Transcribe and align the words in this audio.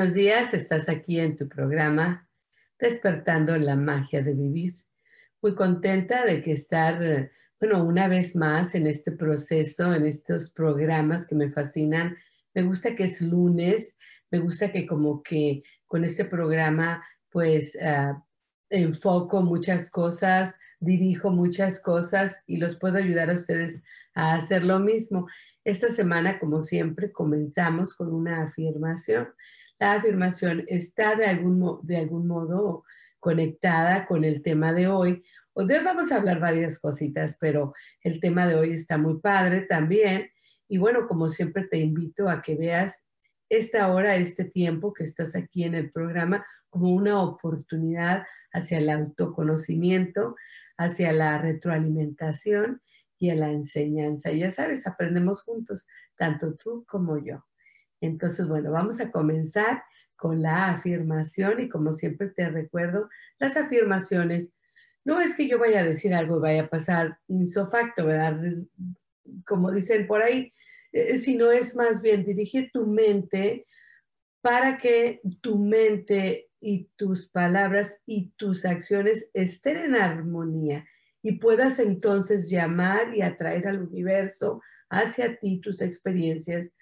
Buenos 0.00 0.14
días, 0.14 0.54
estás 0.54 0.88
aquí 0.88 1.20
en 1.20 1.36
tu 1.36 1.46
programa 1.46 2.26
Despertando 2.78 3.54
la 3.58 3.76
magia 3.76 4.22
de 4.22 4.32
vivir. 4.32 4.72
Muy 5.42 5.54
contenta 5.54 6.24
de 6.24 6.40
que 6.40 6.52
estar, 6.52 7.30
bueno, 7.60 7.84
una 7.84 8.08
vez 8.08 8.34
más 8.34 8.74
en 8.74 8.86
este 8.86 9.12
proceso, 9.12 9.92
en 9.92 10.06
estos 10.06 10.52
programas 10.52 11.26
que 11.26 11.34
me 11.34 11.50
fascinan. 11.50 12.16
Me 12.54 12.62
gusta 12.62 12.94
que 12.94 13.04
es 13.04 13.20
lunes, 13.20 13.98
me 14.30 14.38
gusta 14.38 14.72
que 14.72 14.86
como 14.86 15.22
que 15.22 15.64
con 15.86 16.02
este 16.02 16.24
programa 16.24 17.04
pues 17.28 17.76
uh, 17.76 18.18
enfoco 18.70 19.42
muchas 19.42 19.90
cosas, 19.90 20.56
dirijo 20.78 21.28
muchas 21.28 21.78
cosas 21.78 22.42
y 22.46 22.56
los 22.56 22.74
puedo 22.74 22.96
ayudar 22.96 23.28
a 23.28 23.34
ustedes 23.34 23.82
a 24.14 24.32
hacer 24.36 24.64
lo 24.64 24.78
mismo. 24.78 25.26
Esta 25.62 25.88
semana, 25.88 26.38
como 26.38 26.62
siempre, 26.62 27.12
comenzamos 27.12 27.92
con 27.92 28.14
una 28.14 28.44
afirmación 28.44 29.28
la 29.80 29.94
afirmación 29.94 30.62
está 30.68 31.16
de 31.16 31.24
algún, 31.26 31.80
de 31.82 31.96
algún 31.96 32.26
modo 32.26 32.84
conectada 33.18 34.06
con 34.06 34.24
el 34.24 34.42
tema 34.42 34.74
de 34.74 34.88
hoy. 34.88 35.24
Hoy 35.54 35.66
vamos 35.82 36.12
a 36.12 36.16
hablar 36.16 36.38
varias 36.38 36.78
cositas, 36.78 37.38
pero 37.40 37.72
el 38.02 38.20
tema 38.20 38.46
de 38.46 38.56
hoy 38.56 38.72
está 38.72 38.98
muy 38.98 39.20
padre 39.20 39.62
también. 39.62 40.28
Y 40.68 40.76
bueno, 40.76 41.08
como 41.08 41.28
siempre 41.28 41.66
te 41.66 41.78
invito 41.78 42.28
a 42.28 42.42
que 42.42 42.56
veas 42.56 43.06
esta 43.48 43.90
hora, 43.90 44.16
este 44.16 44.44
tiempo 44.44 44.92
que 44.92 45.02
estás 45.02 45.34
aquí 45.34 45.64
en 45.64 45.74
el 45.74 45.90
programa 45.90 46.44
como 46.68 46.94
una 46.94 47.22
oportunidad 47.22 48.24
hacia 48.52 48.78
el 48.78 48.90
autoconocimiento, 48.90 50.36
hacia 50.76 51.10
la 51.12 51.38
retroalimentación 51.38 52.82
y 53.18 53.30
a 53.30 53.34
la 53.34 53.50
enseñanza. 53.50 54.30
Y 54.30 54.40
ya 54.40 54.50
sabes, 54.50 54.86
aprendemos 54.86 55.42
juntos, 55.42 55.86
tanto 56.16 56.54
tú 56.54 56.84
como 56.86 57.16
yo. 57.18 57.49
Entonces, 58.00 58.48
bueno, 58.48 58.70
vamos 58.72 59.00
a 59.00 59.10
comenzar 59.10 59.82
con 60.16 60.42
la 60.42 60.70
afirmación 60.70 61.60
y 61.60 61.68
como 61.68 61.92
siempre 61.92 62.28
te 62.28 62.48
recuerdo, 62.48 63.08
las 63.38 63.56
afirmaciones 63.56 64.54
no 65.04 65.20
es 65.20 65.34
que 65.34 65.48
yo 65.48 65.58
vaya 65.58 65.80
a 65.80 65.84
decir 65.84 66.14
algo 66.14 66.36
y 66.36 66.40
vaya 66.40 66.62
a 66.62 66.68
pasar 66.68 67.18
insofacto, 67.28 68.04
¿verdad? 68.04 68.38
Como 69.46 69.72
dicen 69.72 70.06
por 70.06 70.22
ahí, 70.22 70.52
eh, 70.92 71.16
sino 71.16 71.50
es 71.50 71.74
más 71.74 72.02
bien 72.02 72.24
dirigir 72.24 72.70
tu 72.72 72.86
mente 72.86 73.66
para 74.42 74.78
que 74.78 75.20
tu 75.40 75.58
mente 75.58 76.50
y 76.60 76.90
tus 76.96 77.26
palabras 77.28 78.02
y 78.06 78.30
tus 78.36 78.64
acciones 78.64 79.30
estén 79.32 79.78
en 79.78 79.94
armonía 79.94 80.86
y 81.22 81.32
puedas 81.32 81.78
entonces 81.78 82.50
llamar 82.50 83.14
y 83.14 83.22
atraer 83.22 83.68
al 83.68 83.82
universo 83.82 84.60
hacia 84.90 85.38
ti 85.38 85.60
tus 85.60 85.80
experiencias 85.80 86.72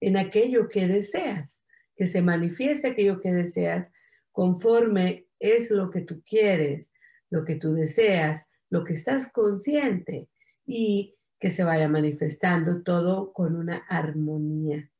en 0.00 0.16
aquello 0.16 0.68
que 0.68 0.86
deseas, 0.86 1.64
que 1.96 2.06
se 2.06 2.22
manifieste 2.22 2.88
aquello 2.88 3.20
que 3.20 3.32
deseas 3.32 3.90
conforme 4.32 5.26
es 5.40 5.70
lo 5.70 5.90
que 5.90 6.02
tú 6.02 6.22
quieres, 6.24 6.92
lo 7.30 7.44
que 7.44 7.56
tú 7.56 7.74
deseas, 7.74 8.46
lo 8.70 8.84
que 8.84 8.92
estás 8.92 9.30
consciente 9.32 10.28
y 10.64 11.16
que 11.38 11.50
se 11.50 11.64
vaya 11.64 11.88
manifestando 11.88 12.82
todo 12.82 13.32
con 13.32 13.56
una 13.56 13.78
armonía. 13.88 14.90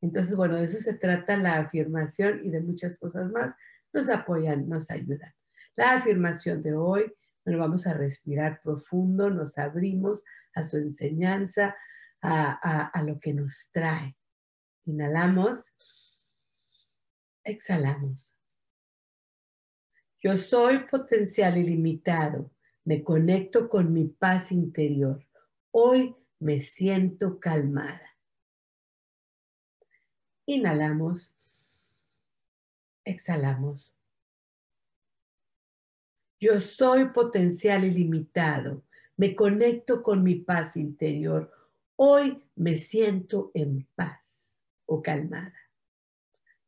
Entonces, 0.00 0.36
bueno, 0.36 0.56
de 0.56 0.64
eso 0.64 0.78
se 0.78 0.94
trata 0.94 1.36
la 1.36 1.58
afirmación 1.58 2.40
y 2.44 2.50
de 2.50 2.60
muchas 2.60 2.98
cosas 2.98 3.30
más. 3.30 3.54
Nos 3.92 4.08
apoyan, 4.08 4.68
nos 4.68 4.90
ayudan. 4.90 5.32
La 5.76 5.94
afirmación 5.94 6.60
de 6.60 6.74
hoy, 6.74 7.12
bueno, 7.44 7.60
vamos 7.60 7.86
a 7.86 7.94
respirar 7.94 8.60
profundo, 8.62 9.30
nos 9.30 9.58
abrimos 9.58 10.24
a 10.54 10.62
su 10.62 10.76
enseñanza, 10.76 11.76
a, 12.20 12.88
a 12.88 13.02
lo 13.02 13.18
que 13.18 13.32
nos 13.32 13.70
trae. 13.72 14.16
Inhalamos. 14.84 15.72
Exhalamos. 17.44 18.34
Yo 20.20 20.36
soy 20.36 20.86
potencial 20.86 21.56
ilimitado. 21.56 22.50
Me 22.84 23.04
conecto 23.04 23.68
con 23.68 23.92
mi 23.92 24.06
paz 24.06 24.50
interior. 24.50 25.24
Hoy 25.70 26.16
me 26.40 26.58
siento 26.58 27.38
calmada. 27.38 28.16
Inhalamos. 30.46 31.32
Exhalamos. 33.04 33.94
Yo 36.40 36.58
soy 36.58 37.10
potencial 37.10 37.84
ilimitado. 37.84 38.82
Me 39.16 39.36
conecto 39.36 40.02
con 40.02 40.24
mi 40.24 40.36
paz 40.36 40.76
interior. 40.76 41.52
Hoy 41.94 42.42
me 42.56 42.74
siento 42.74 43.52
en 43.54 43.86
paz 43.94 44.41
o 44.92 45.02
calmada. 45.02 45.54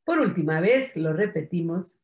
Por 0.05 0.19
última 0.19 0.61
vez, 0.61 0.97
lo 0.97 1.13
repetimos. 1.13 1.99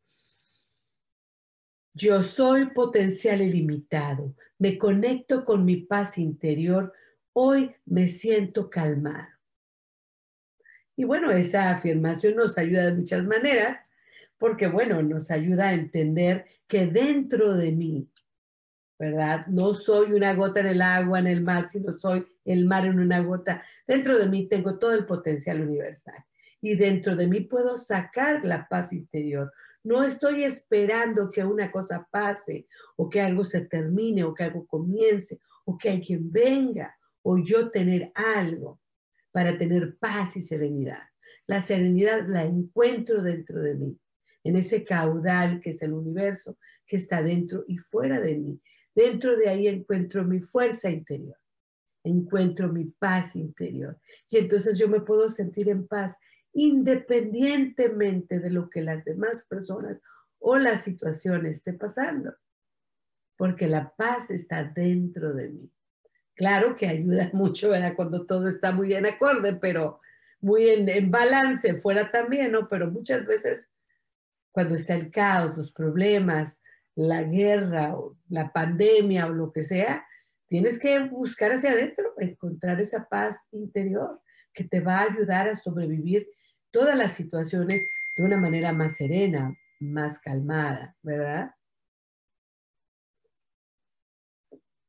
Yo 1.94 2.22
soy 2.22 2.66
potencial 2.66 3.40
ilimitado. 3.40 4.34
Me 4.58 4.78
conecto 4.78 5.44
con 5.44 5.64
mi 5.64 5.76
paz 5.76 6.18
interior. 6.18 6.92
Hoy 7.32 7.74
me 7.86 8.06
siento 8.06 8.68
calmado. 8.68 9.28
Y 10.96 11.04
bueno, 11.04 11.30
esa 11.30 11.70
afirmación 11.70 12.36
nos 12.36 12.58
ayuda 12.58 12.84
de 12.84 12.94
muchas 12.94 13.24
maneras, 13.24 13.78
porque 14.36 14.66
bueno, 14.66 15.02
nos 15.02 15.30
ayuda 15.30 15.68
a 15.68 15.74
entender 15.74 16.44
que 16.66 16.86
dentro 16.86 17.54
de 17.54 17.72
mí, 17.72 18.09
¿verdad? 19.00 19.46
No 19.46 19.72
soy 19.72 20.12
una 20.12 20.34
gota 20.34 20.60
en 20.60 20.66
el 20.66 20.82
agua, 20.82 21.20
en 21.20 21.26
el 21.26 21.40
mar, 21.40 21.70
sino 21.70 21.90
soy 21.90 22.26
el 22.44 22.66
mar 22.66 22.84
en 22.84 23.00
una 23.00 23.20
gota. 23.20 23.64
Dentro 23.86 24.18
de 24.18 24.28
mí 24.28 24.46
tengo 24.46 24.78
todo 24.78 24.92
el 24.92 25.06
potencial 25.06 25.62
universal 25.62 26.22
y 26.60 26.76
dentro 26.76 27.16
de 27.16 27.26
mí 27.26 27.40
puedo 27.40 27.78
sacar 27.78 28.44
la 28.44 28.68
paz 28.68 28.92
interior. 28.92 29.50
No 29.82 30.04
estoy 30.04 30.44
esperando 30.44 31.30
que 31.30 31.42
una 31.42 31.72
cosa 31.72 32.06
pase 32.10 32.66
o 32.96 33.08
que 33.08 33.22
algo 33.22 33.42
se 33.42 33.62
termine 33.62 34.22
o 34.22 34.34
que 34.34 34.44
algo 34.44 34.66
comience 34.66 35.40
o 35.64 35.78
que 35.78 35.88
alguien 35.88 36.30
venga 36.30 36.94
o 37.22 37.38
yo 37.38 37.70
tener 37.70 38.12
algo 38.14 38.82
para 39.32 39.56
tener 39.56 39.96
paz 39.96 40.36
y 40.36 40.42
serenidad. 40.42 41.04
La 41.46 41.62
serenidad 41.62 42.28
la 42.28 42.44
encuentro 42.44 43.22
dentro 43.22 43.62
de 43.62 43.76
mí, 43.76 43.98
en 44.44 44.56
ese 44.56 44.84
caudal 44.84 45.58
que 45.58 45.70
es 45.70 45.80
el 45.80 45.94
universo, 45.94 46.58
que 46.86 46.96
está 46.96 47.22
dentro 47.22 47.64
y 47.66 47.78
fuera 47.78 48.20
de 48.20 48.36
mí. 48.36 48.60
Dentro 48.94 49.36
de 49.36 49.48
ahí 49.48 49.68
encuentro 49.68 50.24
mi 50.24 50.40
fuerza 50.40 50.90
interior 50.90 51.36
encuentro 52.04 52.68
mi 52.68 52.84
paz 52.84 53.36
interior. 53.36 53.98
Y 54.28 54.38
entonces 54.38 54.78
yo 54.78 54.88
me 54.88 55.00
puedo 55.00 55.28
sentir 55.28 55.68
en 55.68 55.86
paz 55.86 56.16
independientemente 56.52 58.40
de 58.40 58.50
lo 58.50 58.68
que 58.68 58.82
las 58.82 59.04
demás 59.04 59.44
personas 59.44 60.00
o 60.38 60.56
la 60.58 60.76
situación 60.76 61.46
esté 61.46 61.74
pasando, 61.74 62.34
porque 63.36 63.68
la 63.68 63.94
paz 63.94 64.30
está 64.30 64.64
dentro 64.64 65.32
de 65.34 65.48
mí. 65.48 65.70
Claro 66.34 66.74
que 66.74 66.88
ayuda 66.88 67.30
mucho, 67.34 67.70
¿verdad? 67.70 67.94
Cuando 67.94 68.26
todo 68.26 68.48
está 68.48 68.72
muy 68.72 68.94
en 68.94 69.06
acorde, 69.06 69.54
pero 69.54 70.00
muy 70.40 70.68
en, 70.68 70.88
en 70.88 71.10
balance, 71.10 71.80
fuera 71.80 72.10
también, 72.10 72.52
¿no? 72.52 72.66
Pero 72.66 72.90
muchas 72.90 73.26
veces 73.26 73.72
cuando 74.50 74.74
está 74.74 74.94
el 74.94 75.10
caos, 75.10 75.56
los 75.56 75.70
problemas, 75.70 76.59
la 77.08 77.22
guerra 77.22 77.96
o 77.96 78.16
la 78.28 78.52
pandemia 78.52 79.26
o 79.26 79.30
lo 79.30 79.52
que 79.52 79.62
sea, 79.62 80.04
Tienes 80.50 80.80
que 80.80 80.98
buscar 80.98 81.52
hacia 81.52 81.70
adentro, 81.70 82.12
encontrar 82.18 82.80
esa 82.80 83.08
paz 83.08 83.46
interior 83.52 84.20
que 84.52 84.64
te 84.64 84.80
va 84.80 84.98
a 84.98 85.04
ayudar 85.04 85.48
a 85.48 85.54
sobrevivir 85.54 86.28
todas 86.72 86.98
las 86.98 87.12
situaciones 87.12 87.86
de 88.16 88.24
una 88.24 88.36
manera 88.36 88.72
más 88.72 88.96
serena, 88.96 89.56
más 89.78 90.18
calmada, 90.18 90.96
¿verdad? 91.02 91.54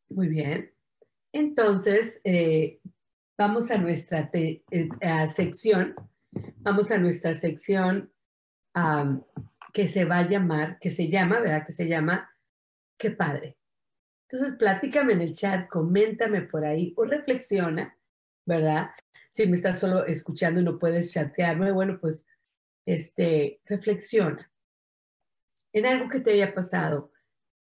Muy 0.09 0.29
bien. 0.29 0.73
Entonces, 1.31 2.19
eh, 2.23 2.79
vamos 3.37 3.69
a 3.69 3.77
nuestra 3.77 4.31
eh, 4.33 4.61
sección, 5.31 5.93
vamos 6.57 6.89
a 6.89 6.97
nuestra 6.97 7.35
sección 7.35 8.11
que 9.71 9.87
se 9.87 10.05
va 10.05 10.19
a 10.19 10.27
llamar, 10.27 10.79
que 10.79 10.89
se 10.89 11.07
llama, 11.07 11.39
¿verdad? 11.39 11.65
Que 11.65 11.71
se 11.71 11.87
llama 11.87 12.29
Qué 12.97 13.11
padre. 13.11 13.57
Entonces, 14.29 14.57
platícame 14.57 15.13
en 15.13 15.21
el 15.21 15.33
chat, 15.33 15.67
coméntame 15.67 16.41
por 16.41 16.63
ahí 16.63 16.93
o 16.97 17.05
reflexiona, 17.05 17.97
¿verdad? 18.45 18.91
Si 19.29 19.45
me 19.47 19.55
estás 19.55 19.79
solo 19.79 20.05
escuchando 20.05 20.61
y 20.61 20.63
no 20.63 20.79
puedes 20.79 21.11
chatearme, 21.11 21.71
bueno, 21.71 21.99
pues, 21.99 22.27
este, 22.85 23.61
reflexiona 23.65 24.51
en 25.73 25.85
algo 25.85 26.09
que 26.09 26.19
te 26.19 26.31
haya 26.31 26.53
pasado, 26.53 27.11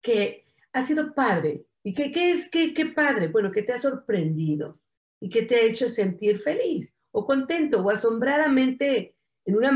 que 0.03 0.47
ha 0.73 0.83
sido 0.83 1.15
padre, 1.15 1.67
¿Y 1.87 1.95
qué, 1.95 2.11
qué 2.11 2.33
es 2.33 2.51
qué, 2.51 2.75
qué 2.75 2.87
padre? 2.87 3.29
Bueno, 3.29 3.53
que 3.53 3.63
te 3.63 3.73
ha 3.73 3.79
sorprendido 3.79 4.81
y 5.21 5.31
que 5.31 5.43
te 5.43 5.55
ha 5.55 5.61
hecho 5.61 5.89
sentir 5.89 6.41
feliz 6.41 6.97
o 7.13 7.25
contento 7.25 7.81
o 7.81 7.91
asombradamente, 7.91 9.16
en 9.47 9.57
una 9.57 9.71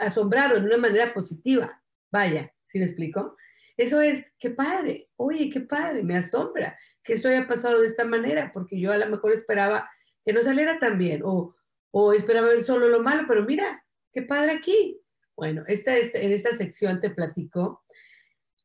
asombrado 0.00 0.56
en 0.56 0.64
una 0.64 0.78
manera 0.78 1.14
positiva. 1.14 1.80
Vaya, 2.10 2.52
¿sí 2.66 2.78
me 2.78 2.84
explico? 2.84 3.36
Eso 3.76 4.00
es, 4.00 4.34
qué 4.38 4.50
padre, 4.50 5.10
oye, 5.16 5.48
qué 5.50 5.60
padre, 5.60 6.02
me 6.02 6.16
asombra 6.16 6.76
que 7.02 7.14
esto 7.14 7.28
haya 7.28 7.46
pasado 7.46 7.80
de 7.80 7.86
esta 7.86 8.04
manera, 8.04 8.50
porque 8.52 8.78
yo 8.78 8.92
a 8.92 8.96
lo 8.96 9.06
mejor 9.08 9.32
esperaba 9.32 9.88
que 10.24 10.32
no 10.32 10.40
saliera 10.40 10.78
tan 10.78 10.98
bien 10.98 11.22
o, 11.24 11.54
o 11.90 12.12
esperaba 12.12 12.48
ver 12.48 12.60
solo 12.60 12.88
lo 12.88 13.02
malo, 13.02 13.24
pero 13.26 13.44
mira, 13.44 13.84
qué 14.12 14.22
padre 14.22 14.52
aquí. 14.52 15.00
Bueno, 15.36 15.64
esta, 15.66 15.96
esta, 15.96 16.18
en 16.18 16.32
esta 16.32 16.52
sección 16.52 17.00
te 17.00 17.10
platico 17.10 17.84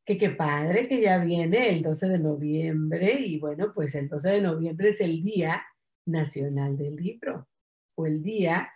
que 0.04 0.16
qué 0.16 0.30
padre 0.30 0.88
que 0.88 1.00
ya 1.00 1.18
viene 1.18 1.70
el 1.70 1.82
12 1.82 2.08
de 2.08 2.18
noviembre 2.18 3.12
y 3.20 3.38
bueno, 3.38 3.72
pues 3.74 3.94
el 3.94 4.08
12 4.08 4.28
de 4.30 4.40
noviembre 4.40 4.88
es 4.88 5.00
el 5.00 5.22
Día 5.22 5.66
Nacional 6.06 6.76
del 6.76 6.96
Libro 6.96 7.48
o 7.94 8.06
el 8.06 8.22
día 8.22 8.70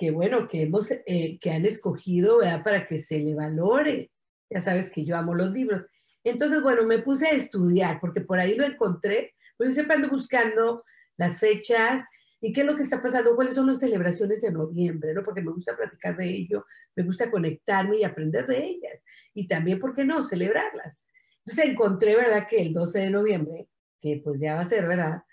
que 0.00 0.10
bueno, 0.10 0.48
que 0.48 0.62
hemos, 0.62 0.90
eh, 0.90 1.38
que 1.38 1.50
han 1.50 1.66
escogido, 1.66 2.38
¿verdad? 2.38 2.64
Para 2.64 2.86
que 2.86 2.96
se 2.96 3.18
le 3.18 3.34
valore. 3.34 4.10
Ya 4.48 4.58
sabes 4.58 4.88
que 4.88 5.04
yo 5.04 5.14
amo 5.14 5.34
los 5.34 5.50
libros. 5.50 5.84
Entonces, 6.24 6.62
bueno, 6.62 6.84
me 6.84 7.00
puse 7.00 7.26
a 7.26 7.32
estudiar 7.32 8.00
porque 8.00 8.22
por 8.22 8.40
ahí 8.40 8.56
lo 8.56 8.64
encontré, 8.64 9.34
pues 9.58 9.68
yo 9.68 9.74
siempre 9.74 9.96
ando 9.96 10.08
buscando 10.08 10.84
las 11.18 11.38
fechas 11.38 12.02
y 12.40 12.50
qué 12.50 12.62
es 12.62 12.66
lo 12.66 12.76
que 12.76 12.82
está 12.82 13.02
pasando, 13.02 13.36
cuáles 13.36 13.52
son 13.52 13.66
las 13.66 13.78
celebraciones 13.78 14.42
en 14.42 14.54
noviembre, 14.54 15.12
¿no? 15.12 15.22
Porque 15.22 15.42
me 15.42 15.52
gusta 15.52 15.76
platicar 15.76 16.16
de 16.16 16.30
ello, 16.30 16.64
me 16.96 17.02
gusta 17.02 17.30
conectarme 17.30 17.98
y 17.98 18.04
aprender 18.04 18.46
de 18.46 18.56
ellas. 18.56 19.02
Y 19.34 19.48
también, 19.48 19.78
¿por 19.78 19.94
qué 19.94 20.06
no? 20.06 20.24
Celebrarlas. 20.24 21.02
Entonces 21.44 21.72
encontré, 21.72 22.16
¿verdad? 22.16 22.48
Que 22.48 22.62
el 22.62 22.72
12 22.72 23.00
de 23.00 23.10
noviembre, 23.10 23.68
que 24.00 24.18
pues 24.24 24.40
ya 24.40 24.54
va 24.54 24.62
a 24.62 24.64
ser, 24.64 24.88
¿verdad? 24.88 25.24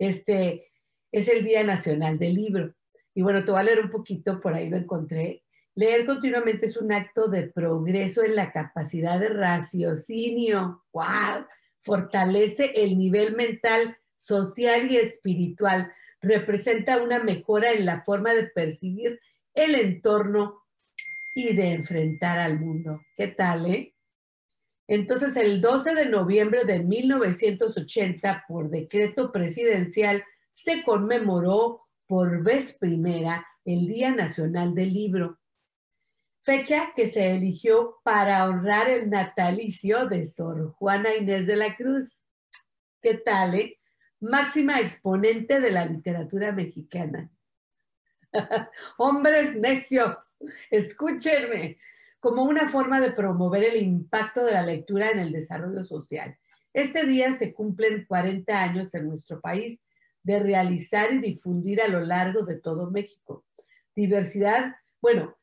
Este 0.00 0.66
es 1.12 1.28
el 1.28 1.44
Día 1.44 1.62
Nacional 1.62 2.18
del 2.18 2.34
Libro. 2.34 2.74
Y 3.16 3.22
bueno, 3.22 3.42
te 3.42 3.50
voy 3.50 3.60
a 3.60 3.64
leer 3.64 3.80
un 3.80 3.90
poquito, 3.90 4.38
por 4.42 4.52
ahí 4.52 4.68
lo 4.68 4.76
encontré. 4.76 5.42
Leer 5.74 6.04
continuamente 6.04 6.66
es 6.66 6.76
un 6.76 6.92
acto 6.92 7.28
de 7.28 7.44
progreso 7.44 8.22
en 8.22 8.36
la 8.36 8.52
capacidad 8.52 9.18
de 9.18 9.30
raciocinio. 9.30 10.84
¡Wow! 10.92 11.46
Fortalece 11.78 12.72
el 12.76 12.98
nivel 12.98 13.34
mental, 13.34 13.96
social 14.16 14.90
y 14.90 14.98
espiritual 14.98 15.90
representa 16.20 17.02
una 17.02 17.22
mejora 17.22 17.72
en 17.72 17.86
la 17.86 18.02
forma 18.04 18.34
de 18.34 18.48
percibir 18.48 19.18
el 19.54 19.76
entorno 19.76 20.66
y 21.34 21.56
de 21.56 21.70
enfrentar 21.70 22.38
al 22.38 22.60
mundo. 22.60 23.00
¿Qué 23.16 23.28
tal, 23.28 23.64
eh? 23.66 23.94
Entonces, 24.88 25.36
el 25.36 25.62
12 25.62 25.94
de 25.94 26.06
noviembre 26.06 26.64
de 26.64 26.80
1980, 26.80 28.44
por 28.46 28.68
decreto 28.68 29.32
presidencial, 29.32 30.22
se 30.52 30.82
conmemoró 30.84 31.85
por 32.06 32.42
vez 32.42 32.76
primera 32.78 33.46
el 33.64 33.86
Día 33.86 34.12
Nacional 34.12 34.74
del 34.74 34.92
Libro, 34.92 35.38
fecha 36.42 36.92
que 36.94 37.06
se 37.08 37.32
eligió 37.32 37.96
para 38.04 38.48
honrar 38.48 38.88
el 38.88 39.10
natalicio 39.10 40.06
de 40.06 40.24
Sor 40.24 40.72
Juana 40.74 41.14
Inés 41.14 41.46
de 41.46 41.56
la 41.56 41.74
Cruz. 41.76 42.24
¿Qué 43.02 43.14
tal, 43.14 43.54
eh? 43.56 43.80
máxima 44.20 44.80
exponente 44.80 45.60
de 45.60 45.70
la 45.70 45.84
literatura 45.84 46.52
mexicana. 46.52 47.30
Hombres 48.98 49.54
necios, 49.56 50.36
escúchenme, 50.70 51.78
como 52.18 52.44
una 52.44 52.68
forma 52.68 53.00
de 53.00 53.12
promover 53.12 53.64
el 53.64 53.76
impacto 53.76 54.44
de 54.44 54.52
la 54.52 54.62
lectura 54.62 55.10
en 55.10 55.18
el 55.18 55.32
desarrollo 55.32 55.84
social. 55.84 56.36
Este 56.72 57.04
día 57.04 57.32
se 57.32 57.54
cumplen 57.54 58.04
40 58.06 58.54
años 58.54 58.94
en 58.94 59.06
nuestro 59.06 59.40
país 59.40 59.80
de 60.26 60.40
realizar 60.40 61.12
y 61.12 61.20
difundir 61.20 61.80
a 61.80 61.86
lo 61.86 62.00
largo 62.00 62.42
de 62.42 62.56
todo 62.56 62.90
México. 62.90 63.44
Diversidad, 63.94 64.74
bueno, 65.00 65.36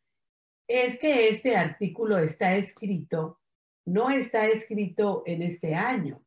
es 0.68 1.00
que 1.00 1.30
este 1.30 1.56
artículo 1.56 2.18
está 2.18 2.56
escrito, 2.56 3.40
no 3.86 4.10
está 4.10 4.46
escrito 4.48 5.24
en 5.26 5.42
este 5.42 5.74
año, 5.74 6.22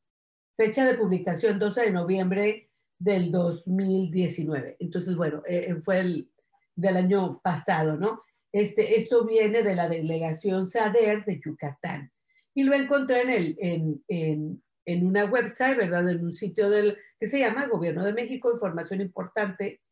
fecha 0.57 0.87
de 0.87 0.95
publicación 0.97 1.59
12 1.59 1.83
de 1.83 1.91
noviembre 1.91 2.71
del 2.99 3.31
2019. 3.31 4.79
Entonces, 4.81 5.15
bueno, 5.15 5.43
eh, 5.47 5.67
eh, 5.69 5.75
fue 5.85 6.01
el 6.01 6.31
del 6.75 6.97
año 6.97 7.43
pasado, 7.43 7.99
¿no? 7.99 8.23
Este, 8.53 8.97
esto 8.97 9.27
viene 9.27 9.63
de 9.63 9.75
la 9.75 9.87
delegación 9.87 10.67
SADER 10.67 11.27
de 11.27 11.41
Yucatán. 11.45 12.11
Y 12.55 12.63
lo 12.63 12.75
encontré 12.75 13.21
en, 13.21 13.31
el, 13.31 13.57
en, 13.61 14.05
en, 14.09 14.63
en 14.87 15.07
una 15.07 15.27
website, 15.27 15.77
¿verdad? 15.77 16.09
En 16.09 16.25
un 16.25 16.33
sitio 16.33 16.71
del, 16.71 16.97
que 17.21 17.27
se 17.27 17.41
llama 17.41 17.67
Gobierno 17.67 18.05
de 18.05 18.13
México, 18.13 18.53
información 18.53 19.01
importante. 19.01 19.83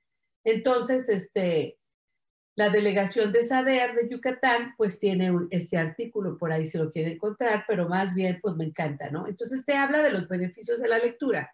Entonces, 0.44 1.08
este, 1.08 1.79
la 2.56 2.70
delegación 2.70 3.32
de 3.32 3.43
SADER 3.43 3.94
de 3.96 4.08
Yucatán, 4.08 4.75
pues 4.76 5.00
tiene 5.00 5.32
este 5.50 5.76
artículo 5.76 6.38
por 6.38 6.52
ahí 6.52 6.64
si 6.64 6.79
lo 6.79 6.91
quiere 6.91 7.12
encontrar, 7.12 7.64
pero 7.67 7.88
más 7.88 8.14
bien, 8.14 8.38
pues 8.41 8.55
me 8.55 8.64
encanta, 8.64 9.11
¿no? 9.11 9.26
Entonces 9.26 9.64
te 9.64 9.75
habla 9.75 10.00
de 10.00 10.12
los 10.12 10.29
beneficios 10.29 10.81
de 10.81 10.88
la 10.88 10.99
lectura. 10.99 11.52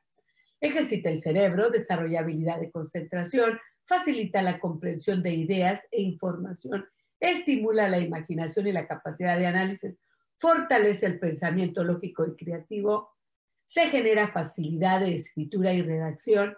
Ejercita 0.61 1.09
el 1.09 1.21
cerebro, 1.21 1.71
desarrolla 1.71 2.21
habilidad 2.21 2.61
de 2.61 2.71
concentración, 2.71 3.59
facilita 3.87 4.43
la 4.43 4.61
comprensión 4.61 5.23
de 5.23 5.33
ideas 5.33 5.81
e 5.91 6.03
información, 6.03 6.87
estimula 7.19 7.89
la 7.89 7.99
imaginación 7.99 8.67
y 8.67 8.73
la 8.73 8.87
capacidad 8.87 9.39
de 9.39 9.47
análisis, 9.47 9.97
fortalece 10.37 11.07
el 11.07 11.19
pensamiento 11.19 11.83
lógico 11.83 12.27
y 12.27 12.37
creativo, 12.37 13.11
se 13.71 13.83
genera 13.83 14.27
facilidad 14.33 14.99
de 14.99 15.15
escritura 15.15 15.73
y 15.73 15.81
redacción, 15.81 16.57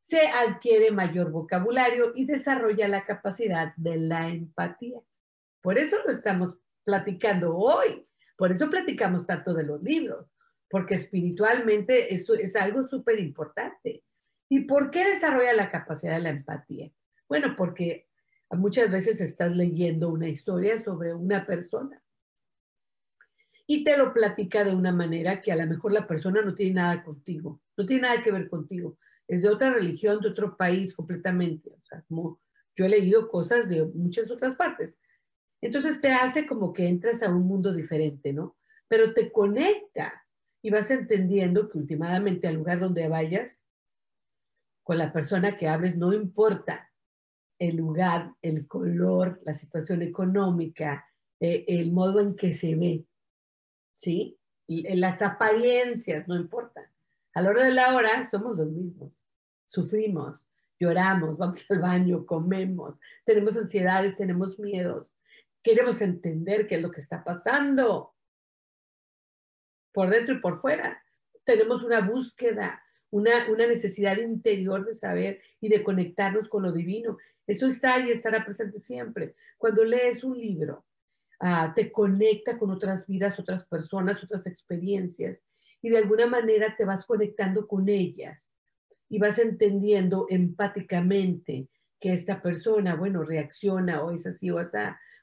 se 0.00 0.28
adquiere 0.28 0.90
mayor 0.90 1.30
vocabulario 1.30 2.12
y 2.14 2.26
desarrolla 2.26 2.88
la 2.88 3.06
capacidad 3.06 3.74
de 3.76 3.96
la 3.96 4.28
empatía. 4.28 5.00
Por 5.62 5.78
eso 5.78 5.96
lo 6.04 6.10
estamos 6.10 6.58
platicando 6.84 7.56
hoy, 7.56 8.06
por 8.36 8.50
eso 8.50 8.68
platicamos 8.68 9.26
tanto 9.26 9.54
de 9.54 9.64
los 9.64 9.82
libros, 9.82 10.26
porque 10.68 10.96
espiritualmente 10.96 12.12
eso 12.12 12.34
es 12.34 12.54
algo 12.54 12.84
súper 12.84 13.18
importante. 13.18 14.04
¿Y 14.50 14.66
por 14.66 14.90
qué 14.90 15.06
desarrolla 15.06 15.54
la 15.54 15.70
capacidad 15.70 16.16
de 16.16 16.22
la 16.22 16.28
empatía? 16.28 16.92
Bueno, 17.30 17.54
porque 17.56 18.10
muchas 18.50 18.90
veces 18.90 19.22
estás 19.22 19.56
leyendo 19.56 20.10
una 20.10 20.28
historia 20.28 20.76
sobre 20.76 21.14
una 21.14 21.46
persona 21.46 22.02
y 23.66 23.84
te 23.84 23.96
lo 23.96 24.12
platica 24.12 24.64
de 24.64 24.74
una 24.74 24.92
manera 24.92 25.42
que 25.42 25.52
a 25.52 25.56
lo 25.56 25.66
mejor 25.66 25.92
la 25.92 26.06
persona 26.06 26.42
no 26.42 26.54
tiene 26.54 26.74
nada 26.74 27.02
contigo, 27.02 27.60
no 27.76 27.84
tiene 27.84 28.02
nada 28.02 28.22
que 28.22 28.30
ver 28.30 28.48
contigo, 28.48 28.98
es 29.26 29.42
de 29.42 29.48
otra 29.48 29.70
religión, 29.70 30.20
de 30.20 30.28
otro 30.28 30.56
país 30.56 30.94
completamente. 30.94 31.70
O 31.70 31.84
sea, 31.84 32.02
como 32.08 32.40
yo 32.76 32.84
he 32.84 32.88
leído 32.88 33.28
cosas 33.28 33.68
de 33.68 33.84
muchas 33.84 34.30
otras 34.30 34.54
partes. 34.54 34.96
Entonces 35.60 36.00
te 36.00 36.12
hace 36.12 36.46
como 36.46 36.72
que 36.72 36.86
entras 36.86 37.22
a 37.22 37.30
un 37.30 37.46
mundo 37.46 37.72
diferente, 37.72 38.32
¿no? 38.32 38.56
Pero 38.88 39.12
te 39.14 39.32
conecta 39.32 40.12
y 40.62 40.70
vas 40.70 40.90
entendiendo 40.90 41.68
que 41.68 41.78
últimamente 41.78 42.46
al 42.46 42.54
lugar 42.54 42.78
donde 42.78 43.08
vayas, 43.08 43.66
con 44.84 44.98
la 44.98 45.12
persona 45.12 45.56
que 45.56 45.66
hables, 45.66 45.96
no 45.96 46.12
importa 46.12 46.92
el 47.58 47.76
lugar, 47.76 48.34
el 48.42 48.68
color, 48.68 49.40
la 49.44 49.54
situación 49.54 50.02
económica, 50.02 51.04
eh, 51.40 51.64
el 51.66 51.90
modo 51.90 52.20
en 52.20 52.36
que 52.36 52.52
se 52.52 52.76
ve, 52.76 53.04
¿sí? 53.96 54.38
las 54.68 55.22
apariencias, 55.22 56.28
no 56.28 56.36
importan. 56.36 56.84
A 57.34 57.42
la 57.42 57.52
de 57.52 57.72
la 57.72 57.94
hora 57.94 58.24
somos 58.24 58.56
los 58.56 58.68
mismos. 58.68 59.26
Sufrimos, 59.66 60.46
lloramos, 60.78 61.36
vamos 61.36 61.64
al 61.70 61.80
baño, 61.80 62.24
comemos, 62.24 62.96
tenemos 63.24 63.56
ansiedades, 63.56 64.16
tenemos 64.16 64.58
miedos. 64.58 65.16
Queremos 65.62 66.00
entender 66.00 66.66
qué 66.68 66.76
es 66.76 66.82
lo 66.82 66.90
que 66.90 67.00
está 67.00 67.24
pasando 67.24 68.14
por 69.92 70.10
dentro 70.10 70.34
y 70.34 70.40
por 70.40 70.60
fuera. 70.60 71.02
Tenemos 71.44 71.82
una 71.82 72.00
búsqueda, 72.00 72.80
una, 73.10 73.50
una 73.50 73.66
necesidad 73.66 74.16
interior 74.18 74.84
de 74.84 74.94
saber 74.94 75.40
y 75.60 75.68
de 75.68 75.82
conectarnos 75.82 76.48
con 76.48 76.62
lo 76.62 76.72
divino. 76.72 77.18
Eso 77.46 77.66
está 77.66 77.98
y 78.00 78.10
estará 78.10 78.44
presente 78.44 78.78
siempre. 78.78 79.34
Cuando 79.58 79.84
lees 79.84 80.22
un 80.22 80.38
libro, 80.38 80.84
ah, 81.40 81.72
te 81.74 81.90
conecta 81.92 82.58
con 82.58 82.70
otras 82.70 83.06
vidas, 83.06 83.38
otras 83.38 83.66
personas, 83.66 84.22
otras 84.22 84.46
experiencias 84.46 85.44
y 85.82 85.90
de 85.90 85.98
alguna 85.98 86.26
manera 86.26 86.74
te 86.76 86.84
vas 86.84 87.04
conectando 87.04 87.66
con 87.68 87.88
ellas 87.88 88.56
y 89.08 89.18
vas 89.18 89.38
entendiendo 89.38 90.26
empáticamente 90.28 91.68
que 92.00 92.12
esta 92.12 92.42
persona, 92.42 92.96
bueno, 92.96 93.22
reacciona 93.22 94.02
o 94.02 94.10
es 94.10 94.26
así 94.26 94.50
o 94.50 94.58
así, 94.58 94.78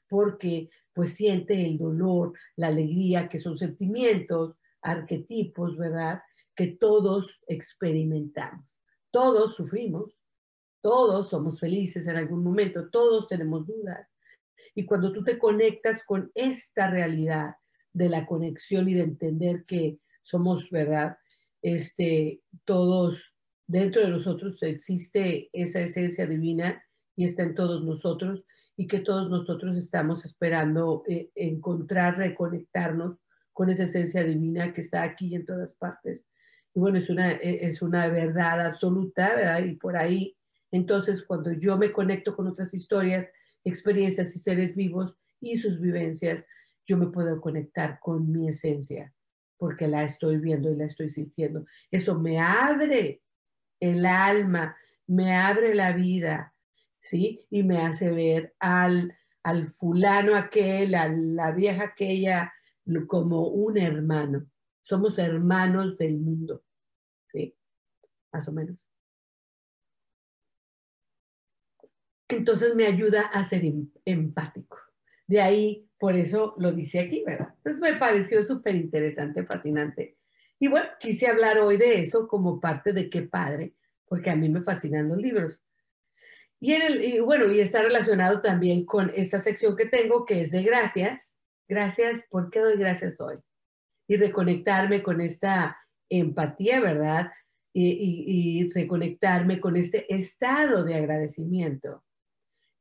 porque 0.08 0.70
pues 0.92 1.14
siente 1.14 1.66
el 1.66 1.76
dolor, 1.76 2.32
la 2.56 2.68
alegría, 2.68 3.28
que 3.28 3.38
son 3.38 3.56
sentimientos, 3.56 4.56
arquetipos, 4.80 5.76
¿verdad? 5.76 6.22
Que 6.54 6.68
todos 6.68 7.42
experimentamos. 7.46 8.78
Todos 9.10 9.54
sufrimos, 9.54 10.20
todos 10.80 11.30
somos 11.30 11.58
felices 11.58 12.06
en 12.06 12.16
algún 12.16 12.42
momento, 12.42 12.88
todos 12.90 13.26
tenemos 13.28 13.66
dudas. 13.66 14.08
Y 14.74 14.84
cuando 14.84 15.12
tú 15.12 15.22
te 15.22 15.38
conectas 15.38 16.02
con 16.04 16.30
esta 16.34 16.90
realidad 16.90 17.54
de 17.92 18.08
la 18.08 18.26
conexión 18.26 18.88
y 18.88 18.94
de 18.94 19.02
entender 19.02 19.64
que 19.64 19.98
somos, 20.22 20.70
¿verdad? 20.70 21.16
Este, 21.62 22.42
todos, 22.64 23.34
dentro 23.66 24.02
de 24.02 24.08
nosotros 24.08 24.62
existe 24.62 25.48
esa 25.52 25.80
esencia 25.80 26.26
divina 26.26 26.82
y 27.16 27.24
está 27.24 27.44
en 27.44 27.54
todos 27.54 27.84
nosotros 27.84 28.46
y 28.76 28.86
que 28.86 29.00
todos 29.00 29.30
nosotros 29.30 29.76
estamos 29.76 30.24
esperando 30.24 31.04
eh, 31.08 31.30
encontrar, 31.34 32.18
reconectarnos 32.18 33.18
con 33.52 33.70
esa 33.70 33.84
esencia 33.84 34.24
divina 34.24 34.74
que 34.74 34.80
está 34.80 35.02
aquí 35.02 35.28
y 35.28 35.36
en 35.36 35.46
todas 35.46 35.74
partes. 35.74 36.28
Y 36.74 36.80
bueno, 36.80 36.98
es 36.98 37.08
una, 37.08 37.32
e, 37.32 37.64
es 37.66 37.82
una 37.82 38.08
verdad 38.08 38.66
absoluta, 38.66 39.36
¿verdad? 39.36 39.64
Y 39.64 39.76
por 39.76 39.96
ahí, 39.96 40.36
entonces, 40.72 41.22
cuando 41.22 41.52
yo 41.52 41.78
me 41.78 41.92
conecto 41.92 42.34
con 42.34 42.48
otras 42.48 42.74
historias, 42.74 43.30
experiencias 43.64 44.34
y 44.36 44.38
seres 44.38 44.74
vivos 44.74 45.16
y 45.40 45.56
sus 45.56 45.80
vivencias, 45.80 46.44
yo 46.86 46.96
me 46.96 47.08
puedo 47.08 47.40
conectar 47.40 47.98
con 48.00 48.30
mi 48.30 48.48
esencia, 48.48 49.12
porque 49.56 49.88
la 49.88 50.04
estoy 50.04 50.38
viendo 50.38 50.70
y 50.70 50.76
la 50.76 50.84
estoy 50.84 51.08
sintiendo. 51.08 51.64
Eso 51.90 52.18
me 52.18 52.38
abre 52.38 53.22
el 53.80 54.06
alma, 54.06 54.76
me 55.06 55.34
abre 55.34 55.74
la 55.74 55.92
vida, 55.92 56.54
¿sí? 56.98 57.46
Y 57.50 57.62
me 57.62 57.78
hace 57.78 58.10
ver 58.10 58.54
al, 58.58 59.16
al 59.42 59.72
fulano 59.72 60.36
aquel, 60.36 60.94
a 60.94 61.08
la 61.08 61.52
vieja 61.52 61.84
aquella, 61.84 62.52
como 63.06 63.48
un 63.48 63.78
hermano. 63.78 64.46
Somos 64.82 65.18
hermanos 65.18 65.96
del 65.96 66.18
mundo, 66.18 66.62
¿sí? 67.32 67.56
Más 68.32 68.46
o 68.48 68.52
menos. 68.52 68.86
Entonces 72.36 72.74
me 72.74 72.86
ayuda 72.86 73.22
a 73.22 73.44
ser 73.44 73.64
em, 73.64 73.88
empático. 74.04 74.78
De 75.26 75.40
ahí, 75.40 75.88
por 75.98 76.16
eso 76.16 76.54
lo 76.58 76.72
dice 76.72 77.00
aquí, 77.00 77.22
¿verdad? 77.24 77.54
Entonces 77.56 77.80
me 77.80 77.96
pareció 77.98 78.42
súper 78.42 78.74
interesante, 78.74 79.44
fascinante. 79.44 80.18
Y 80.58 80.68
bueno, 80.68 80.86
quise 81.00 81.26
hablar 81.26 81.58
hoy 81.58 81.76
de 81.76 82.00
eso 82.00 82.28
como 82.28 82.60
parte 82.60 82.92
de 82.92 83.08
qué 83.08 83.22
padre, 83.22 83.74
porque 84.06 84.30
a 84.30 84.36
mí 84.36 84.48
me 84.48 84.62
fascinan 84.62 85.08
los 85.08 85.18
libros. 85.18 85.62
Y, 86.60 87.20
bueno, 87.20 87.50
y 87.52 87.60
está 87.60 87.82
relacionado 87.82 88.40
también 88.40 88.86
con 88.86 89.12
esta 89.14 89.38
sección 89.38 89.76
que 89.76 89.86
tengo, 89.86 90.24
que 90.24 90.40
es 90.40 90.50
de 90.50 90.62
gracias. 90.62 91.38
Gracias, 91.68 92.24
¿por 92.30 92.50
qué 92.50 92.60
doy 92.60 92.76
gracias 92.76 93.20
hoy? 93.20 93.36
Y 94.06 94.16
reconectarme 94.16 95.02
con 95.02 95.20
esta 95.20 95.76
empatía, 96.08 96.80
¿verdad? 96.80 97.32
Y, 97.72 98.62
y, 98.62 98.70
reconectarme 98.70 99.60
con 99.60 99.76
este 99.76 100.14
estado 100.14 100.84
de 100.84 100.94
agradecimiento 100.94 102.03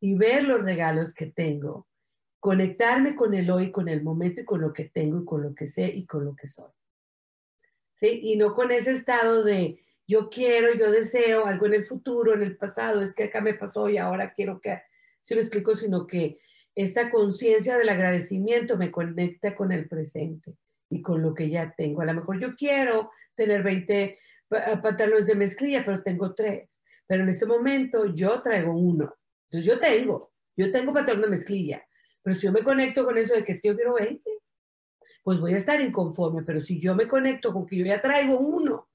y 0.04 0.16
ver 0.16 0.44
los 0.44 0.62
regalos 0.62 1.14
que 1.14 1.28
tengo. 1.28 1.88
Conectarme 2.42 3.16
con 3.16 3.34
el 3.34 3.50
hoy, 3.50 3.72
con 3.72 3.88
el 3.88 4.04
momento 4.04 4.42
y 4.42 4.44
con 4.44 4.60
lo 4.60 4.74
que 4.74 4.90
tengo 4.90 5.22
y 5.22 5.24
con 5.24 5.42
lo 5.42 5.56
que 5.56 5.66
sé 5.66 5.86
y 5.96 6.06
con 6.06 6.26
lo 6.26 6.36
que 6.36 6.50
soy. 6.50 6.70
¿Sí? 7.94 8.20
Y 8.22 8.36
no 8.36 8.54
con 8.54 8.72
ese 8.72 8.92
estado 8.92 9.46
de, 9.46 9.80
yo 10.06 10.30
quiero, 10.30 10.74
yo 10.74 10.92
deseo 10.92 11.46
algo 11.46 11.68
en 11.68 11.76
el 11.76 11.86
futuro, 11.86 12.34
en 12.34 12.42
el 12.42 12.58
pasado, 12.58 13.02
es 13.02 13.16
que 13.16 13.24
acá 13.24 13.40
me 13.40 13.54
pasó 13.54 13.88
y 13.88 13.98
ahora 13.98 14.34
quiero 14.34 14.60
que, 14.60 14.82
si 15.22 15.36
me 15.36 15.40
explico, 15.40 15.74
sino 15.74 16.06
que 16.06 16.38
esta 16.76 17.10
conciencia 17.10 17.78
del 17.78 17.88
agradecimiento 17.88 18.76
me 18.76 18.92
conecta 18.92 19.56
con 19.56 19.72
el 19.72 19.88
presente 19.88 20.58
y 20.90 21.02
con 21.02 21.22
lo 21.22 21.34
que 21.34 21.50
ya 21.50 21.74
tengo. 21.78 22.02
A 22.02 22.06
lo 22.06 22.14
mejor 22.14 22.42
yo 22.42 22.58
quiero 22.58 23.10
tener 23.36 23.64
20 23.64 24.18
pantalones 24.82 25.28
de 25.28 25.36
mezclilla, 25.36 25.82
pero 25.86 26.04
tengo 26.04 26.36
tres. 26.36 26.84
Pero 27.08 27.24
en 27.24 27.30
este 27.30 27.46
momento 27.46 28.14
yo 28.14 28.42
traigo 28.42 28.76
uno. 28.76 29.16
Entonces 29.54 29.72
yo 29.72 29.80
tengo, 29.80 30.34
yo 30.58 30.72
tengo 30.72 30.92
patrón 30.92 31.22
de 31.22 31.28
mezclilla. 31.28 31.86
Pero 32.24 32.36
si 32.36 32.48
yo 32.48 32.52
me 32.52 32.64
conecto 32.64 33.06
con 33.06 33.18
eso 33.20 33.36
de 33.36 33.44
que 33.44 33.52
es 33.52 33.62
que 33.62 33.68
yo 33.68 33.76
quiero 33.76 33.94
20, 33.94 34.22
pues 35.22 35.40
voy 35.40 35.54
a 35.54 35.58
estar 35.58 35.80
inconforme. 35.80 36.42
Pero 36.42 36.60
si 36.60 36.80
yo 36.80 36.96
me 36.96 37.08
conecto 37.08 37.54
con 37.54 37.68
que 37.68 37.78
yo 37.78 37.86
ya 37.86 38.02
traigo 38.02 38.40
uno, 38.40 38.90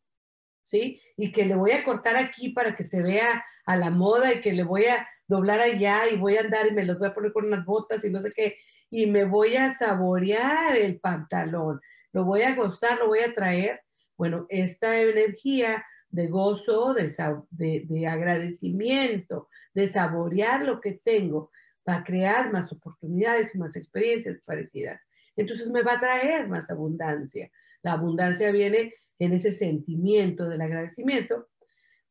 ¿sí? 0.64 1.00
Y 1.16 1.30
que 1.30 1.44
le 1.44 1.54
voy 1.54 1.70
a 1.70 1.84
cortar 1.84 2.16
aquí 2.16 2.48
para 2.48 2.74
que 2.74 2.82
se 2.82 3.00
vea 3.02 3.44
a 3.66 3.76
la 3.76 3.90
moda 3.90 4.32
y 4.32 4.40
que 4.40 4.52
le 4.52 4.64
voy 4.64 4.86
a 4.86 5.06
doblar 5.28 5.60
allá 5.60 6.08
y 6.10 6.16
voy 6.16 6.36
a 6.36 6.40
andar 6.40 6.66
y 6.66 6.72
me 6.72 6.84
los 6.84 6.98
voy 6.98 7.08
a 7.08 7.14
poner 7.14 7.32
con 7.32 7.44
unas 7.44 7.64
botas 7.64 8.04
y 8.04 8.10
no 8.10 8.20
sé 8.20 8.32
qué, 8.34 8.56
y 8.90 9.06
me 9.06 9.24
voy 9.24 9.56
a 9.56 9.74
saborear 9.74 10.74
el 10.74 10.98
pantalón, 10.98 11.80
lo 12.12 12.24
voy 12.24 12.42
a 12.42 12.54
gozar, 12.54 12.98
lo 12.98 13.08
voy 13.08 13.20
a 13.20 13.32
traer. 13.32 13.82
Bueno, 14.16 14.46
esta 14.48 14.98
energía 14.98 15.84
de 16.10 16.26
gozo, 16.28 16.94
de, 16.94 17.10
de, 17.50 17.86
de 17.88 18.06
agradecimiento, 18.06 19.48
de 19.74 19.86
saborear 19.86 20.62
lo 20.62 20.80
que 20.80 21.00
tengo, 21.04 21.50
va 21.88 21.96
a 21.96 22.04
crear 22.04 22.52
más 22.52 22.72
oportunidades 22.72 23.54
y 23.54 23.58
más 23.58 23.76
experiencias 23.76 24.38
parecidas. 24.44 25.00
Entonces 25.36 25.70
me 25.70 25.82
va 25.82 25.94
a 25.94 26.00
traer 26.00 26.48
más 26.48 26.70
abundancia. 26.70 27.50
La 27.82 27.92
abundancia 27.92 28.50
viene 28.50 28.94
en 29.18 29.32
ese 29.32 29.50
sentimiento 29.50 30.48
del 30.48 30.60
agradecimiento 30.60 31.48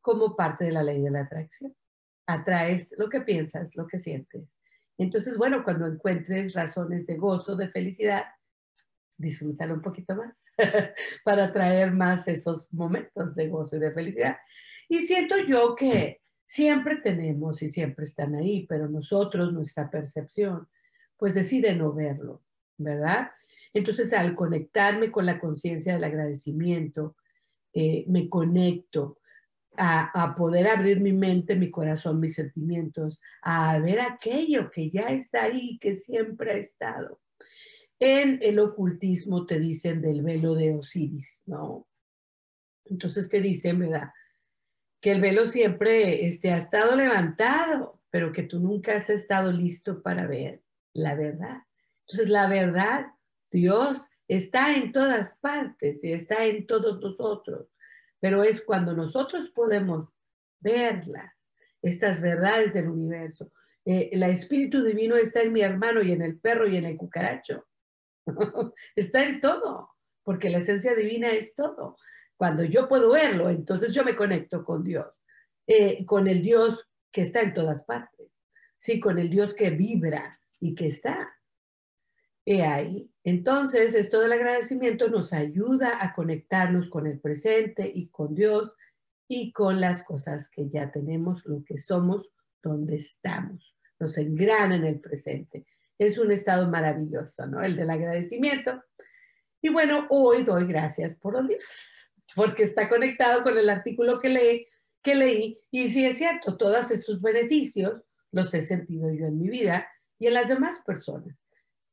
como 0.00 0.34
parte 0.34 0.64
de 0.64 0.72
la 0.72 0.82
ley 0.82 1.02
de 1.02 1.10
la 1.10 1.20
atracción. 1.20 1.74
Atraes 2.26 2.94
lo 2.98 3.08
que 3.08 3.20
piensas, 3.20 3.76
lo 3.76 3.86
que 3.86 3.98
sientes. 3.98 4.48
Entonces, 4.96 5.36
bueno, 5.38 5.62
cuando 5.62 5.86
encuentres 5.86 6.54
razones 6.54 7.06
de 7.06 7.16
gozo, 7.16 7.54
de 7.54 7.68
felicidad, 7.68 8.24
disfrútalo 9.18 9.74
un 9.74 9.82
poquito 9.82 10.14
más 10.14 10.44
para 11.24 11.52
traer 11.52 11.92
más 11.92 12.26
esos 12.28 12.72
momentos 12.72 13.34
de 13.34 13.48
gozo 13.48 13.76
y 13.76 13.80
de 13.80 13.92
felicidad. 13.92 14.36
Y 14.88 14.98
siento 15.00 15.36
yo 15.46 15.74
que 15.74 16.22
siempre 16.46 16.96
tenemos 16.96 17.60
y 17.60 17.68
siempre 17.68 18.04
están 18.04 18.34
ahí, 18.34 18.66
pero 18.66 18.88
nosotros, 18.88 19.52
nuestra 19.52 19.90
percepción, 19.90 20.66
pues 21.18 21.34
decide 21.34 21.74
no 21.74 21.92
verlo, 21.92 22.42
¿verdad? 22.78 23.30
Entonces, 23.74 24.12
al 24.14 24.34
conectarme 24.34 25.10
con 25.10 25.26
la 25.26 25.38
conciencia 25.38 25.92
del 25.92 26.04
agradecimiento, 26.04 27.16
eh, 27.74 28.04
me 28.08 28.30
conecto 28.30 29.18
a, 29.76 30.34
poder 30.36 30.66
abrir 30.66 31.00
mi 31.00 31.12
mente, 31.12 31.54
mi 31.54 31.70
corazón, 31.70 32.18
mis 32.18 32.34
sentimientos, 32.34 33.20
a 33.42 33.78
ver 33.78 34.00
aquello 34.00 34.70
que 34.70 34.90
ya 34.90 35.08
está 35.08 35.44
ahí, 35.44 35.78
que 35.78 35.94
siempre 35.94 36.52
ha 36.52 36.56
estado. 36.56 37.20
En 38.00 38.38
el 38.42 38.58
ocultismo 38.58 39.44
te 39.44 39.58
dicen 39.58 40.00
del 40.00 40.22
velo 40.22 40.54
de 40.54 40.74
Osiris, 40.74 41.42
¿no? 41.46 41.88
Entonces 42.84 43.28
te 43.28 43.40
dicen, 43.40 43.78
¿verdad? 43.80 44.10
Que 45.00 45.12
el 45.12 45.20
velo 45.20 45.46
siempre 45.46 46.26
este, 46.26 46.52
ha 46.52 46.56
estado 46.56 46.96
levantado, 46.96 48.00
pero 48.10 48.32
que 48.32 48.44
tú 48.44 48.60
nunca 48.60 48.96
has 48.96 49.10
estado 49.10 49.52
listo 49.52 50.02
para 50.02 50.26
ver 50.26 50.62
la 50.94 51.14
verdad. 51.14 51.58
Entonces 52.00 52.30
la 52.30 52.48
verdad 52.48 53.06
Dios 53.50 54.06
está 54.26 54.76
en 54.76 54.92
todas 54.92 55.34
partes 55.40 56.04
y 56.04 56.12
está 56.12 56.44
en 56.44 56.66
todos 56.66 57.00
nosotros, 57.00 57.68
pero 58.20 58.44
es 58.44 58.60
cuando 58.60 58.94
nosotros 58.94 59.48
podemos 59.50 60.12
verlas, 60.60 61.32
estas 61.82 62.20
verdades 62.20 62.74
del 62.74 62.88
universo. 62.88 63.52
Eh, 63.84 64.10
el 64.12 64.22
Espíritu 64.24 64.82
Divino 64.82 65.16
está 65.16 65.42
en 65.42 65.52
mi 65.52 65.60
hermano 65.60 66.02
y 66.02 66.12
en 66.12 66.22
el 66.22 66.38
perro 66.38 66.68
y 66.68 66.76
en 66.76 66.84
el 66.84 66.96
cucaracho. 66.96 67.66
está 68.96 69.24
en 69.24 69.40
todo, 69.40 69.90
porque 70.22 70.50
la 70.50 70.58
esencia 70.58 70.94
divina 70.94 71.30
es 71.30 71.54
todo. 71.54 71.96
Cuando 72.36 72.62
yo 72.64 72.86
puedo 72.88 73.10
verlo, 73.10 73.50
entonces 73.50 73.92
yo 73.94 74.04
me 74.04 74.14
conecto 74.14 74.64
con 74.64 74.84
Dios, 74.84 75.06
eh, 75.66 76.04
con 76.06 76.28
el 76.28 76.42
Dios 76.42 76.88
que 77.10 77.22
está 77.22 77.40
en 77.40 77.54
todas 77.54 77.82
partes, 77.82 78.28
sí, 78.76 79.00
con 79.00 79.18
el 79.18 79.28
Dios 79.28 79.54
que 79.54 79.70
vibra 79.70 80.40
y 80.60 80.74
que 80.74 80.88
está. 80.88 81.34
He 82.44 82.62
ahí. 82.62 83.10
Entonces, 83.24 83.94
esto 83.94 84.20
del 84.20 84.32
agradecimiento 84.32 85.08
nos 85.08 85.32
ayuda 85.32 85.98
a 86.00 86.14
conectarnos 86.14 86.88
con 86.88 87.06
el 87.06 87.20
presente 87.20 87.90
y 87.92 88.08
con 88.08 88.34
Dios 88.34 88.74
y 89.28 89.52
con 89.52 89.80
las 89.80 90.02
cosas 90.02 90.48
que 90.48 90.68
ya 90.68 90.90
tenemos, 90.90 91.44
lo 91.44 91.62
que 91.62 91.76
somos, 91.76 92.30
donde 92.62 92.96
estamos. 92.96 93.76
Nos 93.98 94.16
engrana 94.16 94.76
en 94.76 94.84
el 94.84 95.00
presente. 95.00 95.66
Es 95.98 96.18
un 96.18 96.30
estado 96.30 96.68
maravilloso, 96.68 97.46
¿no? 97.46 97.62
El 97.62 97.76
del 97.76 97.90
agradecimiento. 97.90 98.82
Y 99.60 99.70
bueno, 99.70 100.06
hoy 100.10 100.44
doy 100.44 100.66
gracias 100.66 101.16
por 101.16 101.34
libros, 101.42 102.10
porque 102.34 102.62
está 102.62 102.88
conectado 102.88 103.42
con 103.42 103.58
el 103.58 103.68
artículo 103.68 104.20
que 104.20 104.28
leí, 104.28 104.66
que 105.02 105.14
leí. 105.14 105.60
Y 105.70 105.88
sí 105.88 106.04
es 106.04 106.18
cierto, 106.18 106.56
todos 106.56 106.90
estos 106.90 107.20
beneficios 107.20 108.04
los 108.30 108.54
he 108.54 108.60
sentido 108.60 109.12
yo 109.12 109.26
en 109.26 109.38
mi 109.38 109.48
vida 109.48 109.88
y 110.18 110.26
en 110.26 110.34
las 110.34 110.48
demás 110.48 110.80
personas. 110.86 111.36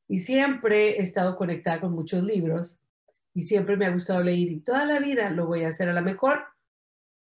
y 0.08 0.18
siempre 0.18 0.98
he 0.98 1.02
estado 1.02 1.36
conectada 1.36 1.80
con 1.80 1.92
muchos 1.92 2.22
libros 2.22 2.78
y 3.34 3.42
siempre 3.42 3.76
me 3.76 3.86
ha 3.86 3.90
gustado 3.90 4.22
leer 4.22 4.48
y 4.48 4.60
toda 4.60 4.84
la 4.84 5.00
vida 5.00 5.30
lo 5.30 5.46
voy 5.46 5.64
a 5.64 5.68
hacer 5.68 5.88
a 5.88 5.92
lo 5.92 6.02
mejor. 6.02 6.44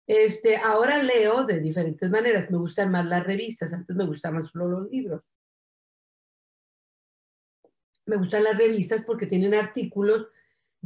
Este, 0.07 0.57
ahora 0.57 1.03
leo 1.03 1.45
de 1.45 1.61
diferentes 1.61 2.11
maneras. 2.11 2.50
Me 2.50 2.59
gustan 2.59 2.91
más 2.91 3.07
las 3.07 3.25
revistas, 3.25 3.73
antes 3.73 3.97
me 3.97 4.05
gustaban 4.05 4.43
solo 4.43 4.69
los 4.69 4.91
libros. 4.91 5.23
Me 8.06 8.16
gustan 8.16 8.44
las 8.44 8.58
revistas 8.58 9.02
porque 9.02 9.26
tienen 9.26 9.54
artículos 9.54 10.28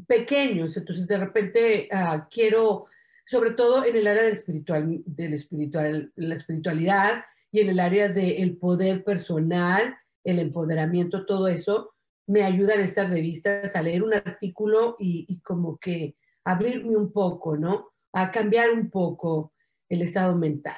pequeños, 0.06 0.76
entonces 0.76 1.08
de 1.08 1.18
repente 1.18 1.88
ah, 1.90 2.28
quiero, 2.30 2.86
sobre 3.26 3.52
todo 3.52 3.84
en 3.84 3.96
el 3.96 4.06
área 4.06 4.22
del 4.22 4.32
espiritual, 4.32 5.02
del 5.04 5.34
espiritual, 5.34 6.12
la 6.16 6.34
espiritualidad 6.34 7.24
y 7.50 7.60
en 7.60 7.70
el 7.70 7.80
área 7.80 8.08
del 8.08 8.56
poder 8.56 9.02
personal, 9.04 9.96
el 10.22 10.38
empoderamiento, 10.38 11.26
todo 11.26 11.48
eso, 11.48 11.94
me 12.26 12.44
ayudan 12.44 12.80
estas 12.80 13.10
revistas 13.10 13.74
a 13.74 13.82
leer 13.82 14.02
un 14.02 14.14
artículo 14.14 14.96
y, 14.98 15.24
y 15.28 15.40
como 15.40 15.78
que 15.78 16.16
abrirme 16.44 16.96
un 16.96 17.10
poco, 17.10 17.56
¿no? 17.56 17.90
A 18.12 18.30
cambiar 18.30 18.70
un 18.70 18.90
poco 18.90 19.54
el 19.88 20.02
estado 20.02 20.34
mental. 20.36 20.76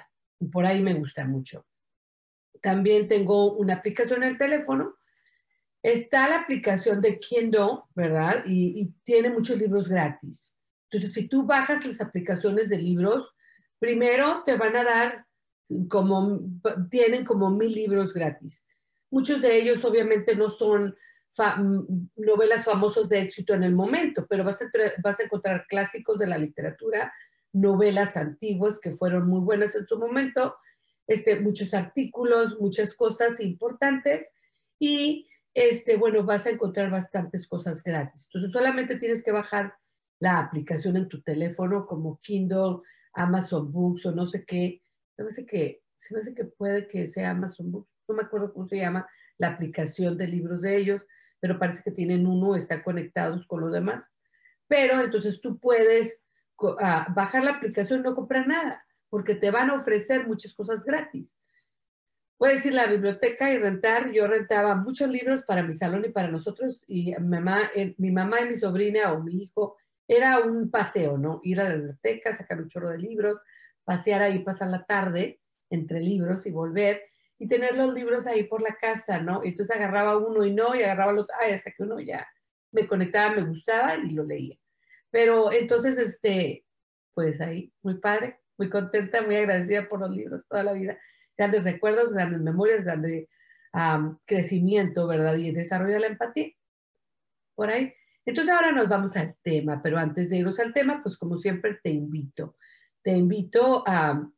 Por 0.53 0.65
ahí 0.65 0.81
me 0.81 0.95
gusta 0.95 1.27
mucho. 1.27 1.67
También 2.63 3.09
tengo 3.09 3.53
una 3.57 3.75
aplicación 3.75 4.23
en 4.23 4.31
el 4.31 4.39
teléfono 4.39 4.95
Está 5.83 6.29
la 6.29 6.41
aplicación 6.41 7.01
de 7.01 7.19
Kindle, 7.19 7.81
¿verdad? 7.95 8.45
Y, 8.47 8.93
tiene 9.03 9.31
muchos 9.31 9.59
libros 9.59 9.89
gratis. 9.89 10.57
Entonces, 10.91 11.13
si 11.13 11.29
tú 11.29 11.47
bajas 11.47 11.87
las 11.87 12.01
aplicaciones 12.01 12.69
de 12.69 12.79
libros, 12.79 13.35
primero 13.79 14.43
te 14.45 14.57
van 14.57 14.77
a 14.77 14.85
dar 14.85 15.27
como, 15.89 16.41
tienen 16.91 17.25
como 17.25 17.51
mil 17.51 17.73
libros 17.73 18.13
gratis. 18.13 18.67
Muchos 19.11 19.41
de 19.41 19.57
ellos 19.57 19.85
obviamente 19.85 20.35
no 20.35 20.51
son 20.51 20.95
novelas 22.17 22.65
famosas 22.65 23.09
de 23.09 23.21
éxito 23.21 23.55
en 23.55 23.63
el 23.63 23.73
momento, 23.73 24.27
pero 24.29 24.45
vas 24.45 24.61
a, 24.61 24.67
vas 25.03 25.21
a 25.21 25.23
encontrar 25.23 25.67
clásicos 25.69 26.19
de 26.19 26.27
la 26.27 26.37
literatura, 26.37 27.13
novelas 27.53 28.17
antiguas 28.17 28.79
que 28.79 28.93
fueron 28.93 29.29
muy 29.29 29.41
buenas 29.41 29.75
en 29.77 29.87
su 29.87 29.99
momento, 29.99 30.57
este, 31.07 31.41
muchos 31.41 31.73
artículos, 31.73 32.61
muchas 32.61 32.95
cosas 32.95 33.41
importantes 33.41 34.29
y 34.79 35.29
este, 35.55 35.97
bueno, 35.97 36.25
vas 36.25 36.47
a 36.47 36.51
encontrar 36.51 36.91
bastantes 36.91 37.47
cosas 37.47 37.83
gratis. 37.83 38.27
Entonces, 38.27 38.53
solamente 38.53 38.97
tienes 38.97 39.23
que 39.23 39.33
bajar 39.33 39.75
la 40.21 40.39
aplicación 40.39 40.97
en 40.97 41.09
tu 41.09 41.23
teléfono 41.23 41.87
como 41.87 42.21
Kindle, 42.21 42.81
Amazon 43.15 43.73
Books 43.73 44.07
o 44.07 44.13
no 44.13 44.27
sé 44.27 44.45
qué. 44.45 44.83
Me 45.17 45.27
hace 45.27 45.45
que, 45.45 45.83
se 45.97 46.15
me 46.15 46.21
hace 46.21 46.35
que 46.35 46.45
puede 46.45 46.87
que 46.87 47.07
sea 47.07 47.31
Amazon 47.31 47.73
Books. 47.73 47.91
No 48.09 48.15
me 48.15 48.23
acuerdo 48.23 48.53
cómo 48.53 48.67
se 48.67 48.77
llama 48.77 49.09
la 49.39 49.49
aplicación 49.49 50.17
de 50.17 50.27
libros 50.27 50.63
de 50.63 50.77
ellos, 50.77 51.03
pero 51.41 51.59
parece 51.59 51.83
que 51.83 51.91
tienen 51.91 52.27
uno, 52.27 52.55
están 52.55 52.83
conectados 52.83 53.47
con 53.47 53.61
los 53.61 53.73
demás. 53.73 54.07
Pero 54.69 55.01
entonces 55.01 55.41
tú 55.41 55.59
puedes 55.59 56.27
ah, 56.81 57.07
bajar 57.15 57.45
la 57.45 57.53
aplicación 57.53 58.01
y 58.01 58.03
no 58.03 58.15
comprar 58.15 58.47
nada, 58.47 58.85
porque 59.09 59.35
te 59.35 59.51
van 59.51 59.71
a 59.71 59.77
ofrecer 59.77 60.27
muchas 60.27 60.55
cosas 60.55 60.85
gratis. 60.85 61.37
Puedes 62.41 62.65
ir 62.65 62.73
la 62.73 62.87
biblioteca 62.87 63.53
y 63.53 63.59
rentar. 63.59 64.13
Yo 64.13 64.27
rentaba 64.27 64.75
muchos 64.75 65.11
libros 65.11 65.43
para 65.43 65.63
mi 65.63 65.75
salón 65.75 66.07
y 66.07 66.09
para 66.09 66.29
nosotros. 66.29 66.85
Y 66.87 67.13
mi 67.21 67.29
mamá, 67.29 67.71
eh, 67.75 67.95
mi 67.99 68.11
mamá 68.11 68.41
y 68.41 68.47
mi 68.47 68.57
sobrina 68.57 69.13
o 69.13 69.23
mi 69.23 69.43
hijo, 69.43 69.77
era 70.09 70.39
un 70.39 70.71
paseo, 70.71 71.19
¿no? 71.19 71.43
Ir 71.45 71.61
a 71.61 71.65
la 71.65 71.75
biblioteca, 71.75 72.33
sacar 72.33 72.63
un 72.63 72.69
chorro 72.69 72.89
de 72.89 72.97
libros, 72.97 73.37
pasear 73.85 74.23
ahí, 74.23 74.39
pasar 74.39 74.69
la 74.69 74.87
tarde 74.87 75.43
entre 75.69 76.01
libros 76.01 76.47
y 76.47 76.51
volver 76.51 77.03
y 77.39 77.47
tener 77.47 77.77
los 77.77 77.93
libros 77.93 78.27
ahí 78.27 78.45
por 78.45 78.63
la 78.63 78.75
casa, 78.75 79.21
¿no? 79.21 79.43
Entonces 79.45 79.77
agarraba 79.77 80.17
uno 80.17 80.43
y 80.43 80.55
no, 80.55 80.75
y 80.75 80.83
agarraba 80.83 81.13
el 81.13 81.19
otro, 81.19 81.37
ay, 81.43 81.53
hasta 81.53 81.73
que 81.73 81.83
uno 81.83 82.01
ya 82.01 82.27
me 82.73 82.87
conectaba, 82.87 83.35
me 83.35 83.43
gustaba 83.43 83.97
y 83.97 84.15
lo 84.15 84.25
leía. 84.25 84.57
Pero 85.11 85.53
entonces, 85.53 85.99
este, 85.99 86.65
pues 87.13 87.39
ahí, 87.43 87.71
muy 87.83 87.99
padre, 87.99 88.41
muy 88.57 88.71
contenta, 88.71 89.21
muy 89.21 89.37
agradecida 89.37 89.87
por 89.91 90.01
los 90.01 90.11
libros 90.17 90.49
toda 90.49 90.63
la 90.63 90.73
vida 90.73 90.99
grandes 91.41 91.65
recuerdos, 91.65 92.13
grandes 92.13 92.43
memorias, 92.43 92.85
grande 92.85 93.31
crecimiento, 94.27 95.07
¿verdad? 95.07 95.37
Y 95.37 95.53
desarrollo 95.53 95.95
de 95.95 96.01
la 96.01 96.07
empatía. 96.09 96.51
Por 97.55 97.71
ahí. 97.71 97.95
Entonces 98.27 98.53
ahora 98.53 98.73
nos 98.73 98.91
vamos 98.91 99.17
al 99.17 99.35
tema, 99.43 99.81
pero 99.83 99.97
antes 99.97 100.29
de 100.29 100.37
irnos 100.37 100.61
al 100.61 100.75
tema, 100.75 101.01
pues 101.03 101.17
como 101.17 101.39
siempre 101.39 101.79
te 101.83 101.89
invito, 101.89 102.57
te 103.03 103.13
invito 103.13 103.83
a, 103.87 104.29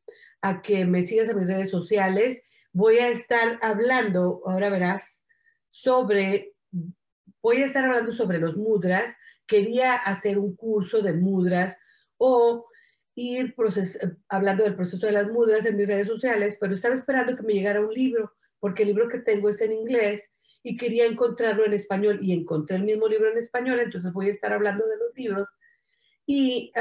a 0.42 0.62
que 0.62 0.84
me 0.84 1.02
sigas 1.02 1.28
en 1.28 1.38
mis 1.38 1.48
redes 1.48 1.70
sociales. 1.70 2.40
Voy 2.72 2.98
a 2.98 3.08
estar 3.08 3.58
hablando, 3.62 4.40
ahora 4.46 4.70
verás, 4.70 5.24
sobre, 5.70 6.54
voy 7.42 7.62
a 7.62 7.64
estar 7.64 7.84
hablando 7.84 8.12
sobre 8.12 8.38
los 8.38 8.56
mudras. 8.56 9.16
Quería 9.44 9.94
hacer 9.94 10.38
un 10.38 10.54
curso 10.54 11.02
de 11.02 11.14
mudras 11.14 11.76
o 12.16 12.66
ir 13.14 13.54
hablando 14.28 14.64
del 14.64 14.74
proceso 14.74 15.06
de 15.06 15.12
las 15.12 15.30
mudras 15.30 15.64
en 15.66 15.76
mis 15.76 15.86
redes 15.86 16.06
sociales, 16.06 16.56
pero 16.60 16.74
estaba 16.74 16.94
esperando 16.94 17.36
que 17.36 17.42
me 17.42 17.52
llegara 17.52 17.80
un 17.80 17.92
libro, 17.92 18.32
porque 18.58 18.82
el 18.82 18.90
libro 18.90 19.08
que 19.08 19.18
tengo 19.18 19.48
es 19.48 19.60
en 19.60 19.72
inglés 19.72 20.32
y 20.62 20.76
quería 20.76 21.06
encontrarlo 21.06 21.64
en 21.64 21.72
español 21.72 22.18
y 22.22 22.32
encontré 22.32 22.76
el 22.76 22.84
mismo 22.84 23.08
libro 23.08 23.30
en 23.30 23.38
español, 23.38 23.80
entonces 23.80 24.12
voy 24.12 24.28
a 24.28 24.30
estar 24.30 24.52
hablando 24.52 24.86
de 24.86 24.96
los 24.96 25.16
libros. 25.16 25.48
Y, 26.24 26.72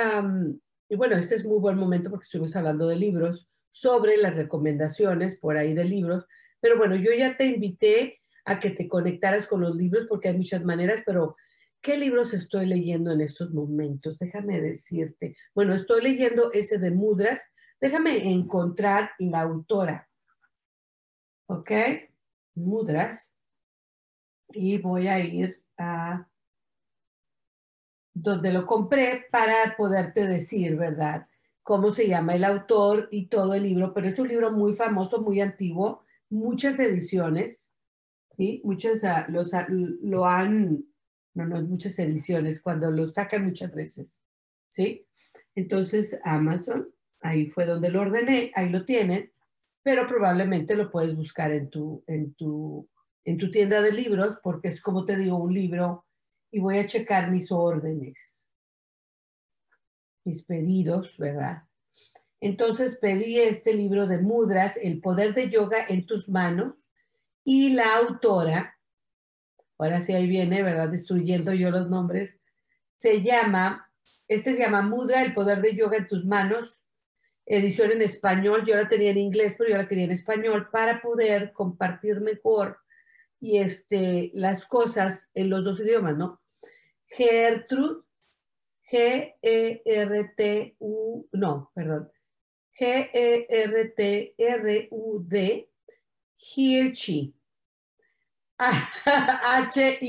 y 0.89 0.95
bueno, 0.95 1.15
este 1.15 1.35
es 1.35 1.45
muy 1.45 1.59
buen 1.59 1.77
momento 1.77 2.09
porque 2.09 2.25
estuvimos 2.25 2.55
hablando 2.55 2.87
de 2.87 2.95
libros, 2.95 3.49
sobre 3.69 4.17
las 4.17 4.35
recomendaciones 4.35 5.37
por 5.37 5.57
ahí 5.57 5.73
de 5.73 5.85
libros, 5.85 6.27
pero 6.59 6.77
bueno, 6.77 6.95
yo 6.95 7.11
ya 7.17 7.37
te 7.37 7.45
invité 7.45 8.19
a 8.45 8.59
que 8.59 8.69
te 8.69 8.87
conectaras 8.87 9.47
con 9.47 9.61
los 9.61 9.75
libros 9.75 10.05
porque 10.07 10.29
hay 10.29 10.37
muchas 10.37 10.63
maneras, 10.63 11.01
pero 11.05 11.35
¿Qué 11.81 11.97
libros 11.97 12.33
estoy 12.35 12.67
leyendo 12.67 13.11
en 13.11 13.21
estos 13.21 13.51
momentos? 13.51 14.19
Déjame 14.19 14.61
decirte. 14.61 15.35
Bueno, 15.55 15.73
estoy 15.73 16.03
leyendo 16.03 16.51
ese 16.51 16.77
de 16.77 16.91
Mudras. 16.91 17.41
Déjame 17.79 18.31
encontrar 18.31 19.09
la 19.17 19.41
autora. 19.41 20.07
¿Ok? 21.47 21.71
Mudras. 22.53 23.33
Y 24.49 24.77
voy 24.77 25.07
a 25.07 25.19
ir 25.19 25.63
a 25.79 26.27
donde 28.13 28.53
lo 28.53 28.67
compré 28.67 29.25
para 29.31 29.75
poderte 29.75 30.27
decir, 30.27 30.75
¿verdad? 30.75 31.27
Cómo 31.63 31.89
se 31.89 32.07
llama 32.07 32.35
el 32.35 32.43
autor 32.43 33.07
y 33.09 33.25
todo 33.25 33.55
el 33.55 33.63
libro. 33.63 33.91
Pero 33.95 34.07
es 34.07 34.19
un 34.19 34.27
libro 34.27 34.51
muy 34.51 34.73
famoso, 34.73 35.19
muy 35.21 35.41
antiguo, 35.41 36.03
muchas 36.29 36.79
ediciones. 36.79 37.73
¿Sí? 38.29 38.61
Muchas 38.63 39.03
ah, 39.03 39.25
los, 39.29 39.53
ah, 39.55 39.65
lo 39.67 40.25
han 40.25 40.90
no, 41.33 41.45
no, 41.45 41.61
muchas 41.61 41.97
ediciones, 41.99 42.61
cuando 42.61 42.91
lo 42.91 43.05
sacan 43.05 43.45
muchas 43.45 43.73
veces, 43.73 44.21
¿sí? 44.69 45.05
Entonces, 45.55 46.19
Amazon, 46.23 46.89
ahí 47.21 47.47
fue 47.47 47.65
donde 47.65 47.89
lo 47.89 48.01
ordené, 48.01 48.51
ahí 48.55 48.69
lo 48.69 48.85
tienen, 48.85 49.31
pero 49.83 50.05
probablemente 50.05 50.75
lo 50.75 50.91
puedes 50.91 51.15
buscar 51.15 51.51
en 51.51 51.69
tu, 51.69 52.03
en 52.07 52.33
tu, 52.33 52.87
en 53.25 53.37
tu 53.37 53.49
tienda 53.49 53.81
de 53.81 53.93
libros, 53.93 54.39
porque 54.43 54.67
es 54.67 54.81
como 54.81 55.05
te 55.05 55.17
digo, 55.17 55.37
un 55.37 55.53
libro, 55.53 56.05
y 56.51 56.59
voy 56.59 56.77
a 56.77 56.87
checar 56.87 57.31
mis 57.31 57.51
órdenes, 57.51 58.45
mis 60.25 60.43
pedidos, 60.43 61.17
¿verdad? 61.17 61.63
Entonces 62.41 62.97
pedí 62.97 63.39
este 63.39 63.73
libro 63.73 64.07
de 64.07 64.17
Mudras, 64.17 64.77
El 64.77 64.99
poder 64.99 65.33
de 65.33 65.49
yoga 65.49 65.85
en 65.87 66.05
tus 66.05 66.27
manos, 66.27 66.87
y 67.43 67.73
la 67.73 67.97
autora 67.97 68.77
ahora 69.83 70.01
sí 70.01 70.13
ahí 70.13 70.27
viene, 70.27 70.63
¿verdad? 70.63 70.89
Destruyendo 70.89 71.53
yo 71.53 71.71
los 71.71 71.89
nombres. 71.89 72.37
Se 72.97 73.21
llama, 73.21 73.91
este 74.27 74.53
se 74.53 74.59
llama 74.59 74.81
Mudra, 74.81 75.23
el 75.23 75.33
poder 75.33 75.61
de 75.61 75.75
yoga 75.75 75.97
en 75.97 76.07
tus 76.07 76.25
manos, 76.25 76.83
edición 77.45 77.91
en 77.91 78.01
español. 78.01 78.63
Yo 78.65 78.75
la 78.75 78.87
tenía 78.87 79.11
en 79.11 79.17
inglés, 79.17 79.55
pero 79.57 79.69
yo 79.71 79.77
la 79.77 79.87
quería 79.87 80.05
en 80.05 80.11
español 80.11 80.69
para 80.71 81.01
poder 81.01 81.51
compartir 81.53 82.21
mejor 82.21 82.77
y 83.39 83.57
este, 83.57 84.31
las 84.33 84.65
cosas 84.65 85.29
en 85.33 85.49
los 85.49 85.63
dos 85.63 85.79
idiomas, 85.79 86.15
¿no? 86.15 86.41
Gertrude, 87.07 88.03
G-E-R-T-U, 88.89 89.27
no, 91.31 91.71
perdón, 91.73 92.11
G-E-R-T-R-U-D, 92.77 93.99
Hirchi. 96.37 97.33
H-I-R-S-C-H-I. 98.61 100.07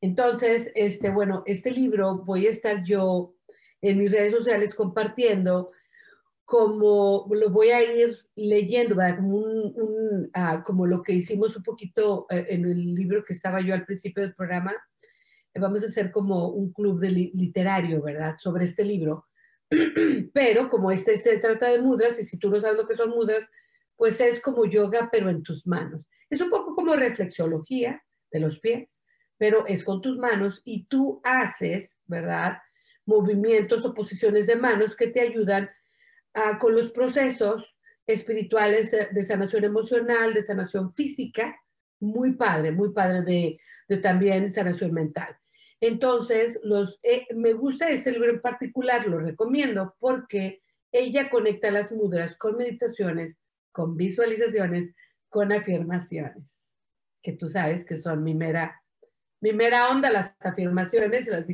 Entonces, 0.00 0.70
este, 0.74 1.10
bueno, 1.10 1.42
este 1.46 1.70
libro 1.72 2.18
voy 2.24 2.46
a 2.46 2.50
estar 2.50 2.84
yo 2.84 3.34
en 3.82 3.98
mis 3.98 4.12
redes 4.12 4.32
sociales 4.32 4.74
compartiendo 4.74 5.72
como 6.44 7.26
lo 7.28 7.50
voy 7.50 7.70
a 7.70 7.82
ir 7.82 8.16
leyendo, 8.36 8.94
Como, 9.16 9.36
un, 9.36 10.30
ah, 10.32 10.62
como 10.64 10.86
lo 10.86 11.02
que 11.02 11.12
hicimos 11.12 11.56
un 11.56 11.64
poquito 11.64 12.26
eh, 12.30 12.46
en 12.50 12.64
el 12.66 12.94
libro 12.94 13.24
que 13.24 13.32
estaba 13.32 13.60
yo 13.60 13.74
al 13.74 13.84
principio 13.84 14.22
del 14.22 14.32
programa. 14.32 14.72
vamos 15.58 15.82
a 15.82 15.86
hacer 15.86 16.12
como 16.12 16.50
un 16.50 16.72
club 16.72 17.00
de 17.00 17.10
literario, 17.10 18.00
¿verdad? 18.00 18.36
Sobre 18.38 18.62
este 18.64 18.84
libro. 18.84 19.26
Pero 20.32 20.68
como 20.68 20.92
este 20.92 21.16
se 21.16 21.38
trata 21.38 21.68
de 21.68 21.80
mudras, 21.80 22.16
y 22.20 22.24
si 22.24 22.38
tú 22.38 22.48
no 22.48 22.60
sabes 22.60 22.78
lo 22.78 22.86
que 22.86 22.94
son 22.94 23.10
mudras, 23.10 23.48
pues 23.96 24.20
es 24.20 24.40
como 24.40 24.66
yoga, 24.66 25.08
pero 25.10 25.30
en 25.30 25.42
tus 25.42 25.66
manos. 25.66 26.08
Es 26.30 26.40
un 26.40 26.50
poco 26.50 26.74
como 26.74 26.94
reflexología 26.94 28.02
de 28.30 28.40
los 28.40 28.58
pies, 28.60 29.04
pero 29.38 29.66
es 29.66 29.84
con 29.84 30.00
tus 30.00 30.18
manos 30.18 30.62
y 30.64 30.86
tú 30.86 31.20
haces, 31.24 32.00
¿verdad? 32.06 32.58
Movimientos 33.04 33.84
o 33.84 33.94
posiciones 33.94 34.46
de 34.46 34.56
manos 34.56 34.96
que 34.96 35.08
te 35.08 35.20
ayudan 35.20 35.70
con 36.60 36.74
los 36.74 36.90
procesos 36.90 37.76
espirituales 38.06 38.90
de 38.90 39.22
sanación 39.22 39.64
emocional, 39.64 40.34
de 40.34 40.42
sanación 40.42 40.92
física, 40.92 41.58
muy 41.98 42.34
padre, 42.34 42.72
muy 42.72 42.92
padre 42.92 43.22
de, 43.22 43.58
de 43.88 43.96
también 43.96 44.50
sanación 44.50 44.92
mental. 44.92 45.36
Entonces, 45.80 46.60
los, 46.62 46.98
eh, 47.02 47.26
me 47.34 47.52
gusta 47.52 47.90
este 47.90 48.12
libro 48.12 48.30
en 48.30 48.40
particular, 48.40 49.06
lo 49.06 49.18
recomiendo 49.18 49.94
porque 49.98 50.62
ella 50.92 51.28
conecta 51.28 51.70
las 51.70 51.92
mudras 51.92 52.36
con 52.36 52.56
meditaciones, 52.56 53.38
con 53.76 53.94
visualizaciones, 53.94 54.94
con 55.28 55.52
afirmaciones, 55.52 56.66
que 57.22 57.32
tú 57.32 57.46
sabes 57.46 57.84
que 57.84 57.94
son 57.94 58.24
mi 58.24 58.34
mera, 58.34 58.82
mi 59.42 59.52
mera 59.52 59.90
onda, 59.90 60.10
las 60.10 60.34
afirmaciones 60.40 61.26
y 61.26 61.30
las 61.30 61.46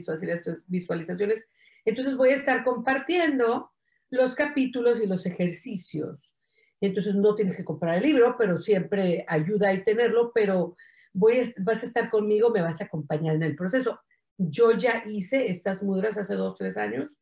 visualizaciones. 0.69 1.49
Entonces 1.85 2.17
voy 2.17 2.29
a 2.29 2.37
estar 2.37 2.63
compartiendo 2.63 3.73
los 4.09 4.37
capítulos 4.37 5.01
y 5.01 5.09
los 5.09 5.27
ejercicios. 5.27 6.33
Entonces 6.81 7.17
no 7.17 7.35
tienes 7.35 7.57
que 7.57 7.65
comprar 7.65 7.97
el 7.97 8.05
libro, 8.05 8.37
pero 8.39 8.57
siempre 8.57 9.25
ayuda 9.27 9.71
a 9.71 9.83
tenerlo, 9.83 10.31
pero 10.33 10.77
voy 11.13 11.43
vas 11.59 11.83
a 11.83 11.87
estar 11.87 12.09
conmigo, 12.09 12.51
me 12.51 12.63
vas 12.63 12.81
a 12.81 12.85
acompañar 12.85 13.35
en 13.35 13.43
el 13.43 13.57
proceso. 13.57 13.99
Yo 14.39 14.71
ya 14.71 15.03
hice 15.07 15.51
estas 15.51 15.83
mudras 15.83 16.17
hace 16.19 16.37
dos, 16.37 16.57
tres 16.57 16.77
años. 16.77 17.17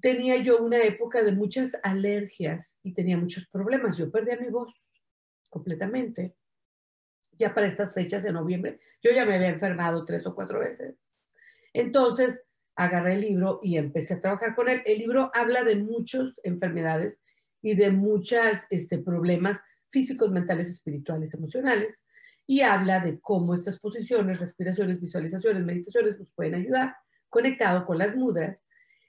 Tenía 0.00 0.36
yo 0.36 0.62
una 0.62 0.78
época 0.82 1.22
de 1.22 1.32
muchas 1.32 1.76
alergias 1.82 2.78
y 2.82 2.94
tenía 2.94 3.16
muchos 3.16 3.46
problemas. 3.48 3.96
Yo 3.96 4.10
perdía 4.10 4.36
mi 4.36 4.48
voz 4.48 4.90
completamente. 5.50 6.36
Ya 7.32 7.54
para 7.54 7.66
estas 7.66 7.94
fechas 7.94 8.22
de 8.22 8.32
noviembre, 8.32 8.80
yo 9.02 9.12
ya 9.12 9.24
me 9.24 9.34
había 9.34 9.48
enfermado 9.48 10.04
tres 10.04 10.26
o 10.26 10.34
cuatro 10.34 10.60
veces. 10.60 10.96
Entonces, 11.72 12.42
agarré 12.74 13.14
el 13.14 13.20
libro 13.22 13.60
y 13.62 13.76
empecé 13.76 14.14
a 14.14 14.20
trabajar 14.20 14.54
con 14.54 14.68
él. 14.68 14.82
El 14.84 14.98
libro 14.98 15.30
habla 15.34 15.64
de 15.64 15.76
muchas 15.76 16.38
enfermedades 16.44 17.20
y 17.60 17.74
de 17.74 17.90
muchos 17.90 18.66
este, 18.70 18.98
problemas 18.98 19.60
físicos, 19.88 20.30
mentales, 20.30 20.68
espirituales, 20.68 21.34
emocionales 21.34 22.06
y 22.46 22.62
habla 22.62 23.00
de 23.00 23.20
cómo 23.20 23.52
estas 23.52 23.78
posiciones, 23.78 24.40
respiraciones, 24.40 25.00
visualizaciones, 25.00 25.64
meditaciones 25.64 26.18
nos 26.18 26.30
pueden 26.30 26.54
ayudar 26.54 26.96
conectado 27.28 27.84
con 27.84 27.98
las 27.98 28.16
mudras. 28.16 28.64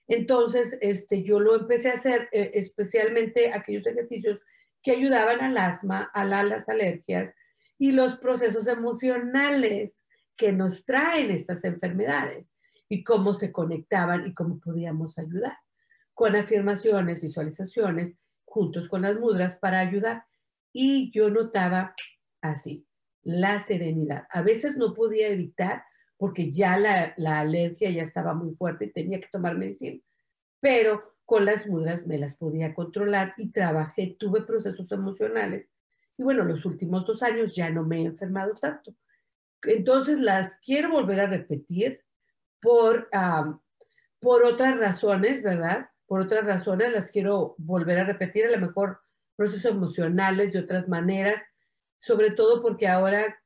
Entonces, 0.09 0.75
este, 0.81 1.21
yo 1.21 1.39
lo 1.39 1.55
empecé 1.55 1.91
a 1.91 1.93
hacer 1.93 2.29
eh, 2.31 2.51
especialmente 2.55 3.53
aquellos 3.53 3.85
ejercicios 3.85 4.41
que 4.81 4.91
ayudaban 4.91 5.39
al 5.41 5.55
asma, 5.57 6.09
a 6.13 6.25
las 6.25 6.67
alergias 6.67 7.35
y 7.77 7.91
los 7.91 8.15
procesos 8.15 8.67
emocionales 8.67 10.03
que 10.35 10.51
nos 10.51 10.83
traen 10.83 11.29
estas 11.29 11.63
enfermedades 11.63 12.51
y 12.89 13.03
cómo 13.03 13.35
se 13.35 13.51
conectaban 13.51 14.25
y 14.25 14.33
cómo 14.33 14.59
podíamos 14.59 15.19
ayudar 15.19 15.55
con 16.15 16.35
afirmaciones, 16.35 17.21
visualizaciones, 17.21 18.17
juntos 18.45 18.87
con 18.87 19.03
las 19.03 19.17
mudras 19.19 19.57
para 19.57 19.79
ayudar. 19.79 20.25
Y 20.73 21.11
yo 21.11 21.29
notaba 21.29 21.93
así, 22.41 22.87
la 23.21 23.59
serenidad. 23.59 24.23
A 24.31 24.41
veces 24.41 24.75
no 24.75 24.95
podía 24.95 25.27
evitar 25.27 25.83
porque 26.19 26.51
ya 26.51 26.77
la, 26.77 27.39
alergia 27.39 27.89
ya 27.89 28.03
estaba 28.03 28.33
muy 28.33 28.51
fuerte 28.51 28.85
y 28.85 28.91
tenía 28.91 29.21
que 29.21 29.29
tomar 29.31 29.57
medicina, 29.57 30.01
pero 30.59 31.15
con 31.23 31.45
las 31.45 31.65
mudras 31.65 32.05
me 32.05 32.17
las 32.17 32.35
podía 32.35 32.73
controlar 32.73 33.33
y 33.37 33.51
trabajé, 33.51 34.17
tuve 34.19 34.41
procesos 34.41 34.91
emocionales. 34.91 35.69
Y 36.17 36.23
bueno, 36.23 36.43
los 36.43 36.65
últimos 36.65 37.05
dos 37.05 37.23
años 37.23 37.55
ya 37.55 37.69
no 37.69 37.85
me 37.85 38.01
he 38.01 38.05
enfermado 38.05 38.53
tanto. 38.53 38.93
Entonces 39.63 40.19
las 40.19 40.57
quiero 40.57 40.89
volver 40.89 41.21
a 41.21 41.27
repetir 41.27 42.03
por, 42.59 43.09
por 44.19 44.43
otras 44.43 44.77
razones, 44.77 45.41
¿verdad? 45.41 45.89
Por 46.05 46.19
otras 46.19 46.43
razones 46.43 46.91
las 46.91 47.11
quiero 47.11 47.55
volver 47.57 47.97
a 47.99 48.03
repetir, 48.03 48.45
a 48.45 48.51
lo 48.51 48.59
mejor 48.59 48.99
procesos 49.37 49.71
emocionales 49.71 50.51
de 50.51 50.59
otras 50.59 50.89
maneras, 50.89 51.41
sobre 51.97 52.31
todo 52.31 52.61
porque 52.61 52.89
ahora 52.89 53.38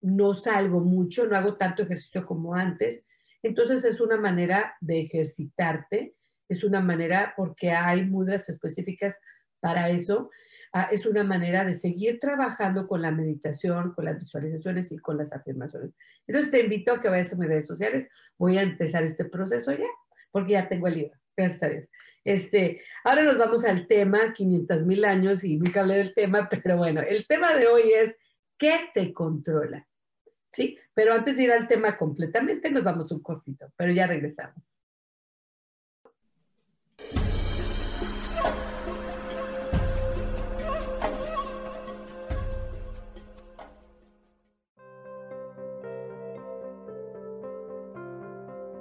no 0.00 0.34
salgo 0.34 0.80
mucho, 0.80 1.26
no 1.26 1.36
hago 1.36 1.56
tanto 1.56 1.82
ejercicio 1.82 2.24
como 2.26 2.54
antes. 2.54 3.06
Entonces 3.42 3.84
es 3.84 4.00
una 4.00 4.16
manera 4.16 4.74
de 4.80 5.00
ejercitarte, 5.00 6.14
es 6.48 6.64
una 6.64 6.80
manera 6.80 7.34
porque 7.36 7.70
hay 7.72 8.04
mudras 8.04 8.48
específicas 8.48 9.20
para 9.60 9.90
eso, 9.90 10.30
ah, 10.72 10.88
es 10.92 11.06
una 11.06 11.24
manera 11.24 11.64
de 11.64 11.74
seguir 11.74 12.18
trabajando 12.18 12.86
con 12.86 13.02
la 13.02 13.10
meditación, 13.10 13.92
con 13.92 14.04
las 14.04 14.18
visualizaciones 14.18 14.92
y 14.92 14.98
con 14.98 15.18
las 15.18 15.32
afirmaciones. 15.32 15.92
Entonces 16.26 16.50
te 16.50 16.60
invito 16.60 16.92
a 16.92 17.00
que 17.00 17.08
vayas 17.08 17.32
a 17.32 17.36
mis 17.36 17.48
redes 17.48 17.66
sociales, 17.66 18.06
voy 18.36 18.58
a 18.58 18.62
empezar 18.62 19.02
este 19.02 19.24
proceso 19.24 19.72
ya, 19.72 19.88
porque 20.30 20.52
ya 20.52 20.68
tengo 20.68 20.86
el 20.86 20.94
libro, 20.94 21.18
gracias 21.36 21.62
a. 21.62 21.88
Este, 22.24 22.82
ahora 23.04 23.22
nos 23.22 23.38
vamos 23.38 23.64
al 23.64 23.86
tema, 23.86 24.34
500 24.34 24.84
mil 24.84 25.04
años, 25.04 25.44
y 25.44 25.56
nunca 25.56 25.80
hablé 25.80 25.96
del 25.96 26.14
tema, 26.14 26.46
pero 26.62 26.76
bueno, 26.76 27.00
el 27.00 27.26
tema 27.26 27.54
de 27.54 27.66
hoy 27.66 27.90
es, 27.90 28.14
¿qué 28.58 28.90
te 28.92 29.12
controla? 29.12 29.87
¿Sí? 30.58 30.76
Pero 30.92 31.12
antes 31.12 31.36
de 31.36 31.44
ir 31.44 31.52
al 31.52 31.68
tema 31.68 31.96
completamente, 31.96 32.68
nos 32.68 32.82
vamos 32.82 33.12
un 33.12 33.22
cortito, 33.22 33.72
pero 33.76 33.92
ya 33.92 34.08
regresamos. 34.08 34.82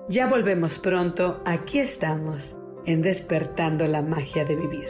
Ya 0.10 0.26
volvemos 0.26 0.80
pronto, 0.80 1.44
aquí 1.46 1.78
estamos 1.78 2.56
en 2.88 3.04
despertando 3.04 3.86
la 3.86 4.02
magia 4.02 4.46
de 4.46 4.56
vivir. 4.56 4.90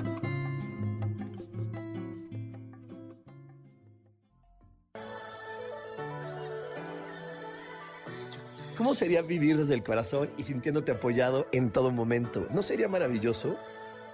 ¿Cómo 8.81 8.95
sería 8.95 9.21
vivir 9.21 9.57
desde 9.57 9.75
el 9.75 9.83
corazón 9.83 10.31
y 10.39 10.41
sintiéndote 10.41 10.91
apoyado 10.91 11.45
en 11.51 11.69
todo 11.69 11.91
momento? 11.91 12.47
¿No 12.51 12.63
sería 12.63 12.87
maravilloso? 12.87 13.55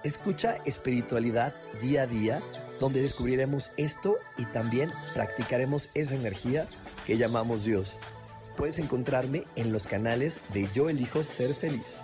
Escucha 0.04 0.58
espiritualidad 0.66 1.54
día 1.80 2.02
a 2.02 2.06
día 2.06 2.42
donde 2.78 3.00
descubriremos 3.00 3.70
esto 3.78 4.18
y 4.36 4.44
también 4.44 4.90
practicaremos 5.14 5.88
esa 5.94 6.16
energía 6.16 6.68
que 7.06 7.16
llamamos 7.16 7.64
Dios. 7.64 7.98
Puedes 8.58 8.78
encontrarme 8.78 9.44
en 9.56 9.72
los 9.72 9.86
canales 9.86 10.38
de 10.52 10.68
Yo 10.74 10.90
elijo 10.90 11.24
ser 11.24 11.54
feliz. 11.54 12.02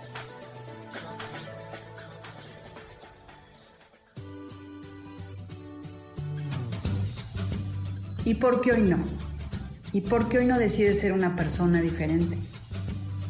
¿Y 8.24 8.36
por 8.36 8.62
qué 8.62 8.72
hoy 8.72 8.80
no? 8.80 9.04
¿Y 9.92 10.00
por 10.00 10.30
qué 10.30 10.38
hoy 10.38 10.46
no 10.46 10.58
decides 10.58 10.98
ser 10.98 11.12
una 11.12 11.36
persona 11.36 11.82
diferente? 11.82 12.38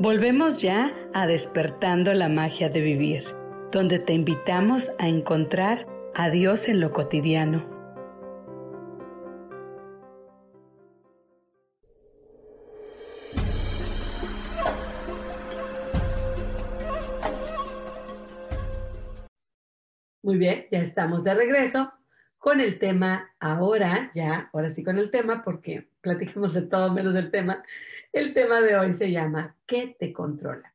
Volvemos 0.00 0.62
ya 0.62 0.94
a 1.12 1.26
despertando 1.26 2.14
la 2.14 2.28
magia 2.28 2.68
de 2.68 2.80
vivir, 2.82 3.24
donde 3.72 3.98
te 3.98 4.12
invitamos 4.12 4.92
a 5.00 5.08
encontrar 5.08 5.88
a 6.14 6.30
Dios 6.30 6.68
en 6.68 6.78
lo 6.78 6.92
cotidiano. 6.92 7.68
Muy 20.22 20.38
bien, 20.38 20.66
ya 20.70 20.78
estamos 20.78 21.24
de 21.24 21.34
regreso 21.34 21.92
con 22.38 22.60
el 22.60 22.78
tema 22.78 23.34
ahora, 23.40 24.10
ya, 24.14 24.48
ahora 24.52 24.70
sí 24.70 24.82
con 24.82 24.96
el 24.96 25.10
tema, 25.10 25.42
porque 25.44 25.88
platicamos 26.00 26.54
de 26.54 26.62
todo 26.62 26.92
menos 26.92 27.12
del 27.12 27.30
tema. 27.30 27.62
El 28.12 28.32
tema 28.32 28.60
de 28.60 28.76
hoy 28.76 28.92
se 28.92 29.10
llama 29.10 29.56
¿Qué 29.66 29.96
te 29.98 30.12
controla? 30.12 30.74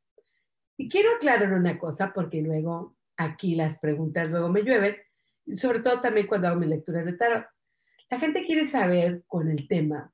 Y 0.77 0.89
quiero 0.89 1.15
aclarar 1.15 1.53
una 1.53 1.79
cosa 1.79 2.11
porque 2.13 2.41
luego 2.41 2.95
aquí 3.17 3.55
las 3.55 3.79
preguntas 3.79 4.29
luego 4.29 4.49
me 4.49 4.63
llueven, 4.63 4.97
sobre 5.47 5.79
todo 5.79 6.01
también 6.01 6.27
cuando 6.27 6.47
hago 6.47 6.59
mis 6.59 6.69
lecturas 6.69 7.05
de 7.05 7.13
tarot. 7.13 7.45
La 8.09 8.19
gente 8.19 8.43
quiere 8.43 8.65
saber 8.65 9.23
con 9.27 9.49
el 9.49 9.67
tema 9.67 10.13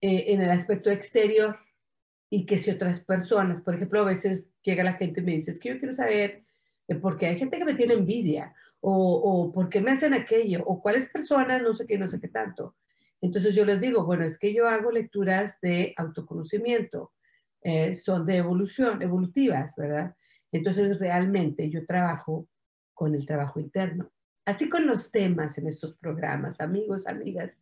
eh, 0.00 0.26
en 0.28 0.42
el 0.42 0.50
aspecto 0.50 0.90
exterior 0.90 1.58
y 2.30 2.46
que 2.46 2.58
si 2.58 2.70
otras 2.70 3.00
personas, 3.00 3.60
por 3.60 3.74
ejemplo, 3.74 4.00
a 4.00 4.04
veces 4.04 4.52
llega 4.62 4.84
la 4.84 4.92
gente 4.92 5.20
y 5.20 5.24
me 5.24 5.32
dice, 5.32 5.50
es 5.50 5.58
que 5.58 5.70
yo 5.70 5.78
quiero 5.78 5.94
saber, 5.94 6.44
eh, 6.86 6.94
porque 6.96 7.26
hay 7.26 7.38
gente 7.38 7.58
que 7.58 7.64
me 7.64 7.74
tiene 7.74 7.94
envidia, 7.94 8.54
o, 8.80 8.92
o 8.92 9.52
por 9.52 9.68
qué 9.68 9.80
me 9.80 9.92
hacen 9.92 10.14
aquello, 10.14 10.62
o 10.66 10.80
cuáles 10.80 11.08
personas, 11.08 11.62
no 11.62 11.74
sé 11.74 11.86
qué, 11.86 11.98
no 11.98 12.08
sé 12.08 12.20
qué 12.20 12.28
tanto. 12.28 12.76
Entonces 13.20 13.54
yo 13.54 13.64
les 13.64 13.80
digo, 13.80 14.04
bueno, 14.04 14.24
es 14.24 14.38
que 14.38 14.54
yo 14.54 14.68
hago 14.68 14.90
lecturas 14.90 15.60
de 15.60 15.94
autoconocimiento, 15.96 17.12
eh, 17.62 17.94
son 17.94 18.24
de 18.24 18.36
evolución, 18.36 19.02
evolutivas, 19.02 19.74
¿verdad? 19.76 20.14
Entonces 20.52 20.98
realmente 21.00 21.68
yo 21.68 21.84
trabajo 21.84 22.46
con 22.94 23.14
el 23.14 23.26
trabajo 23.26 23.60
interno. 23.60 24.10
Así 24.44 24.68
con 24.68 24.86
los 24.86 25.10
temas 25.10 25.58
en 25.58 25.66
estos 25.66 25.94
programas, 25.94 26.60
amigos, 26.60 27.06
amigas, 27.06 27.58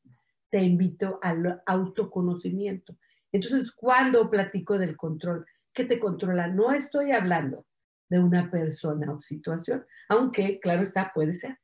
te 0.50 0.60
invito 0.60 1.18
al 1.22 1.62
autoconocimiento. 1.66 2.96
Entonces, 3.32 3.72
cuando 3.72 4.30
platico 4.30 4.78
del 4.78 4.96
control, 4.96 5.44
¿qué 5.72 5.84
te 5.84 5.98
controla? 5.98 6.46
No 6.46 6.72
estoy 6.72 7.10
hablando 7.10 7.66
de 8.08 8.18
una 8.18 8.50
persona 8.50 9.12
o 9.12 9.20
situación, 9.20 9.84
aunque, 10.08 10.60
claro 10.60 10.82
está, 10.82 11.12
puede 11.14 11.32
ser. 11.32 11.58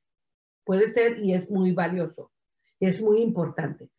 Puede 0.65 0.87
ser 0.87 1.19
y 1.19 1.35
es 1.35 1.51
muy 1.51 1.73
valioso 1.73 2.33
es 2.87 3.01
muy 3.01 3.21
importante. 3.21 3.91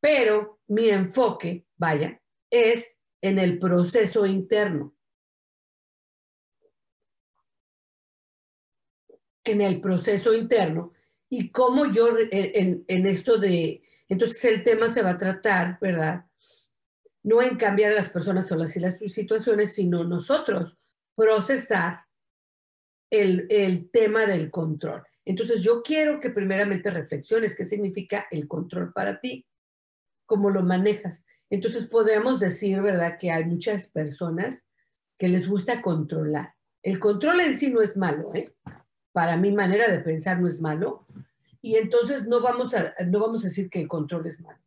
Pero 0.00 0.60
mi 0.68 0.88
enfoque, 0.88 1.66
vaya, 1.76 2.20
es 2.50 2.96
en 3.20 3.38
el 3.38 3.58
proceso 3.58 4.24
interno. 4.24 4.94
En 9.44 9.60
el 9.60 9.80
proceso 9.80 10.34
interno 10.34 10.92
y 11.28 11.50
cómo 11.50 11.90
yo 11.90 12.16
en, 12.18 12.84
en 12.86 13.06
esto 13.06 13.38
de, 13.38 13.82
entonces 14.08 14.44
el 14.44 14.62
tema 14.62 14.88
se 14.88 15.02
va 15.02 15.10
a 15.10 15.18
tratar, 15.18 15.78
¿verdad? 15.80 16.26
No 17.22 17.42
en 17.42 17.56
cambiar 17.56 17.92
a 17.92 17.96
las 17.96 18.10
personas 18.10 18.50
o 18.52 18.56
las, 18.56 18.76
las 18.76 18.98
situaciones, 18.98 19.74
sino 19.74 20.04
nosotros 20.04 20.76
procesar 21.18 22.04
el, 23.10 23.48
el 23.50 23.90
tema 23.90 24.24
del 24.24 24.52
control. 24.52 25.02
Entonces 25.24 25.64
yo 25.64 25.82
quiero 25.82 26.20
que 26.20 26.30
primeramente 26.30 26.90
reflexiones 26.90 27.56
qué 27.56 27.64
significa 27.64 28.28
el 28.30 28.46
control 28.46 28.92
para 28.92 29.20
ti, 29.20 29.44
cómo 30.26 30.48
lo 30.48 30.62
manejas. 30.62 31.26
Entonces 31.50 31.86
podemos 31.88 32.38
decir, 32.38 32.80
¿verdad?, 32.80 33.18
que 33.18 33.32
hay 33.32 33.44
muchas 33.44 33.88
personas 33.88 34.68
que 35.18 35.28
les 35.28 35.48
gusta 35.48 35.82
controlar. 35.82 36.54
El 36.82 37.00
control 37.00 37.40
en 37.40 37.58
sí 37.58 37.70
no 37.70 37.82
es 37.82 37.96
malo, 37.96 38.32
¿eh? 38.34 38.54
Para 39.12 39.36
mi 39.36 39.50
manera 39.50 39.90
de 39.90 39.98
pensar 39.98 40.40
no 40.40 40.46
es 40.46 40.60
malo. 40.60 41.04
Y 41.60 41.74
entonces 41.74 42.28
no 42.28 42.40
vamos 42.40 42.74
a, 42.74 42.94
no 43.06 43.18
vamos 43.18 43.44
a 43.44 43.48
decir 43.48 43.68
que 43.68 43.80
el 43.80 43.88
control 43.88 44.26
es 44.26 44.40
malo. 44.40 44.60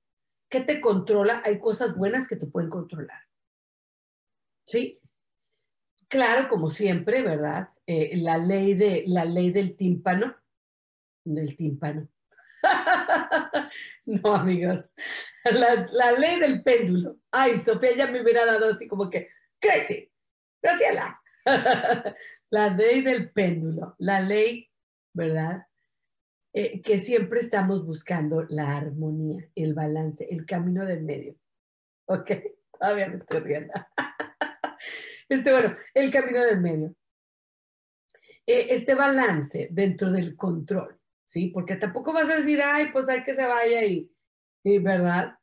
¿Qué 0.50 0.60
te 0.60 0.82
controla? 0.82 1.42
Hay 1.46 1.60
cosas 1.60 1.96
buenas 1.96 2.28
que 2.28 2.36
te 2.36 2.48
pueden 2.48 2.70
controlar. 2.70 3.22
¿Sí? 4.66 5.01
Claro, 6.12 6.50
como 6.50 6.70
siempre, 6.70 7.22
¿verdad? 7.22 7.70
Eh, 7.88 8.18
la, 8.18 8.38
ley 8.38 8.74
de, 8.74 9.06
la 9.08 9.24
ley 9.24 9.50
del 9.50 9.78
tímpano 9.78 10.36
del 11.24 11.56
tímpano. 11.56 12.08
no, 14.06 14.36
amigos. 14.36 14.94
La, 15.46 16.12
ley 16.12 16.40
del 16.40 16.62
péndulo. 16.64 17.18
Ay, 17.32 17.62
Sofía 17.62 17.96
ya 17.96 18.08
me 18.08 18.22
hubiera 18.22 18.46
dado 18.46 18.74
así 18.74 18.90
como 18.90 19.10
que, 19.10 19.30
crece, 19.60 20.12
gracias. 20.62 21.14
la 22.50 22.70
ley 22.70 23.02
del 23.02 23.32
péndulo, 23.32 23.96
la 23.98 24.20
ley, 24.20 24.70
¿verdad? 25.14 25.66
Eh, 26.54 26.82
que 26.82 26.98
siempre 26.98 27.40
estamos 27.40 27.86
buscando 27.86 28.44
la 28.50 28.76
armonía, 28.76 29.48
el 29.56 29.74
balance, 29.74 30.28
el 30.30 30.46
camino 30.46 30.86
del 30.86 31.04
medio. 31.04 31.36
¿Ok? 32.06 32.32
Todavía 32.78 33.08
me 33.08 33.18
estoy 33.18 33.40
riendo. 33.40 33.74
este, 35.32 35.52
bueno, 35.52 35.76
el 35.94 36.12
camino 36.12 36.42
del 36.44 36.62
medio. 36.62 36.96
Eh, 38.46 38.68
este 38.70 38.96
balance 38.96 39.70
dentro 39.72 40.12
del 40.12 40.36
control 40.36 41.02
¿sí? 41.32 41.48
Porque 41.48 41.78
tampoco 41.78 42.12
vas 42.12 42.30
a 42.30 42.36
decir, 42.36 42.60
ay, 42.62 42.92
pues 42.92 43.08
hay 43.08 43.24
que 43.24 43.34
se 43.34 43.46
vaya 43.46 43.86
y, 43.86 44.12
y, 44.66 44.80
¿verdad? 44.80 45.34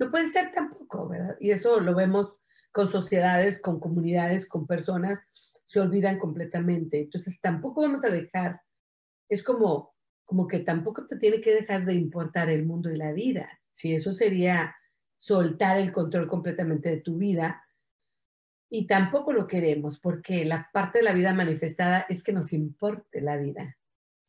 No 0.00 0.10
puede 0.10 0.26
ser 0.26 0.50
tampoco, 0.50 1.08
¿verdad? 1.08 1.36
Y 1.38 1.52
eso 1.52 1.78
lo 1.78 1.94
vemos 1.94 2.34
con 2.72 2.88
sociedades, 2.88 3.60
con 3.60 3.78
comunidades, 3.78 4.44
con 4.44 4.66
personas, 4.66 5.20
se 5.64 5.78
olvidan 5.78 6.18
completamente. 6.18 7.02
Entonces 7.02 7.40
tampoco 7.40 7.82
vamos 7.82 8.04
a 8.04 8.10
dejar, 8.10 8.60
es 9.28 9.44
como, 9.44 9.94
como 10.24 10.48
que 10.48 10.58
tampoco 10.58 11.06
te 11.06 11.16
tiene 11.16 11.40
que 11.40 11.54
dejar 11.54 11.84
de 11.84 11.94
importar 11.94 12.50
el 12.50 12.66
mundo 12.66 12.90
y 12.90 12.96
la 12.96 13.12
vida. 13.12 13.48
Si 13.70 13.94
eso 13.94 14.10
sería 14.10 14.74
soltar 15.16 15.78
el 15.78 15.92
control 15.92 16.26
completamente 16.26 16.88
de 16.88 17.02
tu 17.02 17.18
vida, 17.18 17.64
y 18.70 18.86
tampoco 18.86 19.32
lo 19.32 19.46
queremos 19.46 19.98
porque 19.98 20.44
la 20.44 20.70
parte 20.72 20.98
de 20.98 21.04
la 21.04 21.12
vida 21.12 21.34
manifestada 21.34 22.06
es 22.08 22.22
que 22.22 22.32
nos 22.32 22.52
importe 22.52 23.20
la 23.20 23.36
vida 23.36 23.76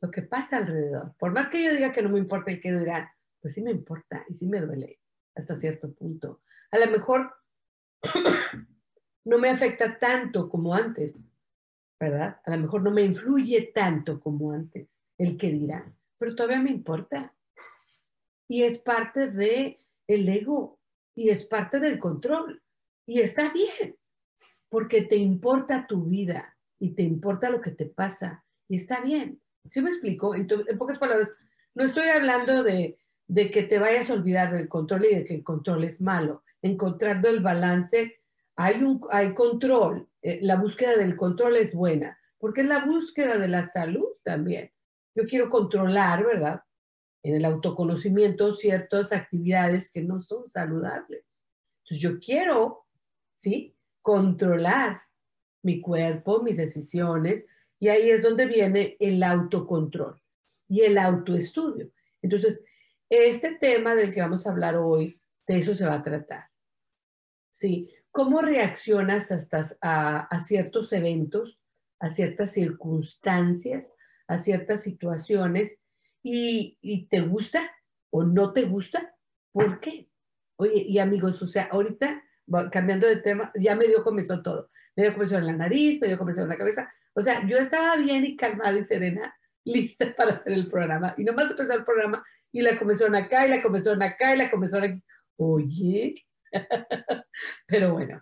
lo 0.02 0.10
que 0.10 0.24
pasa 0.24 0.58
alrededor. 0.58 1.14
Por 1.18 1.32
más 1.32 1.50
que 1.50 1.64
yo 1.64 1.72
diga 1.72 1.92
que 1.92 2.02
no 2.02 2.10
me 2.10 2.20
importa 2.20 2.52
el 2.52 2.60
que 2.60 2.74
dirán, 2.74 3.08
pues 3.40 3.54
sí 3.54 3.62
me 3.62 3.72
importa 3.72 4.26
y 4.28 4.34
sí 4.34 4.48
me 4.48 4.60
duele 4.60 5.00
hasta 5.36 5.56
cierto 5.56 5.94
punto. 5.94 6.42
A 6.72 6.80
lo 6.80 6.92
mejor 6.92 7.34
no 9.26 9.38
me 9.38 9.50
afecta 9.50 10.00
tanto 10.00 10.50
como 10.50 10.74
antes, 10.74 11.30
¿verdad? 12.00 12.42
A 12.44 12.52
lo 12.52 12.58
mejor 12.58 12.82
no 12.82 12.92
me 12.92 13.04
influye 13.04 13.72
tanto 13.74 14.20
como 14.20 14.52
antes 14.52 15.04
el 15.18 15.38
que 15.38 15.52
dirán, 15.52 15.96
pero 16.18 16.36
todavía 16.36 16.60
me 16.60 16.72
importa. 16.72 17.34
Y 18.48 18.64
es 18.64 18.80
parte 18.80 19.28
de 19.28 19.86
el 20.08 20.28
ego 20.28 20.80
y 21.16 21.30
es 21.30 21.46
parte 21.46 21.80
del 21.80 22.00
control. 22.00 22.62
Y 23.06 23.22
está 23.22 23.52
bien, 23.54 23.96
porque 24.72 25.02
te 25.02 25.18
importa 25.18 25.86
tu 25.86 26.06
vida 26.06 26.58
y 26.80 26.96
te 26.96 27.04
importa 27.04 27.50
lo 27.50 27.60
que 27.60 27.72
te 27.72 27.88
pasa. 27.88 28.46
Y 28.70 28.76
está 28.76 29.02
bien. 29.02 29.42
¿Sí 29.66 29.82
me 29.82 29.90
explico? 29.90 30.34
En, 30.34 30.48
pocas 30.78 30.98
palabras, 30.98 31.30
no 31.76 31.84
estoy 31.84 32.08
hablando 32.08 32.64
de, 32.64 32.98
que 33.28 33.64
te 33.64 33.80
vayas 33.80 34.10
a 34.10 34.14
olvidar 34.14 34.54
del 34.54 34.70
control 34.70 35.06
y 35.06 35.16
de 35.16 35.26
que 35.26 35.36
el 35.36 35.44
control 35.44 35.84
es 35.84 36.00
malo. 36.00 36.44
Encontrando 36.62 37.28
el 37.28 37.42
balance, 37.42 38.22
hay, 38.56 38.82
un, 38.82 39.02
hay 39.12 39.34
control. 39.34 40.08
Eh, 40.22 40.40
la 40.42 40.56
búsqueda 40.56 40.96
del 40.96 41.18
control 41.18 41.58
es 41.58 41.74
buena, 41.74 42.18
porque 42.38 42.62
es 42.62 42.68
la 42.68 42.86
búsqueda 42.86 43.38
de 43.38 43.50
la 43.50 43.64
salud 43.64 44.08
también. 44.24 44.72
Yo 45.16 45.26
quiero 45.26 45.50
controlar, 45.50 46.26
¿verdad? 46.26 46.62
En 47.24 47.36
el 47.36 47.44
autoconocimiento 47.44 48.54
ciertas 48.54 49.12
actividades 49.12 49.92
que 49.92 50.02
no 50.02 50.22
son 50.22 50.48
saludables. 50.48 51.26
Entonces 51.84 51.98
yo 52.02 52.20
quiero, 52.20 52.86
¿sí? 53.36 53.76
Controlar 54.02 55.02
mi 55.64 55.82
cuerpo, 55.82 56.42
mis 56.42 56.58
decisiones, 56.58 57.46
y 57.80 57.90
ahí 57.90 58.10
es 58.10 58.22
donde 58.22 58.46
viene 58.46 58.96
el 59.00 59.24
autocontrol 59.24 60.22
y 60.68 60.82
el 60.82 60.98
autoestudio. 60.98 61.92
Entonces, 62.22 62.64
este 63.10 63.56
tema 63.56 63.96
del 63.96 64.14
que 64.14 64.22
vamos 64.22 64.46
a 64.46 64.52
hablar 64.52 64.78
hoy, 64.78 65.20
de 65.48 65.58
eso 65.58 65.74
se 65.76 65.86
va 65.86 65.96
a 65.96 66.02
tratar. 66.02 66.50
¿Sí? 67.50 67.90
¿Cómo 68.12 68.42
reaccionas 68.42 69.32
hasta 69.32 69.62
a, 69.82 70.40
ciertos 70.40 70.94
eventos, 70.94 71.62
a 72.00 72.08
ciertas 72.08 72.52
circunstancias, 72.52 73.96
a 74.28 74.38
ciertas 74.38 74.82
situaciones 74.82 75.82
y, 76.24 76.78
y 76.82 77.08
te 77.08 77.22
gusta 77.22 77.72
o 78.10 78.24
no 78.24 78.54
te 78.54 78.64
gusta? 78.64 79.16
¿Por 79.52 79.80
qué? 79.80 80.10
Oye, 80.56 80.84
y 80.88 81.00
amigos, 81.00 81.42
o 81.42 81.46
sea, 81.46 81.64
ahorita, 81.72 82.24
cambiando 82.72 83.08
de 83.08 83.18
tema, 83.18 83.52
ya 83.56 83.76
me 83.76 83.88
dio 83.88 84.04
comenzó 84.04 84.42
todo. 84.42 84.70
Me 84.96 85.04
dio 85.04 85.14
comenzó 85.14 85.38
en 85.38 85.48
la 85.48 85.54
nariz, 85.54 86.00
me 86.02 86.08
dio 86.08 86.18
comenzó 86.18 86.42
en 86.42 86.50
la 86.50 86.58
cabeza, 86.58 86.92
o 87.14 87.22
sea, 87.22 87.46
yo 87.48 87.58
estaba 87.58 87.96
bien 87.98 88.24
y 88.24 88.36
calmada 88.36 88.78
y 88.78 88.84
serena, 88.84 89.36
lista 89.64 90.14
para 90.18 90.34
hacer 90.34 90.54
el 90.54 90.70
programa. 90.70 91.14
Y 91.18 91.24
nomás 91.24 91.52
empezó 91.52 91.74
el 91.74 91.86
programa 91.86 92.24
y 92.52 92.62
la 92.62 92.78
comenzó 92.78 93.08
acá 93.08 93.48
y 93.48 93.50
la 93.50 93.62
comenzó 93.62 93.94
acá 93.94 94.36
y 94.36 94.38
la 94.38 94.52
comenzó 94.52 94.78
aquí. 94.78 95.04
Oye, 95.38 96.26
Pero 97.68 97.94
bueno, 97.94 98.22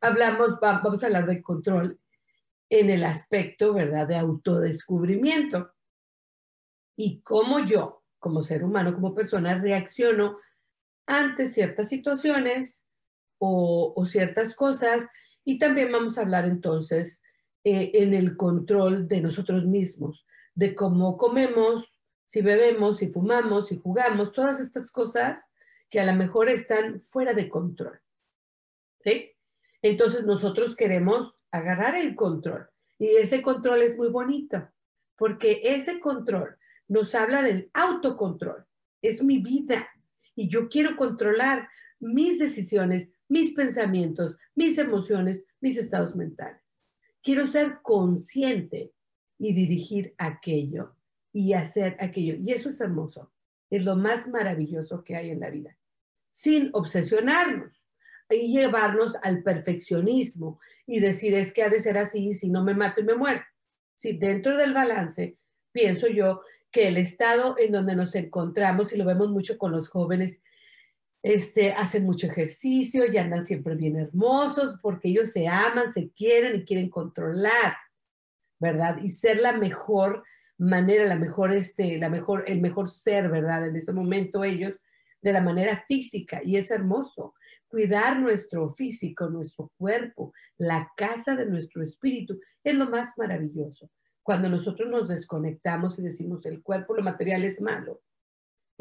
hablamos, 0.00 0.58
vamos 0.60 1.02
a 1.02 1.06
hablar 1.06 1.26
de 1.26 1.42
control 1.42 1.98
en 2.68 2.90
el 2.90 3.04
aspecto, 3.04 3.74
¿verdad?, 3.74 4.06
de 4.06 4.16
autodescubrimiento 4.16 5.72
y 6.96 7.20
cómo 7.22 7.64
yo, 7.64 8.04
como 8.18 8.42
ser 8.42 8.62
humano, 8.62 8.94
como 8.94 9.14
persona, 9.14 9.58
reacciono 9.58 10.38
ante 11.06 11.46
ciertas 11.46 11.88
situaciones 11.88 12.86
o, 13.40 14.04
ciertas 14.04 14.54
cosas. 14.54 15.08
Y 15.44 15.58
también 15.58 15.90
vamos 15.90 16.16
a 16.16 16.20
hablar 16.20 16.44
entonces 16.44 17.22
eh, 17.64 17.90
en 17.94 18.14
el 18.14 18.36
control 18.36 19.08
de 19.08 19.20
nosotros 19.20 19.64
mismos, 19.64 20.26
de 20.54 20.74
cómo 20.74 21.16
comemos, 21.16 21.96
si 22.26 22.42
bebemos, 22.42 22.98
si 22.98 23.08
fumamos, 23.08 23.68
si 23.68 23.78
jugamos, 23.78 24.32
todas 24.32 24.60
estas 24.60 24.90
cosas 24.92 25.50
que 25.88 25.98
a 25.98 26.06
lo 26.06 26.14
mejor 26.14 26.48
están 26.48 27.00
fuera 27.00 27.32
de 27.34 27.48
control. 27.48 27.98
¿Sí? 28.98 29.32
Entonces 29.82 30.24
nosotros 30.24 30.76
queremos 30.76 31.36
agarrar 31.50 31.96
el 31.96 32.14
control 32.14 32.68
y 32.98 33.08
ese 33.16 33.42
control 33.42 33.82
es 33.82 33.96
muy 33.96 34.08
bonito 34.08 34.68
porque 35.16 35.60
ese 35.64 36.00
control 36.00 36.56
nos 36.86 37.14
habla 37.14 37.42
del 37.42 37.70
autocontrol. 37.72 38.64
Es 39.02 39.22
mi 39.22 39.38
vida 39.38 39.88
y 40.34 40.48
yo 40.48 40.68
quiero 40.68 40.96
controlar 40.96 41.68
mis 41.98 42.38
decisiones, 42.38 43.10
mis 43.30 43.52
pensamientos, 43.52 44.36
mis 44.56 44.76
emociones, 44.76 45.46
mis 45.60 45.78
estados 45.78 46.16
mentales. 46.16 46.84
Quiero 47.22 47.46
ser 47.46 47.78
consciente 47.82 48.92
y 49.38 49.54
dirigir 49.54 50.14
aquello 50.18 50.96
y 51.32 51.52
hacer 51.52 51.96
aquello. 52.00 52.34
Y 52.34 52.52
eso 52.52 52.68
es 52.68 52.80
hermoso. 52.80 53.32
Es 53.70 53.84
lo 53.84 53.94
más 53.94 54.26
maravilloso 54.26 55.04
que 55.04 55.14
hay 55.14 55.30
en 55.30 55.40
la 55.40 55.48
vida. 55.48 55.76
Sin 56.32 56.70
obsesionarnos 56.72 57.86
y 58.28 58.52
llevarnos 58.52 59.16
al 59.22 59.44
perfeccionismo 59.44 60.58
y 60.84 60.98
decir 60.98 61.34
es 61.34 61.52
que 61.52 61.62
ha 61.62 61.68
de 61.68 61.78
ser 61.78 61.98
así, 61.98 62.32
si 62.32 62.50
no 62.50 62.64
me 62.64 62.74
mato 62.74 63.00
y 63.00 63.04
me 63.04 63.14
muero. 63.14 63.42
Si 63.94 64.12
dentro 64.12 64.56
del 64.56 64.74
balance 64.74 65.38
pienso 65.70 66.08
yo 66.08 66.42
que 66.72 66.88
el 66.88 66.96
estado 66.96 67.54
en 67.58 67.70
donde 67.70 67.94
nos 67.94 68.16
encontramos, 68.16 68.92
y 68.92 68.96
lo 68.96 69.04
vemos 69.04 69.30
mucho 69.30 69.56
con 69.56 69.70
los 69.70 69.88
jóvenes, 69.88 70.42
este, 71.22 71.72
hacen 71.72 72.04
mucho 72.04 72.26
ejercicio 72.26 73.04
y 73.10 73.16
andan 73.18 73.44
siempre 73.44 73.74
bien 73.74 73.96
hermosos 73.96 74.76
porque 74.82 75.08
ellos 75.08 75.30
se 75.30 75.46
aman, 75.48 75.92
se 75.92 76.10
quieren 76.10 76.56
y 76.56 76.64
quieren 76.64 76.88
controlar, 76.88 77.74
¿verdad? 78.58 78.98
Y 79.02 79.10
ser 79.10 79.38
la 79.38 79.52
mejor 79.52 80.24
manera, 80.56 81.04
la 81.04 81.16
mejor, 81.16 81.52
este, 81.52 81.98
la 81.98 82.08
mejor, 82.08 82.44
el 82.46 82.60
mejor 82.60 82.88
ser, 82.88 83.28
¿verdad? 83.30 83.66
En 83.66 83.76
ese 83.76 83.92
momento 83.92 84.44
ellos, 84.44 84.78
de 85.22 85.32
la 85.32 85.42
manera 85.42 85.84
física, 85.86 86.40
y 86.44 86.56
es 86.56 86.70
hermoso. 86.70 87.34
Cuidar 87.68 88.18
nuestro 88.18 88.70
físico, 88.70 89.28
nuestro 89.28 89.70
cuerpo, 89.76 90.32
la 90.56 90.90
casa 90.96 91.36
de 91.36 91.46
nuestro 91.46 91.82
espíritu, 91.82 92.40
es 92.64 92.74
lo 92.74 92.88
más 92.88 93.12
maravilloso. 93.16 93.90
Cuando 94.22 94.48
nosotros 94.48 94.88
nos 94.88 95.08
desconectamos 95.08 95.98
y 95.98 96.02
decimos 96.02 96.46
el 96.46 96.62
cuerpo, 96.62 96.94
lo 96.94 97.02
material 97.02 97.44
es 97.44 97.60
malo, 97.60 98.00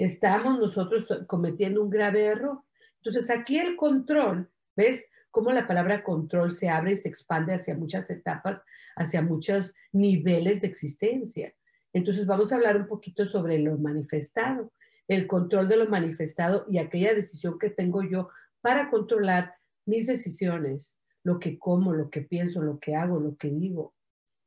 estamos 0.04 0.60
nosotros 0.60 1.08
cometiendo 1.28 1.84
un 1.84 1.90
grave 1.90 2.26
error. 2.26 2.62
Entonces 2.98 3.30
aquí 3.30 3.58
el 3.58 3.76
control, 3.76 4.50
¿ves? 4.76 5.10
Cómo 5.32 5.52
la 5.52 5.68
palabra 5.68 6.04
control 6.04 6.52
se 6.52 6.70
abre 6.70 6.94
y 6.94 6.96
se 6.96 7.10
expande 7.10 7.54
hacia 7.54 7.78
muchas 7.78 8.10
etapas, 8.10 8.64
hacia 8.96 9.22
muchos 9.22 9.76
niveles 9.92 10.62
de 10.62 10.68
existencia. 10.68 11.54
Entonces 11.94 12.26
vamos 12.26 12.52
a 12.52 12.56
hablar 12.56 12.78
un 12.78 12.88
poquito 12.88 13.26
sobre 13.26 13.60
lo 13.60 13.78
manifestado, 13.78 14.72
el 15.08 15.28
control 15.28 15.68
de 15.68 15.78
lo 15.78 15.90
manifestado 15.90 16.66
y 16.68 16.78
aquella 16.78 17.14
decisión 17.14 17.58
que 17.60 17.70
tengo 17.70 18.04
yo 18.04 18.30
para 18.62 18.90
controlar 18.90 19.56
mis 19.86 20.08
decisiones, 20.08 21.00
lo 21.24 21.40
que 21.40 21.58
como, 21.58 21.94
lo 21.94 22.10
que 22.10 22.22
pienso, 22.22 22.62
lo 22.62 22.80
que 22.80 22.96
hago, 22.96 23.20
lo 23.20 23.36
que 23.36 23.50
digo. 23.50 23.94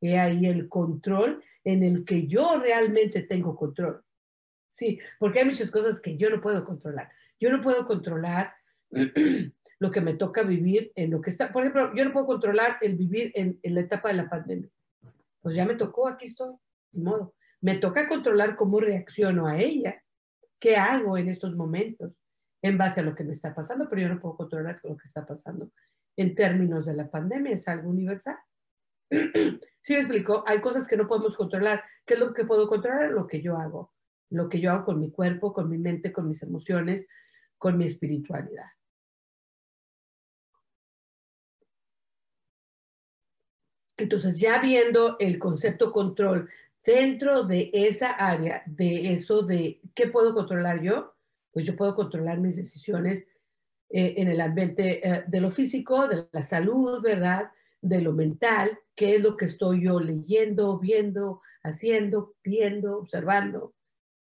He 0.00 0.18
ahí 0.18 0.46
el 0.46 0.68
control 0.68 1.42
en 1.64 1.82
el 1.82 2.04
que 2.04 2.26
yo 2.26 2.58
realmente 2.58 3.22
tengo 3.22 3.56
control. 3.56 4.04
Sí, 4.72 4.98
porque 5.18 5.40
hay 5.40 5.44
muchas 5.44 5.70
cosas 5.70 6.00
que 6.00 6.16
yo 6.16 6.30
no 6.30 6.40
puedo 6.40 6.64
controlar. 6.64 7.10
Yo 7.38 7.50
no 7.50 7.60
puedo 7.60 7.84
controlar 7.84 8.54
lo 9.78 9.90
que 9.90 10.00
me 10.00 10.14
toca 10.14 10.44
vivir 10.44 10.92
en 10.94 11.10
lo 11.10 11.20
que 11.20 11.28
está. 11.28 11.52
Por 11.52 11.62
ejemplo, 11.62 11.94
yo 11.94 12.06
no 12.06 12.12
puedo 12.14 12.24
controlar 12.24 12.78
el 12.80 12.96
vivir 12.96 13.32
en, 13.34 13.60
la 13.62 13.80
etapa 13.80 14.08
de 14.08 14.14
la 14.14 14.30
pandemia. 14.30 14.70
Pues 15.42 15.54
ya 15.54 15.66
me 15.66 15.74
tocó, 15.74 16.08
aquí 16.08 16.24
estoy, 16.24 16.54
de 16.90 17.02
modo. 17.02 17.34
Me 17.60 17.76
toca 17.76 18.08
controlar 18.08 18.56
cómo 18.56 18.80
reacciono 18.80 19.46
a 19.46 19.58
ella, 19.58 20.02
qué 20.58 20.78
hago 20.78 21.18
en 21.18 21.28
estos 21.28 21.54
momentos 21.54 22.18
en 22.62 22.78
base 22.78 23.00
a 23.00 23.02
lo 23.02 23.14
que 23.14 23.24
me 23.24 23.32
está 23.32 23.54
pasando, 23.54 23.90
pero 23.90 24.00
yo 24.00 24.08
no 24.08 24.20
puedo 24.20 24.38
controlar 24.38 24.80
lo 24.84 24.96
que 24.96 25.04
está 25.04 25.26
pasando 25.26 25.70
en 26.16 26.34
términos 26.34 26.86
de 26.86 26.94
la 26.94 27.10
pandemia, 27.10 27.52
es 27.52 27.68
algo 27.68 27.90
universal. 27.90 28.38
¿Sí 29.10 29.92
me 29.92 29.98
explico? 29.98 30.44
Hay 30.46 30.62
cosas 30.62 30.88
que 30.88 30.96
no 30.96 31.06
podemos 31.06 31.36
controlar. 31.36 31.84
¿Qué 32.06 32.14
es 32.14 32.20
lo 32.20 32.32
que 32.32 32.46
puedo 32.46 32.66
controlar? 32.66 33.10
Lo 33.10 33.26
que 33.26 33.42
yo 33.42 33.58
hago. 33.58 33.92
Lo 34.32 34.48
que 34.48 34.60
yo 34.60 34.72
hago 34.72 34.86
con 34.86 35.00
mi 35.00 35.10
cuerpo, 35.10 35.52
con 35.52 35.68
mi 35.68 35.78
mente, 35.78 36.10
con 36.10 36.26
mis 36.26 36.42
emociones, 36.42 37.06
con 37.58 37.76
mi 37.76 37.84
espiritualidad. 37.84 38.66
Entonces, 43.98 44.40
ya 44.40 44.60
viendo 44.60 45.16
el 45.20 45.38
concepto 45.38 45.92
control 45.92 46.48
dentro 46.84 47.44
de 47.44 47.70
esa 47.72 48.10
área, 48.12 48.62
de 48.66 49.12
eso 49.12 49.42
de 49.42 49.80
qué 49.94 50.08
puedo 50.08 50.34
controlar 50.34 50.80
yo, 50.80 51.14
pues 51.52 51.66
yo 51.66 51.76
puedo 51.76 51.94
controlar 51.94 52.38
mis 52.38 52.56
decisiones 52.56 53.28
eh, 53.90 54.14
en 54.16 54.28
el 54.28 54.40
ambiente 54.40 55.06
eh, 55.06 55.24
de 55.26 55.40
lo 55.40 55.50
físico, 55.50 56.08
de 56.08 56.26
la 56.32 56.42
salud, 56.42 57.02
¿verdad? 57.02 57.50
De 57.82 58.00
lo 58.00 58.12
mental, 58.12 58.78
qué 58.94 59.16
es 59.16 59.22
lo 59.22 59.36
que 59.36 59.44
estoy 59.44 59.84
yo 59.84 60.00
leyendo, 60.00 60.78
viendo, 60.78 61.42
haciendo, 61.62 62.34
viendo, 62.42 62.96
observando, 62.98 63.74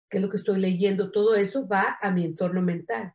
qué 0.08 0.18
es 0.18 0.22
lo 0.22 0.28
que 0.28 0.36
estoy 0.36 0.58
leyendo, 0.58 1.10
todo 1.10 1.34
eso 1.34 1.66
va 1.66 1.98
a 2.00 2.10
mi 2.10 2.24
entorno 2.24 2.62
mental. 2.62 3.14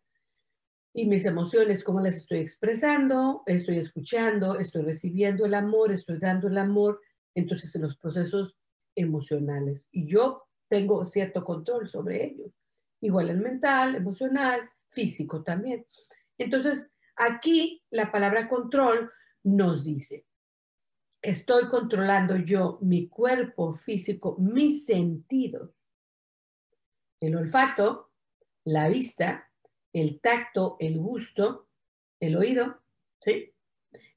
Y 0.93 1.07
mis 1.07 1.25
emociones, 1.25 1.83
cómo 1.83 1.99
las 1.99 2.15
estoy 2.15 2.39
expresando, 2.39 3.41
estoy 3.47 3.77
escuchando, 3.77 4.59
estoy 4.59 4.83
recibiendo 4.83 5.45
el 5.45 5.55
amor, 5.55 5.91
estoy 5.91 6.19
dando 6.19 6.47
el 6.47 6.57
amor, 6.57 7.01
entonces 7.33 7.75
en 7.75 7.81
los 7.81 7.97
procesos 7.97 8.59
emocionales. 8.95 9.87
Y 9.91 10.05
yo 10.05 10.43
tengo 10.67 11.03
cierto 11.03 11.43
control 11.43 11.89
sobre 11.89 12.23
ellos, 12.25 12.51
igual 13.01 13.29
el 13.29 13.39
mental, 13.39 13.95
emocional, 13.95 14.69
físico 14.89 15.41
también. 15.41 15.83
Entonces, 16.37 16.91
aquí 17.15 17.83
la 17.89 18.11
palabra 18.11 18.47
control 18.47 19.11
nos 19.43 19.83
dice, 19.83 20.25
estoy 21.21 21.69
controlando 21.69 22.35
yo 22.37 22.77
mi 22.81 23.07
cuerpo 23.07 23.73
físico, 23.73 24.37
mis 24.39 24.85
sentidos, 24.85 25.71
el 27.27 27.35
olfato, 27.35 28.11
la 28.65 28.87
vista, 28.87 29.49
el 29.93 30.19
tacto, 30.19 30.77
el 30.79 30.97
gusto, 30.97 31.67
el 32.19 32.35
oído, 32.35 32.81
¿sí? 33.19 33.53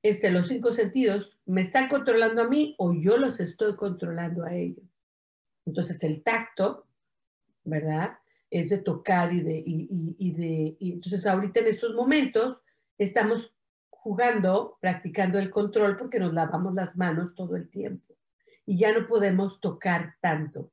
Este, 0.03 0.31
los 0.31 0.49
cinco 0.49 0.73
sentidos, 0.73 1.39
¿me 1.47 1.61
están 1.61 1.89
controlando 1.89 2.43
a 2.43 2.49
mí 2.49 2.75
o 2.79 2.95
yo 2.95 3.17
los 3.17 3.41
estoy 3.41 3.75
controlando 3.75 4.45
a 4.45 4.55
ellos? 4.55 4.85
Entonces 5.65 6.03
el 6.05 6.23
tacto, 6.23 6.87
¿verdad? 7.65 8.19
Es 8.51 8.71
de 8.71 8.79
tocar 8.79 9.33
y 9.33 9.41
de, 9.41 9.63
y, 9.67 10.33
de, 10.33 10.77
y 10.79 10.93
entonces 10.93 11.27
ahorita 11.27 11.61
en 11.61 11.67
estos 11.67 11.95
momentos 11.95 12.63
estamos 12.99 13.57
jugando, 13.91 14.79
practicando 14.81 15.39
el 15.39 15.51
control 15.51 15.97
porque 15.97 16.21
nos 16.21 16.33
lavamos 16.33 16.75
las 16.75 16.97
manos 16.97 17.35
todo 17.35 17.57
el 17.57 17.69
tiempo 17.69 18.15
y 18.65 18.79
ya 18.79 18.93
no 18.93 19.07
podemos 19.07 19.61
tocar 19.61 20.15
tanto. 20.21 20.71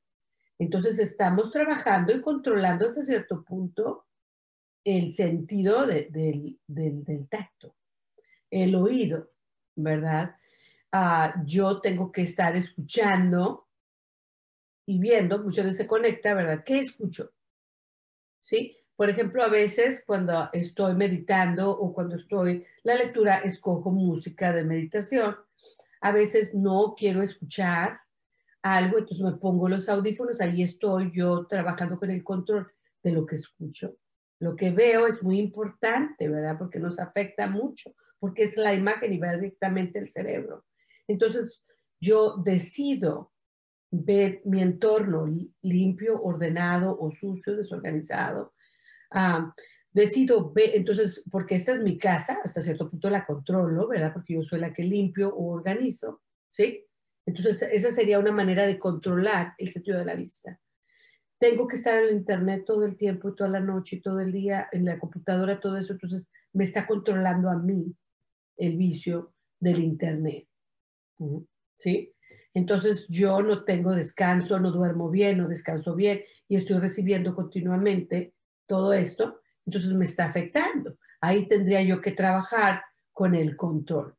Entonces 0.59 0.99
estamos 0.99 1.51
trabajando 1.51 2.13
y 2.13 2.21
controlando 2.21 2.85
hasta 2.85 3.01
cierto 3.01 3.43
punto 3.43 4.05
el 4.83 5.11
sentido 5.13 5.85
del, 5.87 6.59
tacto, 7.29 7.75
el 8.49 8.75
oído, 8.75 9.31
¿verdad? 9.75 10.35
Ah, 10.91 11.41
yo 11.45 11.79
tengo 11.79 12.11
que 12.11 12.21
estar 12.21 12.55
escuchando 12.55 13.67
y 14.85 14.99
viendo, 14.99 15.41
muchas 15.41 15.65
veces 15.65 15.77
se 15.77 15.87
conecta, 15.87 16.33
¿verdad? 16.33 16.63
¿Qué 16.65 16.79
escucho? 16.79 17.31
¿Sí? 18.41 18.77
Por 18.95 19.09
ejemplo, 19.09 19.41
a 19.41 19.47
veces 19.47 20.03
cuando 20.05 20.49
estoy 20.53 20.93
meditando 20.95 21.71
o 21.71 21.93
cuando 21.93 22.15
estoy 22.15 22.65
la 22.83 22.95
lectura, 22.95 23.37
escojo 23.37 23.89
música 23.89 24.51
de 24.51 24.63
meditación. 24.63 25.35
A 26.01 26.11
veces 26.11 26.53
no 26.53 26.93
quiero 26.97 27.21
escuchar 27.21 28.01
algo, 28.63 28.97
entonces 28.97 29.23
me 29.23 29.33
pongo 29.33 29.69
los 29.69 29.87
audífonos, 29.89 30.41
ahí 30.41 30.63
estoy 30.63 31.11
yo 31.13 31.45
trabajando 31.45 31.99
con 31.99 32.09
el 32.09 32.23
control 32.23 32.71
de 33.03 33.11
lo 33.11 33.25
que 33.25 33.35
escucho. 33.35 33.97
Lo 34.39 34.55
que 34.55 34.71
veo 34.71 35.05
es 35.05 35.21
muy 35.21 35.39
importante, 35.39 36.27
¿verdad? 36.27 36.57
Porque 36.57 36.79
nos 36.79 36.97
afecta 36.97 37.47
mucho, 37.47 37.93
porque 38.19 38.43
es 38.43 38.57
la 38.57 38.73
imagen 38.73 39.13
y 39.13 39.19
va 39.19 39.33
directamente 39.33 39.99
al 39.99 40.07
cerebro. 40.07 40.65
Entonces, 41.07 41.63
yo 41.99 42.37
decido 42.37 43.31
ver 43.91 44.41
mi 44.45 44.61
entorno 44.61 45.27
limpio, 45.61 46.19
ordenado 46.23 46.97
o 46.99 47.11
sucio, 47.11 47.55
desorganizado, 47.55 48.53
Ah, 49.13 49.53
decido 49.91 50.51
ver, 50.51 50.71
entonces, 50.73 51.23
porque 51.29 51.55
esta 51.55 51.73
es 51.73 51.81
mi 51.81 51.97
casa, 51.97 52.39
hasta 52.43 52.61
cierto 52.61 52.89
punto 52.89 53.09
la 53.09 53.25
controlo, 53.25 53.87
¿verdad? 53.87 54.11
Porque 54.11 54.33
yo 54.33 54.41
soy 54.41 54.59
la 54.59 54.73
que 54.73 54.83
limpio 54.83 55.29
o 55.29 55.53
organizo, 55.53 56.21
¿sí? 56.49 56.85
Entonces, 57.25 57.61
esa 57.71 57.91
sería 57.91 58.19
una 58.19 58.31
manera 58.31 58.65
de 58.65 58.77
controlar 58.77 59.53
el 59.57 59.69
sentido 59.69 59.99
de 59.99 60.05
la 60.05 60.15
vista. 60.15 60.59
Tengo 61.37 61.67
que 61.67 61.75
estar 61.75 61.97
en 61.97 62.09
el 62.09 62.15
internet 62.15 62.63
todo 62.65 62.85
el 62.85 62.95
tiempo 62.95 63.29
y 63.29 63.35
toda 63.35 63.49
la 63.49 63.59
noche 63.59 63.97
y 63.97 64.01
todo 64.01 64.19
el 64.19 64.31
día, 64.31 64.67
en 64.71 64.85
la 64.85 64.99
computadora, 64.99 65.59
todo 65.59 65.77
eso, 65.77 65.93
entonces 65.93 66.31
me 66.53 66.63
está 66.63 66.85
controlando 66.85 67.49
a 67.49 67.57
mí 67.57 67.95
el 68.57 68.77
vicio 68.77 69.33
del 69.59 69.79
internet, 69.79 70.47
¿sí? 71.77 72.13
Entonces 72.53 73.07
yo 73.09 73.41
no 73.41 73.63
tengo 73.63 73.93
descanso, 73.93 74.59
no 74.59 74.71
duermo 74.71 75.09
bien, 75.09 75.39
no 75.39 75.47
descanso 75.47 75.95
bien 75.95 76.21
y 76.47 76.55
estoy 76.55 76.77
recibiendo 76.77 77.35
continuamente 77.35 78.35
todo 78.67 78.93
esto 78.93 79.41
entonces 79.65 79.91
me 79.93 80.05
está 80.05 80.25
afectando. 80.25 80.97
Ahí 81.21 81.47
tendría 81.47 81.81
yo 81.81 82.01
que 82.01 82.11
trabajar 82.11 82.83
con 83.11 83.35
el 83.35 83.55
control. 83.55 84.15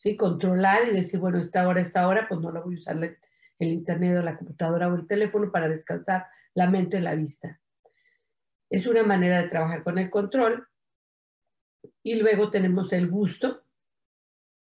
¿Sí? 0.00 0.16
Controlar 0.16 0.88
y 0.88 0.92
decir, 0.92 1.20
bueno, 1.20 1.38
esta 1.38 1.68
hora, 1.68 1.78
esta 1.78 2.08
hora, 2.08 2.26
pues 2.26 2.40
no 2.40 2.50
la 2.50 2.60
voy 2.60 2.72
a 2.72 2.78
usar 2.78 2.96
el 2.96 3.68
internet 3.68 4.16
o 4.16 4.22
la 4.22 4.38
computadora 4.38 4.88
o 4.88 4.94
el 4.94 5.06
teléfono 5.06 5.52
para 5.52 5.68
descansar 5.68 6.24
la 6.54 6.70
mente 6.70 6.96
y 6.96 7.00
la 7.02 7.14
vista. 7.14 7.60
Es 8.70 8.86
una 8.86 9.02
manera 9.02 9.42
de 9.42 9.50
trabajar 9.50 9.82
con 9.82 9.98
el 9.98 10.08
control. 10.08 10.66
Y 12.02 12.14
luego 12.14 12.48
tenemos 12.48 12.94
el 12.94 13.10
gusto. 13.10 13.62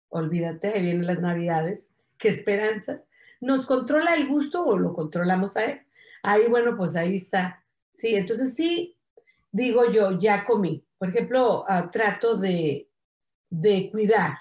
Olvídate, 0.09 0.67
ahí 0.67 0.81
vienen 0.81 1.07
las 1.07 1.21
navidades. 1.21 1.93
Qué 2.17 2.27
esperanzas. 2.27 2.99
¿Nos 3.39 3.65
controla 3.65 4.15
el 4.15 4.27
gusto 4.27 4.65
o 4.65 4.77
lo 4.77 4.91
controlamos 4.91 5.55
a 5.55 5.63
él? 5.63 5.81
Ahí, 6.23 6.49
bueno, 6.49 6.75
pues 6.75 6.97
ahí 6.97 7.15
está. 7.15 7.63
Sí, 7.93 8.15
entonces 8.15 8.53
sí, 8.53 8.97
digo 9.49 9.89
yo, 9.89 10.19
ya 10.19 10.43
comí. 10.43 10.85
Por 10.97 11.07
ejemplo, 11.07 11.63
ah, 11.69 11.89
trato 11.89 12.35
de, 12.35 12.89
cuidar 13.93 14.33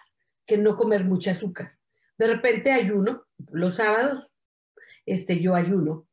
que 0.50 0.58
no 0.58 0.76
comer 0.76 1.04
mucha 1.04 1.30
azúcar. 1.30 1.78
De 2.18 2.26
repente 2.26 2.72
ayuno, 2.72 3.24
los 3.52 3.76
sábados, 3.76 4.32
este, 5.06 5.38
yo 5.38 5.54
ayuno. 5.54 6.08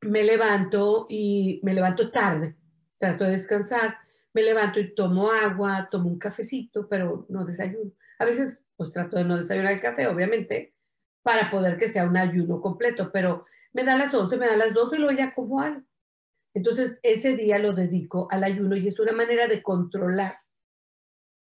Me 0.00 0.24
levanto 0.24 1.06
y 1.08 1.60
me 1.62 1.74
levanto 1.74 2.10
tarde, 2.10 2.56
trato 2.98 3.22
de 3.22 3.30
descansar, 3.30 3.98
me 4.34 4.42
levanto 4.42 4.80
y 4.80 4.92
tomo 4.96 5.30
agua, 5.30 5.86
tomo 5.92 6.08
un 6.08 6.18
cafecito, 6.18 6.88
pero 6.88 7.24
no 7.28 7.44
desayuno. 7.44 7.92
A 8.18 8.24
veces, 8.24 8.64
pues 8.76 8.92
trato 8.92 9.16
de 9.16 9.24
no 9.24 9.36
desayunar 9.36 9.74
el 9.74 9.80
café, 9.80 10.08
obviamente, 10.08 10.74
para 11.22 11.52
poder 11.52 11.78
que 11.78 11.86
sea 11.86 12.04
un 12.04 12.16
ayuno 12.16 12.60
completo, 12.60 13.12
pero 13.12 13.46
me 13.72 13.84
da 13.84 13.96
las 13.96 14.12
11, 14.12 14.36
me 14.38 14.48
da 14.48 14.56
las 14.56 14.74
12 14.74 14.96
y 14.96 14.98
luego 14.98 15.16
ya 15.16 15.32
como 15.36 15.60
algo. 15.60 15.86
Entonces, 16.52 16.98
ese 17.04 17.36
día 17.36 17.60
lo 17.60 17.74
dedico 17.74 18.26
al 18.28 18.42
ayuno 18.42 18.74
y 18.74 18.88
es 18.88 18.98
una 18.98 19.12
manera 19.12 19.46
de 19.46 19.62
controlar 19.62 20.38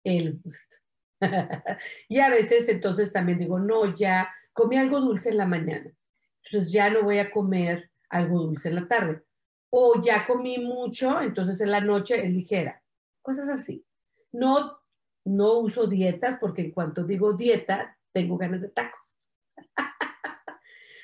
el 0.06 0.40
gusto. 0.42 0.76
y 2.08 2.20
a 2.20 2.30
veces 2.30 2.68
entonces 2.68 3.12
también 3.12 3.38
digo, 3.38 3.58
no, 3.58 3.94
ya 3.94 4.28
comí 4.52 4.76
algo 4.76 5.00
dulce 5.00 5.30
en 5.30 5.38
la 5.38 5.46
mañana, 5.46 5.90
entonces 6.44 6.72
ya 6.72 6.90
no 6.90 7.02
voy 7.02 7.18
a 7.18 7.30
comer 7.30 7.90
algo 8.08 8.40
dulce 8.40 8.68
en 8.68 8.76
la 8.76 8.88
tarde. 8.88 9.22
O 9.70 10.00
ya 10.00 10.26
comí 10.26 10.58
mucho, 10.58 11.20
entonces 11.20 11.60
en 11.60 11.70
la 11.70 11.80
noche 11.80 12.24
es 12.24 12.30
ligera. 12.30 12.82
Cosas 13.20 13.48
así. 13.48 13.84
No, 14.32 14.78
no 15.24 15.58
uso 15.58 15.86
dietas 15.86 16.36
porque 16.40 16.62
en 16.62 16.70
cuanto 16.70 17.02
digo 17.04 17.32
dieta, 17.32 17.98
tengo 18.12 18.38
ganas 18.38 18.60
de 18.60 18.68
tacos. 18.68 19.00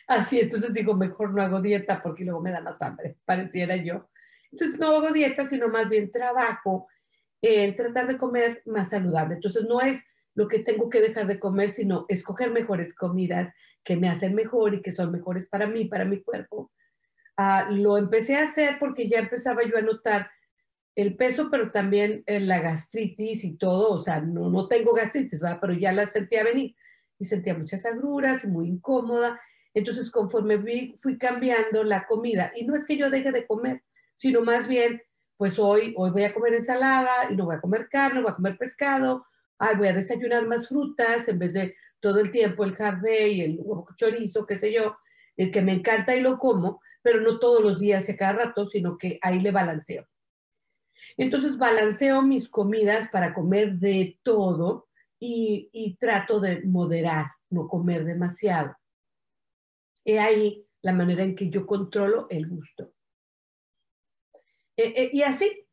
Así, 0.07 0.41
entonces 0.41 0.73
digo, 0.73 0.95
mejor 0.95 1.35
no 1.35 1.43
hago 1.43 1.61
dieta 1.61 2.03
porque 2.03 2.25
luego 2.25 2.41
me 2.41 2.51
da 2.51 2.61
más 2.61 2.81
hambre, 2.83 3.17
pareciera 3.25 3.77
yo. 3.77 4.09
Entonces 4.51 4.79
no 4.79 4.95
hago 4.95 5.13
dieta, 5.13 5.45
sino 5.47 5.69
más 5.69 5.89
bien 5.89 6.11
trabajo 6.11 6.89
en 7.43 7.75
tratar 7.75 8.07
de 8.07 8.17
comer 8.17 8.63
más 8.67 8.91
saludable. 8.91 9.35
Entonces 9.35 9.67
no 9.69 9.81
es 9.81 10.03
lo 10.35 10.49
que 10.49 10.61
tengo 10.61 10.89
que 10.89 11.01
dejar 11.01 11.27
de 11.27 11.39
comer, 11.39 11.69
sino 11.69 12.07
escoger 12.09 12.51
mejores 12.51 12.95
comidas 12.95 13.53
que 13.85 13.97
me 13.97 14.09
hacen 14.09 14.35
mejor 14.35 14.75
y 14.75 14.81
que 14.81 14.93
son 14.93 15.11
mejores 15.11 15.49
para 15.49 15.67
mí, 15.67 15.87
para 15.87 16.05
mi 16.05 16.23
cuerpo. 16.23 16.71
Ah, 17.37 17.69
lo 17.71 17.99
empecé 17.99 18.37
a 18.37 18.45
hacer 18.45 18.79
porque 18.79 19.09
ya 19.09 19.19
empezaba 19.19 19.63
yo 19.65 19.77
a 19.77 19.83
notar 19.83 20.31
el 20.95 21.17
peso, 21.17 21.49
pero 21.51 21.73
también 21.73 22.23
eh, 22.27 22.39
la 22.39 22.61
gastritis 22.61 23.45
y 23.45 23.57
todo. 23.57 23.91
O 23.91 23.99
sea, 23.99 24.21
no, 24.21 24.49
no 24.49 24.69
tengo 24.69 24.95
gastritis, 24.95 25.41
¿verdad? 25.41 25.59
pero 25.61 25.73
ya 25.73 25.93
la 25.93 26.07
sentía 26.07 26.45
venir 26.45 26.77
y 27.19 27.25
sentía 27.25 27.55
muchas 27.55 27.85
agruras, 27.85 28.45
muy 28.45 28.69
incómoda. 28.69 29.41
Entonces, 29.75 30.11
conforme 30.11 30.59
fui 30.97 31.19
cambiando 31.19 31.83
la 31.83 32.07
comida, 32.07 32.53
y 32.55 32.67
no 32.67 32.75
es 32.75 32.87
que 32.87 32.97
yo 32.97 33.11
deje 33.11 33.33
de 33.33 33.47
comer, 33.47 33.83
sino 34.15 34.43
más 34.43 34.69
bien, 34.69 35.03
pues 35.43 35.59
hoy, 35.59 35.93
hoy 35.97 36.11
voy 36.13 36.23
a 36.23 36.33
comer 36.33 36.55
ensalada 36.55 37.29
y 37.29 37.35
no 37.35 37.47
voy 37.47 37.57
a 37.57 37.61
comer 37.61 37.89
carne, 37.91 38.23
voy 38.23 38.31
a 38.31 38.37
comer 38.37 38.57
pescado, 38.57 39.27
ay, 39.59 39.75
voy 39.75 39.89
a 39.89 39.93
desayunar 39.93 40.47
más 40.47 40.69
frutas 40.69 41.27
en 41.27 41.37
vez 41.41 41.55
de 41.55 41.75
todo 41.99 42.21
el 42.21 42.31
tiempo 42.31 42.63
el 42.63 42.77
y 43.29 43.41
el 43.41 43.59
chorizo, 43.97 44.47
qué 44.47 44.55
sé 44.55 44.73
yo, 44.73 44.95
el 45.37 45.51
que 45.51 45.61
me 45.61 45.73
encanta 45.73 46.15
y 46.15 46.21
lo 46.21 46.39
como, 46.39 46.81
pero 47.03 47.21
no 47.21 47.41
todos 47.41 47.61
los 47.61 47.81
días 47.81 48.09
y 48.09 48.13
a 48.13 48.17
cada 48.17 48.35
rato, 48.35 48.67
sino 48.67 48.97
que 48.97 49.19
ahí 49.21 49.41
le 49.41 49.51
balanceo. 49.51 50.07
Entonces 51.17 51.59
balanceo 51.59 52.23
mis 52.23 52.49
comidas 52.49 53.09
para 53.09 53.35
comer 53.35 53.81
de 53.81 54.21
todo 54.23 54.87
y, 55.19 55.71
y 55.73 55.97
trato 55.97 56.39
de 56.39 56.63
moderar, 56.63 57.33
no 57.51 57.67
comer 57.67 58.05
demasiado. 58.05 58.77
He 60.05 60.21
ahí 60.21 60.65
la 60.83 60.93
manera 60.93 61.25
en 61.25 61.35
que 61.35 61.51
yo 61.51 61.67
controlo 61.67 62.29
el 62.31 62.49
gusto. 62.49 62.93
Eh, 64.83 64.93
eh, 64.97 65.11
y 65.13 65.23
así, 65.23 65.65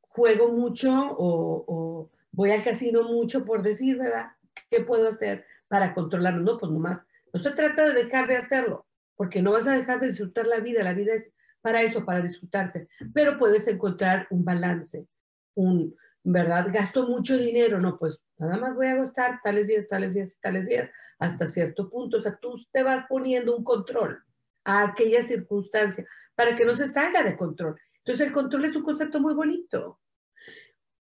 juego 0.00 0.48
mucho 0.48 0.90
o, 0.92 2.10
voy 2.32 2.50
al 2.50 2.62
casino 2.62 3.02
mucho 3.04 3.46
por 3.46 3.62
decir, 3.62 3.96
¿verdad? 3.96 4.32
¿Qué 4.70 4.82
puedo 4.82 5.08
hacer 5.08 5.46
para 5.68 5.94
controlarlo? 5.94 6.42
No, 6.42 6.58
pues 6.58 6.70
nomás, 6.70 7.06
no 7.32 7.40
se 7.40 7.50
trata 7.52 7.88
de 7.88 8.04
dejar 8.04 8.28
de 8.28 8.36
hacerlo, 8.36 8.86
porque 9.16 9.40
no 9.40 9.52
vas 9.52 9.66
a 9.66 9.76
dejar 9.76 10.00
de 10.00 10.08
disfrutar 10.08 10.46
la 10.46 10.60
vida, 10.60 10.82
la 10.82 10.92
vida 10.92 11.14
es 11.14 11.30
para 11.62 11.80
eso, 11.80 12.04
para 12.04 12.20
disfrutarse, 12.20 12.88
pero 13.14 13.38
puedes 13.38 13.66
encontrar 13.68 14.26
un 14.28 14.44
balance, 14.44 15.06
un, 15.54 15.96
¿verdad? 16.22 16.66
Gasto 16.70 17.06
mucho 17.06 17.38
dinero, 17.38 17.80
no, 17.80 17.96
pues 17.96 18.22
nada 18.36 18.58
más 18.58 18.74
voy 18.74 18.88
a 18.88 18.96
gastar 18.96 19.40
tales 19.42 19.66
días, 19.66 19.88
tales 19.88 20.12
días, 20.12 20.38
tales 20.42 20.66
días, 20.66 20.90
hasta 21.18 21.46
cierto 21.46 21.88
punto, 21.88 22.18
o 22.18 22.20
sea, 22.20 22.36
tú 22.36 22.54
te 22.70 22.82
vas 22.82 23.06
poniendo 23.08 23.56
un 23.56 23.64
control 23.64 24.22
a 24.64 24.84
aquella 24.84 25.22
circunstancia 25.22 26.06
para 26.34 26.54
que 26.54 26.66
no 26.66 26.74
se 26.74 26.86
salga 26.86 27.22
de 27.22 27.36
control. 27.36 27.80
Entonces 28.04 28.28
el 28.28 28.32
control 28.32 28.64
es 28.64 28.76
un 28.76 28.82
concepto 28.82 29.20
muy 29.20 29.34
bonito. 29.34 30.00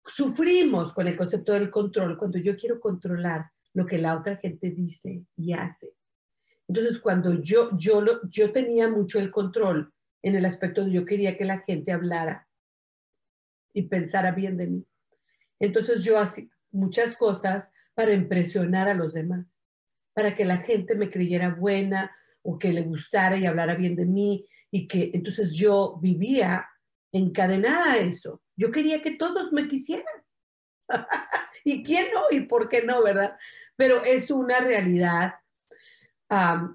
Sufrimos 0.05 0.93
con 0.93 1.07
el 1.07 1.17
concepto 1.17 1.53
del 1.53 1.69
control 1.69 2.17
cuando 2.17 2.37
yo 2.37 2.55
quiero 2.55 2.79
controlar 2.79 3.51
lo 3.73 3.85
que 3.85 3.97
la 3.97 4.17
otra 4.17 4.37
gente 4.37 4.71
dice 4.71 5.25
y 5.35 5.53
hace. 5.53 5.93
Entonces 6.67 6.99
cuando 6.99 7.33
yo, 7.41 7.69
yo, 7.77 8.03
yo 8.29 8.51
tenía 8.51 8.87
mucho 8.87 9.19
el 9.19 9.31
control 9.31 9.93
en 10.21 10.35
el 10.35 10.45
aspecto 10.45 10.83
de 10.83 10.91
yo 10.91 11.05
quería 11.05 11.37
que 11.37 11.45
la 11.45 11.59
gente 11.59 11.91
hablara 11.91 12.47
y 13.73 13.83
pensara 13.83 14.31
bien 14.31 14.57
de 14.57 14.67
mí. 14.67 14.87
Entonces 15.59 16.03
yo 16.03 16.19
hacía 16.19 16.47
muchas 16.71 17.15
cosas 17.15 17.71
para 17.93 18.13
impresionar 18.13 18.87
a 18.87 18.93
los 18.93 19.13
demás, 19.13 19.45
para 20.13 20.35
que 20.35 20.45
la 20.45 20.57
gente 20.57 20.95
me 20.95 21.09
creyera 21.09 21.53
buena 21.53 22.11
o 22.41 22.57
que 22.57 22.73
le 22.73 22.81
gustara 22.81 23.37
y 23.37 23.45
hablara 23.45 23.75
bien 23.75 23.95
de 23.95 24.05
mí 24.05 24.45
y 24.71 24.87
que 24.87 25.11
entonces 25.13 25.55
yo 25.55 25.97
vivía 26.01 26.65
encadenada 27.17 27.93
a 27.93 27.97
eso. 27.97 28.41
Yo 28.55 28.71
quería 28.71 29.01
que 29.01 29.11
todos 29.11 29.51
me 29.53 29.67
quisieran. 29.67 30.05
¿Y 31.63 31.83
quién 31.83 32.07
no? 32.13 32.23
¿Y 32.29 32.41
por 32.41 32.69
qué 32.69 32.83
no, 32.83 33.01
verdad? 33.01 33.37
Pero 33.75 34.03
es 34.03 34.29
una 34.31 34.59
realidad, 34.59 35.35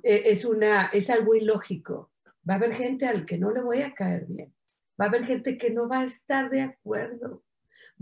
e, 0.03 0.23
es, 0.31 0.45
una, 0.45 0.87
es 0.87 1.11
algo 1.11 1.35
ilógico. 1.35 2.13
Va 2.49 2.55
a 2.55 2.57
haber 2.57 2.75
gente 2.75 3.07
al 3.07 3.27
que 3.27 3.39
no 3.39 3.51
le 3.51 3.61
voy 3.61 3.83
a 3.83 3.95
caer 3.95 4.27
bien. 4.27 4.55
Va 5.01 5.07
a 5.07 5.09
haber 5.09 5.25
gente 5.25 5.57
que 5.57 5.71
no 5.71 5.89
va 5.89 6.01
a 6.01 6.05
estar 6.05 6.51
de 6.51 6.63
acuerdo. 6.63 7.45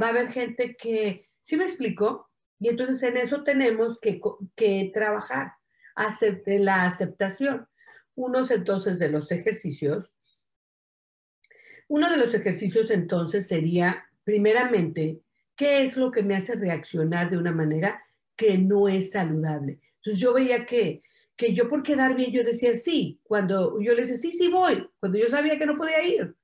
Va 0.00 0.06
a 0.06 0.10
haber 0.10 0.30
gente 0.30 0.76
que, 0.76 1.28
¿sí 1.40 1.56
me 1.56 1.64
explico? 1.64 2.30
Y 2.60 2.68
entonces 2.68 3.02
en 3.02 3.16
eso 3.16 3.42
tenemos 3.42 3.98
que, 4.00 4.20
que 4.56 4.90
trabajar, 4.92 5.54
hacer 5.94 6.42
la 6.46 6.84
aceptación. 6.84 7.68
Unos 8.14 8.50
entonces 8.50 8.98
de 8.98 9.08
los 9.08 9.30
ejercicios 9.30 10.12
uno 11.88 12.10
de 12.10 12.18
los 12.18 12.34
ejercicios 12.34 12.90
entonces 12.90 13.46
sería, 13.46 14.04
primeramente, 14.22 15.20
¿qué 15.56 15.82
es 15.82 15.96
lo 15.96 16.10
que 16.10 16.22
me 16.22 16.36
hace 16.36 16.54
reaccionar 16.54 17.30
de 17.30 17.38
una 17.38 17.52
manera 17.52 18.02
que 18.36 18.58
no 18.58 18.88
es 18.88 19.10
saludable? 19.10 19.80
Entonces 19.96 20.20
yo 20.20 20.34
veía 20.34 20.66
que, 20.66 21.00
que 21.34 21.54
yo 21.54 21.68
por 21.68 21.82
quedar 21.82 22.14
bien, 22.14 22.30
yo 22.30 22.44
decía 22.44 22.74
sí, 22.74 23.20
cuando 23.22 23.80
yo 23.80 23.94
le 23.94 24.02
decía 24.02 24.16
sí, 24.16 24.32
sí 24.32 24.48
voy, 24.48 24.88
cuando 25.00 25.18
yo 25.18 25.28
sabía 25.28 25.58
que 25.58 25.66
no 25.66 25.76
podía 25.76 26.02
ir. 26.04 26.36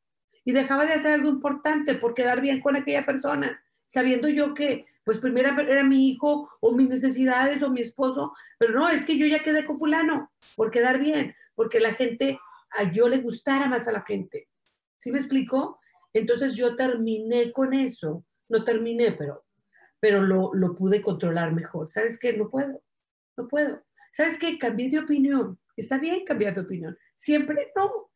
Y 0.45 0.53
dejaba 0.53 0.87
de 0.87 0.95
hacer 0.95 1.13
algo 1.13 1.29
importante 1.29 1.95
por 1.95 2.15
quedar 2.15 2.41
bien 2.41 2.61
con 2.61 2.77
aquella 2.77 3.05
persona, 3.05 3.63
sabiendo 3.85 4.29
yo 4.29 4.55
que, 4.55 4.87
pues 5.05 5.19
primero 5.19 5.61
era 5.61 5.85
mi 5.85 6.09
hijo 6.09 6.51
o 6.61 6.73
mis 6.73 6.89
necesidades 6.89 7.63
o 7.63 7.71
mi 7.71 7.83
esposo, 7.83 8.33
pero 8.59 8.73
no, 8.73 8.89
es 8.89 9.05
que 9.05 9.19
yo 9.19 9.27
ya 9.27 9.43
quedé 9.43 9.65
con 9.65 9.79
fulano 9.79 10.33
por 10.57 10.71
quedar 10.71 10.99
bien, 10.99 11.35
porque 11.55 11.81
la 11.81 11.95
gente, 11.95 12.39
a 12.71 12.91
yo 12.91 13.09
le 13.09 13.19
gustara 13.19 13.69
más 13.69 13.87
a 13.89 13.93
la 13.93 14.03
gente. 14.03 14.49
¿Sí 15.05 15.13
me 15.13 15.19
explico? 15.19 15.79
Entonces 16.15 16.57
yo 16.57 16.77
terminé 16.77 17.53
con 17.53 17.75
eso. 17.75 18.25
No 18.49 18.65
terminé, 18.65 19.13
pero, 19.13 19.39
pero 20.01 20.23
lo, 20.23 20.55
lo 20.55 20.75
pude 20.75 21.03
controlar 21.03 21.53
mejor. 21.53 21.91
¿Sabes 21.91 22.19
qué? 22.19 22.33
No 22.33 22.49
puedo. 22.49 22.83
No 23.37 23.47
puedo. 23.47 23.85
¿Sabes 24.11 24.39
qué? 24.39 24.59
Cambié 24.59 24.89
de 24.89 25.01
opinión. 25.01 25.61
Está 25.77 25.99
bien 25.99 26.25
cambiar 26.25 26.55
de 26.55 26.63
opinión. 26.63 26.97
Siempre 27.17 27.71
no. 27.77 28.11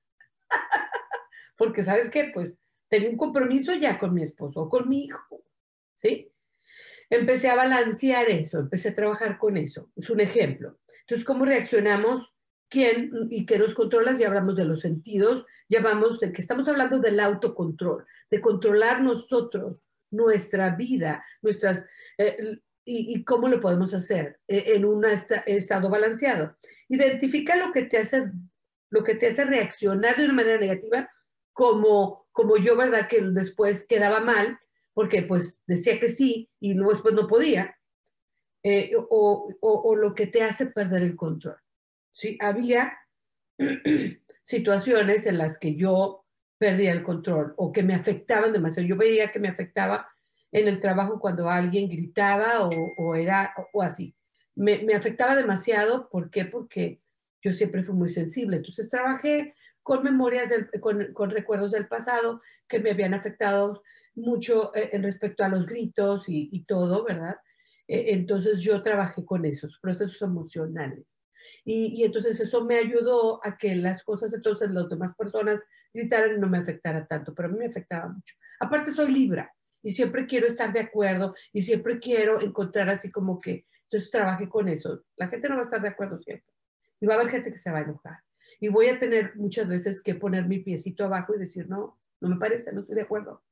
Porque, 1.59 1.83
¿sabes 1.83 2.09
qué? 2.09 2.31
Pues 2.33 2.59
tengo 2.89 3.11
un 3.11 3.19
compromiso 3.19 3.75
ya 3.75 3.99
con 3.99 4.15
mi 4.15 4.23
esposo 4.23 4.63
o 4.63 4.71
con 4.71 4.89
mi 4.89 5.05
hijo. 5.05 5.45
¿Sí? 5.93 6.33
Empecé 7.11 7.51
a 7.51 7.55
balancear 7.55 8.31
eso, 8.31 8.61
empecé 8.61 8.89
a 8.89 8.95
trabajar 8.95 9.37
con 9.37 9.59
eso. 9.59 9.93
Es 9.95 10.09
un 10.09 10.21
ejemplo. 10.21 10.79
Entonces, 11.01 11.27
¿cómo 11.27 11.45
reaccionamos? 11.45 12.35
¿Quién 12.69 13.11
y 13.31 13.47
qué 13.47 13.59
nos 13.59 13.75
controla? 13.75 14.13
Ya 14.13 14.27
hablamos 14.27 14.57
de 14.57 14.65
los 14.65 14.81
sentidos, 14.81 15.47
ya 15.69 15.81
vamos 15.81 16.21
de 16.21 16.33
que 16.33 16.43
estamos 16.43 16.69
hablando 16.69 16.99
del 16.99 17.19
autocontrol, 17.21 18.07
de 18.31 18.41
controlar 18.41 19.03
nosotros, 19.03 19.85
nuestra 20.11 20.75
vida, 20.77 21.25
nuestras, 21.43 21.87
eh, 22.19 22.59
y, 22.85 23.23
cómo 23.25 23.49
lo 23.49 23.61
podemos 23.61 23.93
hacer 23.93 24.41
eh, 24.49 24.65
en 24.75 24.85
un 24.85 25.05
estado 25.05 25.91
balanceado. 25.91 26.55
Identifica 26.89 27.57
lo 27.57 27.73
que 27.73 27.83
te 27.83 27.99
hace, 27.99 28.31
lo 28.91 29.05
que 29.05 29.15
te 29.15 29.29
hace 29.29 29.45
reaccionar 29.45 30.17
de 30.17 30.25
una 30.25 30.35
manera 30.35 30.59
negativa, 30.59 31.11
como, 31.53 32.29
como 32.33 32.57
yo, 32.57 32.77
¿verdad? 32.77 33.09
Que 33.09 33.21
después 33.21 33.87
quedaba 33.87 34.21
mal, 34.21 34.59
porque 34.95 35.23
pues 35.23 35.63
decía 35.67 36.01
que 36.01 36.09
sí 36.09 36.51
y 36.61 36.75
luego 36.75 36.93
después 36.93 37.15
no 37.15 37.27
podía, 37.27 37.77
eh, 38.63 38.93
o, 38.97 39.55
o, 39.61 39.97
lo 39.97 40.15
que 40.15 40.27
te 40.27 40.43
hace 40.43 40.67
perder 40.67 41.03
el 41.03 41.17
control. 41.17 41.57
¿Sí? 42.19 42.37
Había 42.41 42.99
situaciones 44.45 45.25
en 45.27 45.39
las 45.39 45.57
que 45.57 45.77
yo 45.77 46.25
perdía 46.59 46.93
el 46.93 47.05
control 47.05 47.55
o 47.57 47.73
que 47.73 47.85
me 47.85 47.95
afectaban 47.95 48.53
demasiado. 48.53 48.89
Yo 48.89 48.97
veía 48.97 49.31
que 49.31 49.39
me 49.39 49.49
afectaba 49.49 50.09
en 50.51 50.67
el 50.67 50.81
trabajo 50.81 51.21
cuando 51.21 51.49
alguien 51.49 51.89
gritaba 51.89 52.69
o, 52.97 53.15
era 53.15 53.55
o, 53.73 53.83
así. 53.83 54.17
Me, 54.57 54.83
me, 54.83 54.95
afectaba 54.95 55.37
demasiado, 55.37 56.09
¿por 56.11 56.31
qué? 56.31 56.45
Porque 56.45 57.01
yo 57.41 57.53
siempre 57.53 57.85
fui 57.85 57.95
muy 57.95 58.09
sensible. 58.09 58.57
Entonces 58.57 58.89
trabajé 58.89 59.55
con 59.85 60.03
memorias, 60.03 60.51
con, 60.81 61.13
con, 61.13 61.31
recuerdos 61.31 61.71
del 61.71 61.87
pasado 61.87 62.43
que 62.67 62.81
me 62.81 62.91
habían 62.91 63.15
afectado 63.15 63.85
mucho 64.17 64.75
eh, 64.75 64.91
en 64.93 65.05
respecto 65.05 65.45
a 65.45 65.49
los 65.49 65.67
gritos 65.67 66.25
y, 66.27 66.65
todo, 66.65 67.05
¿verdad? 67.05 67.37
E, 67.87 68.13
entonces 68.15 68.61
yo 68.61 68.83
trabajé 68.83 69.25
con 69.25 69.45
esos 69.45 69.79
procesos 69.79 70.21
emocionales. 70.23 71.18
Y, 71.71 72.03
entonces 72.03 72.41
eso 72.41 72.65
me 72.65 72.79
ayudó 72.79 73.45
a 73.45 73.59
que 73.59 73.77
las 73.77 74.03
cosas, 74.03 74.33
entonces 74.33 74.71
las 74.71 74.89
demás 74.89 75.15
personas 75.15 75.63
gritaran 75.93 76.37
y 76.37 76.41
no 76.41 76.49
me 76.49 76.57
afectara 76.57 77.07
tanto, 77.07 77.35
pero 77.35 77.49
a 77.49 77.53
mí 77.53 77.59
me 77.59 77.67
afectaba 77.67 78.09
mucho. 78.09 78.35
Aparte 78.59 78.91
soy 78.91 79.13
Libra, 79.13 79.53
y 79.83 79.91
siempre 79.91 80.25
quiero 80.25 80.47
estar 80.47 80.73
de 80.73 80.81
acuerdo 80.81 81.35
y 81.53 81.61
siempre 81.61 81.99
quiero 81.99 82.41
encontrar 82.41 82.89
así 82.89 83.11
como 83.11 83.39
que, 83.39 83.67
entonces 83.83 84.11
trabaje 84.11 84.49
con 84.49 84.67
eso. 84.69 85.05
La 85.17 85.29
gente 85.29 85.47
no 85.49 85.57
va 85.57 85.61
a 85.61 85.65
estar 85.65 85.83
de 85.83 85.89
acuerdo 85.89 86.19
siempre. 86.19 86.51
Y 87.01 87.07
va 87.07 87.15
a 87.15 87.17
haber 87.19 87.31
gente 87.31 87.51
que 87.51 87.59
se 87.59 87.71
va 87.71 87.79
a 87.79 87.83
enojar. 87.83 88.19
Y 88.61 88.69
voy 88.69 88.87
a 88.89 88.99
tener 88.99 89.37
muchas 89.37 89.69
veces 89.69 90.03
que 90.03 90.15
poner 90.15 90.47
mi 90.47 90.61
piecito 90.61 91.05
abajo 91.05 91.35
y 91.35 91.39
decir, 91.39 91.69
no, 91.69 92.01
no 92.21 92.29
me 92.31 92.37
parece, 92.37 92.73
no 92.73 92.81
estoy 92.81 92.97
de 92.97 93.03
acuerdo. 93.03 93.43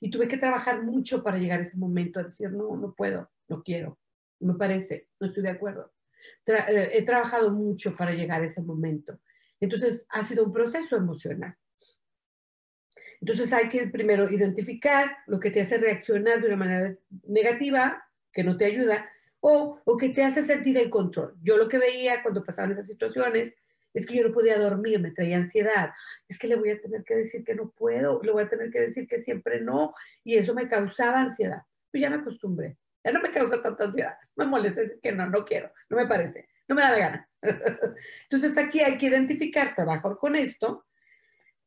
Y 0.00 0.10
tuve 0.10 0.28
que 0.28 0.36
trabajar 0.36 0.82
mucho 0.82 1.22
para 1.22 1.38
llegar 1.38 1.58
a 1.58 1.62
ese 1.62 1.78
momento 1.78 2.20
a 2.20 2.24
decir, 2.24 2.52
no, 2.52 2.76
no 2.76 2.94
puedo, 2.94 3.30
no 3.48 3.62
quiero, 3.62 3.98
no 4.40 4.52
me 4.52 4.58
parece, 4.58 5.08
no 5.18 5.26
estoy 5.26 5.42
de 5.42 5.50
acuerdo. 5.50 5.91
Eh, 6.46 6.90
he 6.92 7.02
trabajado 7.04 7.50
mucho 7.50 7.94
para 7.94 8.12
llegar 8.12 8.42
a 8.42 8.44
ese 8.44 8.62
momento. 8.62 9.20
Entonces, 9.60 10.06
ha 10.10 10.22
sido 10.22 10.44
un 10.44 10.52
proceso 10.52 10.96
emocional. 10.96 11.56
Entonces 13.20 13.52
hay 13.52 13.68
que 13.68 13.86
primero 13.86 14.28
identificar 14.28 15.16
lo 15.28 15.38
que 15.38 15.52
te 15.52 15.60
hace 15.60 15.78
reaccionar 15.78 16.40
de 16.40 16.48
una 16.48 16.56
manera 16.56 16.96
negativa, 17.28 18.04
que 18.32 18.42
no 18.42 18.56
te 18.56 18.64
ayuda, 18.64 19.08
o, 19.38 19.80
o 19.84 19.96
que 19.96 20.08
te 20.08 20.24
hace 20.24 20.42
sentir 20.42 20.76
el 20.76 20.90
control. 20.90 21.36
Yo 21.40 21.56
lo 21.56 21.68
que 21.68 21.78
veía 21.78 22.20
cuando 22.22 22.44
pasaban 22.44 22.72
esas 22.72 22.88
situaciones 22.88 23.54
es 23.94 24.06
que 24.06 24.16
yo 24.16 24.26
no 24.26 24.34
podía 24.34 24.58
dormir, 24.58 25.00
me 25.00 25.12
traía 25.12 25.36
ansiedad, 25.36 25.90
es 26.26 26.36
que 26.38 26.48
le 26.48 26.56
voy 26.56 26.70
a 26.70 26.80
tener 26.80 27.04
que 27.04 27.14
decir 27.14 27.44
que 27.44 27.54
no 27.54 27.70
puedo, 27.70 28.20
le 28.22 28.32
voy 28.32 28.42
a 28.42 28.48
tener 28.48 28.70
que 28.70 28.80
decir 28.80 29.06
que 29.06 29.18
siempre 29.18 29.60
no, 29.60 29.92
y 30.24 30.36
eso 30.36 30.52
me 30.54 30.66
causaba 30.66 31.20
ansiedad. 31.20 31.62
Yo 31.92 32.00
ya 32.00 32.10
me 32.10 32.16
acostumbré, 32.16 32.78
ya 33.04 33.12
no 33.12 33.20
me 33.20 33.32
causa 33.32 33.60
tanta 33.60 33.84
ansiedad, 33.84 34.16
me 34.36 34.46
molesta 34.46 34.80
decir 34.80 35.00
que 35.02 35.12
no, 35.12 35.28
no 35.28 35.44
quiero, 35.44 35.72
no 35.88 35.96
me 35.96 36.06
parece, 36.06 36.48
no 36.68 36.74
me 36.74 36.82
da 36.82 36.92
de 36.92 37.00
gana. 37.00 37.28
Entonces 38.22 38.56
aquí 38.58 38.80
hay 38.80 38.98
que 38.98 39.06
identificar, 39.06 39.74
trabajar 39.74 40.16
con 40.16 40.36
esto 40.36 40.86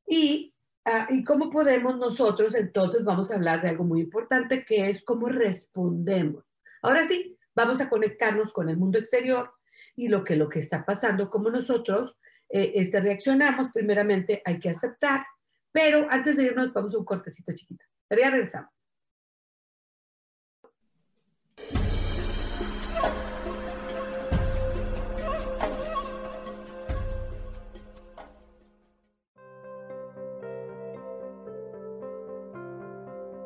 y 0.07 0.55
Ah, 0.87 1.07
¿Y 1.09 1.23
cómo 1.23 1.49
podemos 1.49 1.97
nosotros 1.97 2.53
entonces 2.53 3.03
vamos 3.03 3.31
a 3.31 3.35
hablar 3.35 3.59
de 3.63 3.69
algo 3.69 3.83
muy 3.83 4.01
importante 4.01 4.63
que 4.63 4.87
es 4.87 5.03
cómo 5.03 5.27
respondemos? 5.29 6.45
Ahora 6.83 7.07
sí, 7.07 7.35
vamos 7.55 7.81
a 7.81 7.89
conectarnos 7.89 8.53
con 8.53 8.69
el 8.69 8.77
mundo 8.77 8.99
exterior 8.99 9.51
y 9.95 10.09
lo 10.09 10.23
que, 10.23 10.35
lo 10.35 10.47
que 10.47 10.59
está 10.59 10.85
pasando, 10.85 11.31
cómo 11.31 11.49
nosotros 11.49 12.19
eh, 12.49 12.73
este, 12.75 12.99
reaccionamos. 12.99 13.71
Primeramente 13.73 14.43
hay 14.45 14.59
que 14.59 14.69
aceptar, 14.69 15.25
pero 15.71 16.05
antes 16.07 16.37
de 16.37 16.43
irnos 16.43 16.71
vamos 16.71 16.93
a 16.93 16.99
un 16.99 17.05
cortecito 17.05 17.51
chiquito. 17.51 17.83
Pero 18.07 18.21
ya 18.21 18.29
regresamos. 18.29 18.74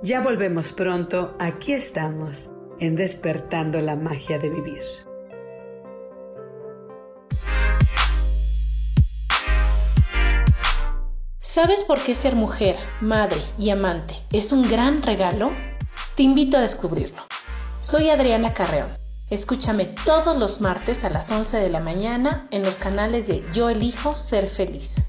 Ya 0.02 0.22
volvemos 0.22 0.72
pronto, 0.72 1.36
aquí 1.40 1.74
estamos, 1.74 2.46
en 2.80 2.96
despertando 2.96 3.82
la 3.82 3.98
magia 3.98 4.40
de 4.40 4.50
vivir. 4.50 4.82
¿Sabes 11.42 11.84
por 11.86 12.02
qué 12.02 12.16
ser 12.16 12.38
mujer, 12.38 12.78
madre 13.02 13.42
y 13.58 13.72
amante 13.72 14.14
es 14.32 14.54
un 14.54 14.70
gran 14.70 15.02
regalo? 15.02 15.52
Te 16.16 16.24
invito 16.24 16.56
a 16.56 16.62
descubrirlo. 16.62 17.22
Soy 17.82 18.10
Adriana 18.10 18.54
Carreón. 18.54 18.90
Escúchame 19.30 19.84
todos 19.84 20.38
los 20.40 20.62
martes 20.62 21.04
a 21.04 21.10
las 21.10 21.30
11 21.30 21.58
de 21.58 21.70
la 21.70 21.82
mañana 21.82 22.48
en 22.52 22.64
los 22.64 22.78
canales 22.78 23.28
de 23.28 23.44
Yo 23.52 23.70
elijo 23.70 24.16
ser 24.16 24.48
feliz. 24.48 25.09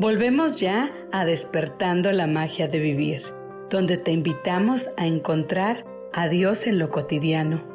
Volvemos 0.00 0.60
ya 0.60 0.94
a 1.10 1.24
despertando 1.24 2.12
la 2.12 2.28
magia 2.28 2.68
de 2.68 2.78
vivir, 2.78 3.20
donde 3.68 3.96
te 3.96 4.12
invitamos 4.12 4.88
a 4.96 5.08
encontrar 5.08 5.84
a 6.12 6.28
Dios 6.28 6.68
en 6.68 6.78
lo 6.78 6.92
cotidiano. 6.92 7.66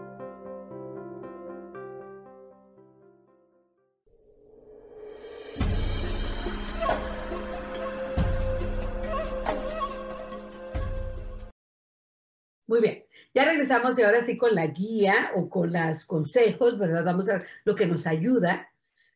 Muy 12.67 12.79
bien, 12.79 13.03
ya 13.35 13.43
regresamos 13.43 13.99
y 13.99 14.03
ahora 14.03 14.21
sí 14.21 14.37
con 14.37 14.55
la 14.55 14.67
guía 14.67 15.31
o 15.35 15.49
con 15.49 15.73
los 15.73 16.05
consejos, 16.05 16.79
¿verdad? 16.79 17.03
Vamos 17.03 17.27
a 17.27 17.39
ver 17.39 17.47
lo 17.65 17.75
que 17.75 17.85
nos 17.85 18.07
ayuda 18.07 18.72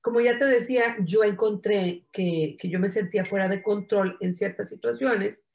como 0.08 0.22
ya 0.22 0.39
te 0.39 0.45
decía, 0.45 0.95
yo 1.03 1.26
encontré 1.26 2.08
que, 2.14 2.55
que 2.58 2.70
yo 2.70 2.80
me 2.80 2.88
sentía 2.88 3.26
fuera 3.26 3.49
de 3.49 3.62
control 3.62 4.16
en 4.22 4.34
ciertas 4.34 4.70
situaciones 4.70 5.45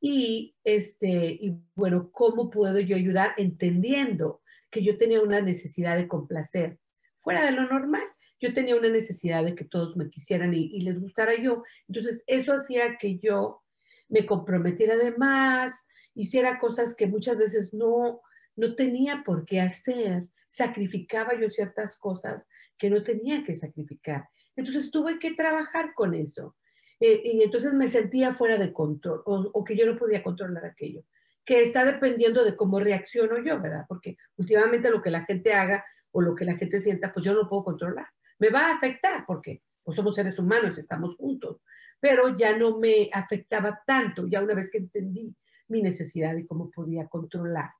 y, 0.00 0.56
este, 0.64 1.38
y 1.40 1.54
bueno, 1.76 2.10
¿cómo 2.10 2.50
puedo 2.50 2.80
yo 2.80 2.96
ayudar 2.96 3.32
entendiendo 3.36 4.42
que 4.72 4.82
yo 4.82 4.96
tenía 4.96 5.20
una 5.20 5.40
necesidad 5.40 5.96
de 5.96 6.08
complacer 6.08 6.80
fuera 7.20 7.44
de 7.44 7.52
lo 7.52 7.62
normal? 7.68 8.02
Yo 8.40 8.52
tenía 8.52 8.74
una 8.74 8.88
necesidad 8.88 9.44
de 9.44 9.54
que 9.54 9.66
todos 9.66 9.96
me 9.96 10.10
quisieran 10.10 10.52
y, 10.52 10.64
y 10.74 10.80
les 10.80 10.98
gustara 10.98 11.40
yo. 11.40 11.62
Entonces, 11.86 12.24
eso 12.26 12.54
hacía 12.54 12.98
que 12.98 13.20
yo 13.20 13.62
me 14.08 14.26
comprometiera 14.26 14.96
de 14.96 15.12
más, 15.12 15.86
hiciera 16.16 16.58
cosas 16.58 16.96
que 16.96 17.06
muchas 17.06 17.38
veces 17.38 17.72
no, 17.72 18.20
no 18.56 18.74
tenía 18.74 19.22
por 19.24 19.44
qué 19.44 19.60
hacer, 19.60 20.28
sacrificaba 20.46 21.38
yo 21.38 21.48
ciertas 21.48 21.96
cosas 21.98 22.48
que 22.78 22.90
no 22.90 23.02
tenía 23.02 23.42
que 23.44 23.54
sacrificar. 23.54 24.28
Entonces 24.56 24.90
tuve 24.90 25.18
que 25.18 25.34
trabajar 25.34 25.94
con 25.94 26.14
eso. 26.14 26.56
Eh, 27.00 27.20
y 27.24 27.42
entonces 27.42 27.72
me 27.72 27.88
sentía 27.88 28.32
fuera 28.32 28.56
de 28.58 28.72
control 28.72 29.22
o, 29.24 29.64
que 29.64 29.76
yo 29.76 29.86
no 29.86 29.98
podía 29.98 30.22
controlar 30.22 30.64
aquello, 30.64 31.02
que 31.44 31.60
está 31.60 31.84
dependiendo 31.84 32.44
de 32.44 32.54
cómo 32.54 32.78
reacciono 32.78 33.38
yo, 33.38 33.60
¿verdad? 33.60 33.86
Porque 33.88 34.16
últimamente 34.36 34.88
lo 34.88 35.02
que 35.02 35.10
la 35.10 35.24
gente 35.24 35.52
haga 35.52 35.84
o 36.12 36.20
lo 36.20 36.34
que 36.34 36.44
la 36.44 36.56
gente 36.56 36.78
sienta, 36.78 37.12
pues 37.12 37.24
yo 37.24 37.34
no 37.34 37.48
puedo 37.48 37.64
controlar. 37.64 38.06
Me 38.38 38.50
va 38.50 38.68
a 38.68 38.74
afectar 38.76 39.24
porque 39.26 39.62
pues 39.82 39.96
somos 39.96 40.14
seres 40.14 40.38
humanos, 40.38 40.78
estamos 40.78 41.16
juntos, 41.16 41.60
pero 41.98 42.36
ya 42.36 42.56
no 42.56 42.78
me 42.78 43.08
afectaba 43.12 43.82
tanto, 43.84 44.28
ya 44.28 44.40
una 44.40 44.54
vez 44.54 44.70
que 44.70 44.78
entendí 44.78 45.34
mi 45.66 45.82
necesidad 45.82 46.36
y 46.36 46.46
cómo 46.46 46.70
podía 46.70 47.08
controlar. 47.08 47.70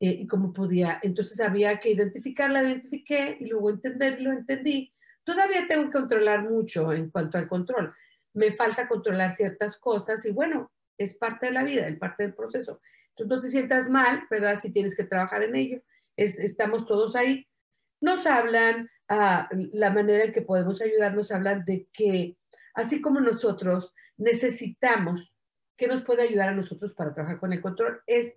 Eh, 0.00 0.20
y 0.20 0.26
cómo 0.26 0.52
podía, 0.52 0.98
entonces 1.02 1.40
había 1.40 1.78
que 1.78 1.90
identificarla, 1.90 2.62
identifiqué 2.62 3.36
y 3.38 3.46
luego 3.46 3.70
entenderlo, 3.70 4.32
entendí. 4.32 4.92
Todavía 5.24 5.66
tengo 5.68 5.84
que 5.84 5.98
controlar 5.98 6.48
mucho 6.48 6.92
en 6.92 7.10
cuanto 7.10 7.36
al 7.36 7.46
control. 7.46 7.94
Me 8.32 8.50
falta 8.52 8.88
controlar 8.88 9.30
ciertas 9.30 9.76
cosas 9.76 10.24
y 10.24 10.30
bueno, 10.30 10.72
es 10.96 11.14
parte 11.14 11.46
de 11.46 11.52
la 11.52 11.64
vida, 11.64 11.86
es 11.86 11.98
parte 11.98 12.22
del 12.22 12.34
proceso. 12.34 12.80
Entonces 13.10 13.28
no 13.28 13.40
te 13.40 13.48
sientas 13.48 13.88
mal, 13.90 14.22
¿verdad? 14.30 14.58
Si 14.58 14.70
tienes 14.70 14.96
que 14.96 15.04
trabajar 15.04 15.42
en 15.42 15.54
ello. 15.54 15.82
Es, 16.16 16.38
estamos 16.38 16.86
todos 16.86 17.14
ahí. 17.14 17.46
Nos 18.00 18.26
hablan, 18.26 18.88
ah, 19.08 19.48
la 19.72 19.90
manera 19.90 20.24
en 20.24 20.32
que 20.32 20.42
podemos 20.42 20.80
ayudarnos, 20.80 21.30
hablan 21.30 21.64
de 21.66 21.86
que 21.92 22.36
así 22.74 23.02
como 23.02 23.20
nosotros 23.20 23.94
necesitamos 24.16 25.34
¿Qué 25.80 25.86
nos 25.86 26.02
puede 26.02 26.24
ayudar 26.24 26.50
a 26.50 26.54
nosotros 26.54 26.92
para 26.92 27.14
trabajar 27.14 27.40
con 27.40 27.54
el 27.54 27.62
control? 27.62 28.02
Es 28.06 28.36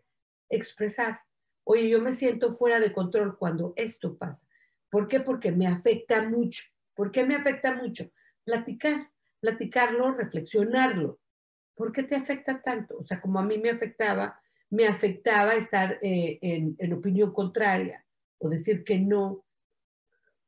expresar. 0.49 1.20
Oye, 1.64 1.89
yo 1.89 2.01
me 2.01 2.11
siento 2.11 2.53
fuera 2.53 2.80
de 2.80 2.91
control 2.91 3.38
cuando 3.38 3.74
esto 3.76 4.18
pasa. 4.18 4.45
¿Por 4.89 5.07
qué? 5.07 5.20
Porque 5.20 5.51
me 5.51 5.68
afecta 5.68 6.22
mucho. 6.22 6.64
¿Por 6.93 7.11
qué 7.11 7.26
me 7.26 7.36
afecta 7.36 7.74
mucho? 7.74 8.05
Platicar, 8.43 9.09
platicarlo, 9.39 10.11
reflexionarlo. 10.14 11.20
¿Por 11.76 11.91
qué 11.91 12.03
te 12.03 12.16
afecta 12.16 12.61
tanto? 12.61 12.97
O 12.97 13.03
sea, 13.03 13.20
como 13.20 13.39
a 13.39 13.43
mí 13.43 13.57
me 13.57 13.72
afectaba, 13.72 14.39
me 14.70 14.88
afectaba 14.88 15.55
estar 15.55 15.99
eh, 16.01 16.38
en, 16.41 16.76
en 16.78 16.93
opinión 16.93 17.32
contraria 17.32 18.05
o 18.38 18.49
decir 18.49 18.84
que 18.84 18.99
no, 18.99 19.45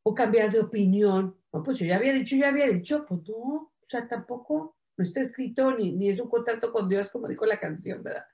o 0.04 0.14
cambiar 0.14 0.52
de 0.52 0.60
opinión. 0.60 1.36
No, 1.52 1.64
pues 1.64 1.80
yo 1.80 1.86
ya 1.86 1.96
había 1.96 2.14
dicho, 2.14 2.36
ya 2.36 2.50
había 2.50 2.68
dicho, 2.68 3.06
pues 3.08 3.22
no, 3.28 3.36
o 3.36 3.86
sea, 3.88 4.08
tampoco 4.08 4.76
no 4.98 5.04
está 5.04 5.22
escrito 5.22 5.72
ni, 5.72 5.92
ni 5.92 6.10
es 6.10 6.20
un 6.20 6.30
contrato 6.30 6.72
con 6.72 6.88
Dios, 6.88 7.10
como 7.10 7.28
dijo 7.28 7.46
la 7.46 7.60
canción, 7.60 8.04
¿verdad? 8.04 8.26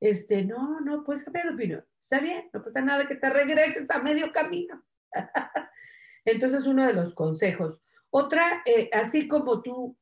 Este, 0.00 0.42
no, 0.44 0.80
no, 0.80 1.04
puedes 1.04 1.24
cambiar 1.24 1.48
de 1.48 1.54
opinión. 1.54 1.84
Está 2.00 2.20
bien, 2.20 2.48
no 2.52 2.62
pasa 2.62 2.80
nada 2.80 3.06
que 3.06 3.16
te 3.16 3.30
regreses 3.30 3.88
a 3.90 4.02
medio 4.02 4.32
camino. 4.32 4.82
Entonces, 6.24 6.66
uno 6.66 6.86
de 6.86 6.94
los 6.94 7.14
consejos. 7.14 7.78
Otra, 8.10 8.62
eh, 8.64 8.88
así 8.92 9.28
como 9.28 9.62
tú, 9.62 9.96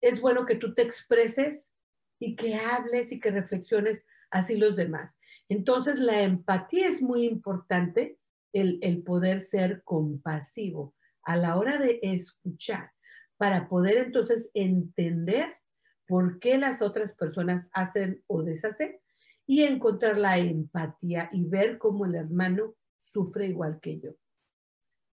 es 0.00 0.20
bueno 0.20 0.46
que 0.46 0.56
tú 0.56 0.74
te 0.74 0.82
expreses 0.82 1.72
y 2.18 2.34
que 2.34 2.56
hables 2.56 3.12
y 3.12 3.20
que 3.20 3.30
reflexiones 3.30 4.04
así 4.30 4.56
los 4.56 4.74
demás. 4.74 5.18
Entonces, 5.48 5.98
la 5.98 6.22
empatía 6.22 6.88
es 6.88 7.00
muy 7.00 7.24
importante, 7.24 8.18
el, 8.52 8.78
el 8.82 9.02
poder 9.02 9.42
ser 9.42 9.82
compasivo 9.84 10.94
a 11.22 11.36
la 11.36 11.56
hora 11.56 11.76
de 11.78 11.98
escuchar 12.02 12.92
para 13.36 13.68
poder 13.68 13.98
entonces 13.98 14.50
entender 14.54 15.56
por 16.06 16.38
qué 16.38 16.56
las 16.56 16.80
otras 16.80 17.12
personas 17.12 17.68
hacen 17.72 18.22
o 18.28 18.42
deshacen 18.42 18.98
y 19.46 19.62
encontrar 19.62 20.18
la 20.18 20.38
empatía 20.38 21.30
y 21.32 21.44
ver 21.44 21.78
cómo 21.78 22.04
el 22.04 22.14
hermano 22.14 22.74
sufre 22.96 23.46
igual 23.46 23.80
que 23.80 24.00
yo. 24.00 24.10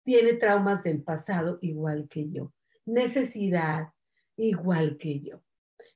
Tiene 0.04 0.34
traumas 0.34 0.84
del 0.84 1.02
pasado 1.04 1.60
igual 1.62 2.08
que 2.10 2.30
yo. 2.30 2.54
Necesidad 2.86 3.90
igual 4.36 4.98
que 4.98 5.20
yo. 5.20 5.44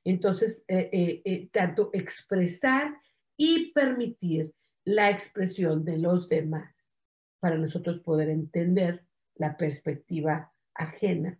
Entonces, 0.04 0.64
eh, 0.68 0.88
eh, 0.92 1.22
eh, 1.24 1.48
tanto 1.52 1.90
expresar 1.92 2.96
y 3.36 3.72
permitir 3.72 4.52
la 4.84 5.10
expresión 5.10 5.84
de 5.84 5.98
los 5.98 6.28
demás 6.28 6.94
para 7.40 7.56
nosotros 7.56 8.00
poder 8.00 8.30
entender 8.30 9.04
la 9.34 9.56
perspectiva 9.56 10.52
ajena 10.74 11.38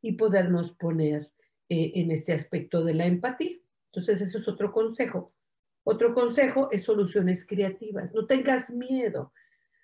y 0.00 0.12
podernos 0.12 0.72
poner 0.72 1.30
eh, 1.68 1.92
en 1.94 2.10
este 2.10 2.32
aspecto 2.32 2.84
de 2.84 2.94
la 2.94 3.06
empatía. 3.06 3.56
Entonces, 3.86 4.20
eso 4.20 4.38
es 4.38 4.48
otro 4.48 4.72
consejo. 4.72 5.26
Otro 5.84 6.14
consejo 6.14 6.68
es 6.70 6.84
soluciones 6.84 7.46
creativas. 7.46 8.12
No 8.14 8.26
tengas 8.26 8.70
miedo 8.70 9.32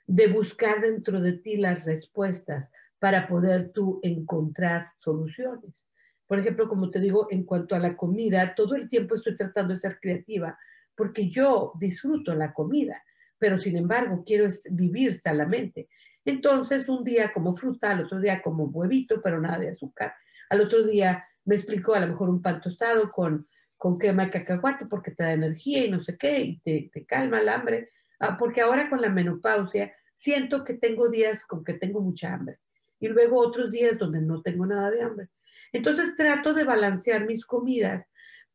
de 0.07 0.29
buscar 0.29 0.81
dentro 0.81 1.21
de 1.21 1.33
ti 1.33 1.57
las 1.57 1.85
respuestas 1.85 2.73
para 2.99 3.29
poder 3.29 3.73
tú 3.73 4.01
encontrar 4.03 4.93
soluciones. 4.97 5.91
Por 6.27 6.39
ejemplo, 6.39 6.69
como 6.69 6.91
te 6.91 7.01
digo, 7.01 7.27
en 7.31 7.45
cuanto 7.45 7.75
a 7.75 7.79
la 7.79 7.97
comida, 7.97 8.55
todo 8.55 8.75
el 8.75 8.89
tiempo 8.89 9.15
estoy 9.15 9.35
tratando 9.37 9.75
de 9.75 9.81
ser 9.81 9.99
creativa 10.01 10.59
porque 10.95 11.31
yo 11.31 11.73
disfruto 11.79 12.35
la 12.35 12.53
comida, 12.53 13.03
pero 13.39 13.57
sin 13.57 13.77
embargo 13.77 14.25
quiero 14.27 14.49
vivir 14.71 15.13
sanamente. 15.13 15.89
Entonces, 16.25 16.89
un 16.89 17.05
día 17.05 17.33
como 17.33 17.55
fruta, 17.55 17.93
al 17.93 18.05
otro 18.05 18.21
día 18.21 18.43
como 18.43 18.65
huevito, 18.65 19.23
pero 19.23 19.41
nada 19.41 19.59
de 19.59 19.69
azúcar. 19.69 20.13
Al 20.51 20.61
otro 20.61 20.83
día 20.83 21.25
me 21.45 21.55
explicó 21.55 21.95
a 21.95 22.01
lo 22.01 22.09
mejor 22.09 22.29
un 22.29 22.43
pan 22.43 22.61
tostado 22.61 23.11
con, 23.13 23.49
con 23.79 23.97
crema 23.97 24.27
de 24.27 24.33
cacahuate 24.33 24.87
porque 24.87 25.13
te 25.13 25.23
da 25.23 25.33
energía 25.33 25.85
y 25.85 25.91
no 25.91 26.01
sé 26.01 26.17
qué, 26.19 26.41
y 26.41 26.59
te, 26.59 26.91
te 26.93 27.07
calma 27.07 27.41
el 27.41 27.49
hambre. 27.49 27.91
Ah, 28.21 28.37
porque 28.37 28.61
ahora 28.61 28.91
con 28.91 29.01
la 29.01 29.09
menopausia 29.09 29.95
siento 30.15 30.65
que 30.65 30.75
tengo 30.75 31.09
días 31.09 31.47
con 31.47 31.65
que 31.65 31.75
tengo 31.75 32.01
mucha 32.01 32.35
hambre 32.35 32.59
y 32.99 33.09
luego 33.09 33.39
otros 33.39 33.71
días 33.71 33.97
donde 33.97 34.21
no 34.21 34.43
tengo 34.43 34.67
nada 34.67 34.91
de 34.91 35.03
hambre. 35.03 35.29
Entonces 35.73 36.17
trato 36.17 36.53
de 36.53 36.65
balancear 36.65 37.27
mis 37.27 37.45
comidas 37.45 38.07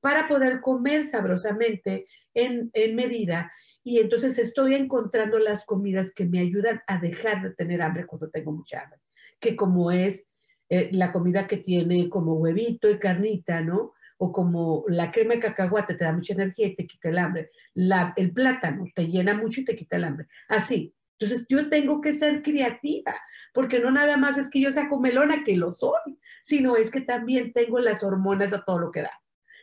para 0.01 0.28
poder 0.28 0.59
comer 0.59 1.05
sabrosamente 1.05 2.07
en, 2.34 2.69
en 2.74 2.95
medida 2.95 3.51
y 3.84 3.99
entonces 3.99 4.38
estoy 4.39 4.76
encontrando 4.76 5.39
las 5.39 5.65
comidas 5.65 6.13
que 6.13 6.26
me 6.26 6.39
ayudan 6.39 6.82
a 6.88 6.99
dejar 6.99 7.41
de 7.41 7.53
tener 7.53 7.82
hambre 7.82 8.05
cuando 8.05 8.30
tengo 8.30 8.51
mucha 8.51 8.82
hambre, 8.82 8.99
que 9.39 9.55
como 9.55 9.91
es 9.91 10.28
eh, 10.69 10.89
la 10.91 11.11
comida 11.11 11.47
que 11.47 11.57
tiene 11.57 12.09
como 12.09 12.34
huevito 12.36 12.89
y 12.89 12.97
carnita, 12.97 13.61
¿no? 13.61 13.93
O 14.18 14.32
como 14.32 14.86
la 14.88 15.11
crema 15.11 15.34
de 15.34 15.39
cacahuate 15.39 15.95
te 15.95 16.03
da 16.03 16.11
mucha 16.11 16.34
energía 16.34 16.68
y 16.68 16.76
te 16.76 16.88
quita 16.88 17.09
el 17.09 17.18
hambre. 17.18 17.49
La, 17.74 18.14
el 18.16 18.32
plátano 18.32 18.86
te 18.93 19.07
llena 19.07 19.34
mucho 19.34 19.61
y 19.61 19.66
te 19.66 19.76
quita 19.76 19.97
el 19.97 20.03
hambre. 20.05 20.28
Así. 20.47 20.93
Entonces 21.20 21.45
yo 21.47 21.70
tengo 21.70 22.01
que 22.01 22.14
ser 22.14 22.41
creativa, 22.41 23.16
porque 23.53 23.80
no 23.80 23.91
nada 23.91 24.18
más 24.18 24.38
es 24.38 24.49
que 24.49 24.59
yo 24.59 24.72
sea 24.72 24.89
comelona, 24.89 25.43
que 25.43 25.55
lo 25.55 25.72
soy, 25.72 26.20
sino 26.41 26.76
es 26.76 26.91
que 26.91 27.01
también 27.01 27.53
tengo 27.53 27.80
las 27.80 28.03
hormonas 28.03 28.51
a 28.51 28.66
todo 28.66 28.80
lo 28.80 28.91
que 28.91 29.03
da. 29.03 29.11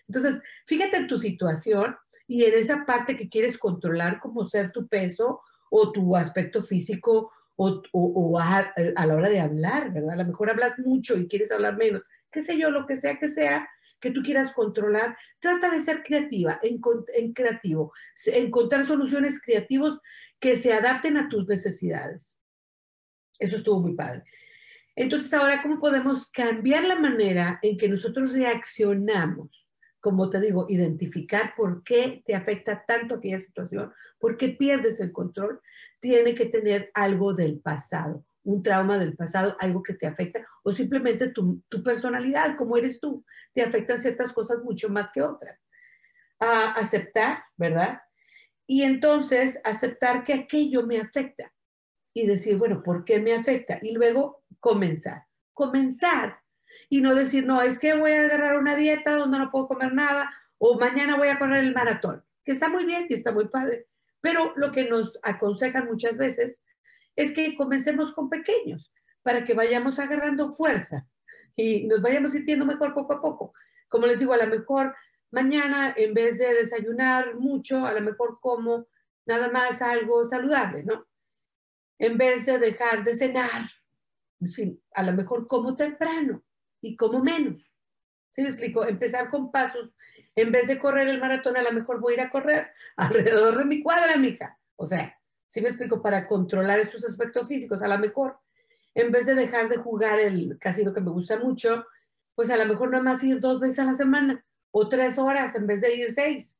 Entonces, 0.09 0.41
fíjate 0.67 0.97
en 0.97 1.07
tu 1.07 1.19
situación 1.19 1.97
y 2.27 2.45
en 2.45 2.55
esa 2.55 2.87
parte 2.87 3.17
que 3.17 3.29
quieres 3.29 3.59
controlar 3.59 4.21
como 4.21 4.45
ser 4.45 4.73
tu 4.73 4.89
peso 4.89 5.43
o 5.71 5.93
tu 5.93 6.17
aspecto 6.17 6.63
físico 6.63 7.31
o, 7.57 8.39
a, 8.39 8.73
la 9.07 9.15
hora 9.15 9.29
de 9.29 9.41
hablar, 9.41 9.93
¿verdad? 9.93 10.15
A 10.15 10.23
lo 10.23 10.25
mejor 10.25 10.51
hablas 10.51 10.79
mucho 10.79 11.17
y 11.17 11.29
quieres 11.29 11.53
hablar 11.53 11.77
menos, 11.77 12.03
qué 12.31 12.41
sé 12.41 12.57
yo, 12.57 12.71
lo 12.71 12.87
que 12.87 12.97
sea 12.97 13.19
que 13.19 13.29
sea 13.29 13.69
que 14.01 14.11
tú 14.11 14.23
quieras 14.23 14.53
controlar, 14.53 15.17
trata 15.39 15.71
de 15.71 15.79
ser 15.79 16.03
creativa, 16.03 16.59
en, 16.63 16.81
en 17.15 17.33
creativo, 17.33 17.93
encontrar 18.27 18.85
soluciones 18.85 19.41
creativas 19.41 19.99
que 20.39 20.57
se 20.57 20.73
adapten 20.73 21.17
a 21.17 21.29
tus 21.29 21.47
necesidades. 21.47 22.39
Eso 23.39 23.57
estuvo 23.57 23.81
muy 23.81 23.95
padre. 23.95 24.25
Entonces, 24.97 25.33
ahora, 25.33 25.63
¿cómo 25.63 25.79
podemos 25.79 26.27
cambiar 26.31 26.85
la 26.85 26.97
manera 26.97 27.59
en 27.63 27.77
que 27.77 27.89
nosotros 27.89 28.35
reaccionamos 28.35 29.71
como 30.01 30.31
te 30.31 30.41
digo, 30.41 30.67
identificar 30.69 31.55
por 31.55 31.85
qué 31.85 32.23
te 32.25 32.35
afecta 32.35 32.85
tanto 32.87 33.17
aquella 33.17 33.39
situación, 33.39 33.93
por 34.19 34.37
qué 34.37 34.49
pierdes 34.49 34.99
el 35.01 35.13
control, 35.13 35.61
tiene 36.01 36.35
que 36.35 36.47
tener 36.47 36.91
algo 36.95 37.35
del 37.35 37.61
pasado, 37.61 38.25
un 38.45 38.63
trauma 38.63 38.99
del 38.99 39.17
pasado, 39.17 39.57
algo 39.59 39.83
que 39.83 39.95
te 39.95 40.07
afecta, 40.07 40.47
o 40.63 40.73
simplemente 40.73 41.29
tu, 41.29 41.63
personalidad, 41.85 42.57
como 42.57 42.77
eres 42.77 43.01
tú, 43.01 43.25
te 43.53 43.63
afectan 43.63 44.01
ciertas 44.01 44.33
cosas 44.33 44.59
mucho 44.63 44.89
más 44.89 45.11
que 45.11 45.23
otras. 45.23 45.59
A 46.39 46.73
aceptar, 46.73 47.43
¿verdad? 47.57 48.01
Y 48.67 48.83
entonces 48.83 49.61
aceptar 49.65 50.25
que 50.25 50.33
aquello 50.33 50.87
me 50.87 50.99
afecta 50.99 51.53
y 52.15 52.27
decir, 52.27 52.57
bueno, 52.57 52.83
¿por 52.83 53.05
qué 53.05 53.21
me 53.21 53.35
afecta? 53.35 53.79
Y 53.83 53.93
luego 53.93 54.43
comenzar. 54.59 55.25
Comenzar 55.53 56.41
y 56.89 57.01
no 57.01 57.15
decir, 57.15 57.45
no, 57.45 57.63
es 57.63 57.79
que 57.79 57.95
voy 57.95 58.13
a 58.13 58.21
agarrar 58.21 58.57
una 58.57 58.77
dieta 58.77 59.17
donde 59.17 59.39
no 59.39 59.51
puedo 59.51 59.69
comer 59.69 59.93
nada 59.93 60.31
o 60.59 60.79
mañana 60.79 61.17
voy 61.17 61.29
a 61.29 61.39
correr 61.39 61.65
el 61.65 61.75
maratón, 61.75 62.25
que 62.45 62.53
está 62.53 62.69
muy 62.69 62.85
bien 62.85 63.07
y 63.09 63.15
está 63.15 63.33
muy 63.33 63.49
padre. 63.49 63.87
Pero 64.21 64.53
lo 64.57 64.71
que 64.71 64.89
nos 64.89 65.19
aconsejan 65.23 65.87
muchas 65.87 66.17
veces 66.17 66.65
es 67.17 67.33
que 67.33 67.57
comencemos 67.57 68.13
con 68.13 68.29
pequeños 68.29 68.93
para 69.23 69.45
que 69.45 69.55
vayamos 69.55 69.99
agarrando 69.99 70.49
fuerza 70.49 71.07
y 71.57 71.87
nos 71.87 72.01
vayamos 72.01 72.33
sintiendo 72.33 72.65
mejor 72.65 72.95
poco 72.95 73.15
a 73.15 73.21
poco. 73.21 73.53
Como 73.89 74.07
les 74.07 74.21
digo, 74.21 74.33
a 74.33 74.39
lo 74.39 74.47
mejor 74.47 74.95
mañana 75.31 75.95
en 75.97 76.15
vez 76.15 76.39
de 76.39 76.55
desayunar 76.55 77.37
mucho, 77.37 77.87
a 77.87 77.93
lo 77.93 78.01
mejor 78.01 78.39
como 78.41 78.87
nada 79.27 79.51
más 79.51 79.83
algo 79.83 80.25
saludable, 80.25 80.83
¿no? 80.85 81.07
En 81.99 82.17
vez 82.17 82.47
de 82.47 82.59
dejar 82.59 83.05
de 83.05 83.13
cenar, 83.13 83.63
a 84.95 85.03
lo 85.03 85.13
mejor 85.13 85.47
como 85.47 85.77
temprano 85.77 86.43
y 86.81 86.97
como 86.97 87.21
menos. 87.21 87.71
¿Sí 88.31 88.43
me 88.43 88.49
explico? 88.49 88.87
Empezar 88.87 89.29
con 89.29 89.51
pasos. 89.51 89.93
En 90.35 90.53
vez 90.53 90.69
de 90.69 90.79
correr 90.79 91.09
el 91.09 91.21
maratón, 91.21 91.57
a 91.57 91.63
lo 91.63 91.73
mejor 91.73 92.01
voy 92.01 92.15
a 92.15 92.17
ir 92.17 92.21
a 92.23 92.31
correr 92.31 92.71
alrededor 92.97 93.59
de 93.59 93.65
mi 93.65 93.83
cuadra, 93.83 94.17
mija. 94.17 94.59
O 94.77 94.87
sea, 94.87 95.20
¿sí 95.51 95.61
me 95.61 95.69
explico? 95.69 96.01
Para 96.01 96.27
controlar 96.27 96.79
estos 96.79 97.05
aspectos 97.05 97.49
físicos, 97.49 97.83
a 97.83 97.89
lo 97.89 97.99
mejor, 97.99 98.39
en 98.95 99.11
vez 99.11 99.27
de 99.27 99.35
dejar 99.35 99.69
de 99.69 99.77
jugar 99.77 100.21
el 100.21 100.57
casino 100.59 100.95
que 100.95 101.01
me 101.01 101.11
gusta 101.11 101.39
mucho, 101.39 101.85
pues 102.37 102.51
a 102.51 102.57
lo 102.57 102.65
mejor 102.67 102.91
nada 102.91 103.03
más 103.03 103.23
ir 103.25 103.41
dos 103.41 103.61
veces 103.61 103.81
a 103.81 103.85
la 103.85 103.95
semana 103.95 104.45
o 104.71 104.89
tres 104.89 105.19
horas 105.19 105.55
en 105.57 105.67
vez 105.67 105.81
de 105.81 105.95
ir 105.95 106.09
seis. 106.13 106.57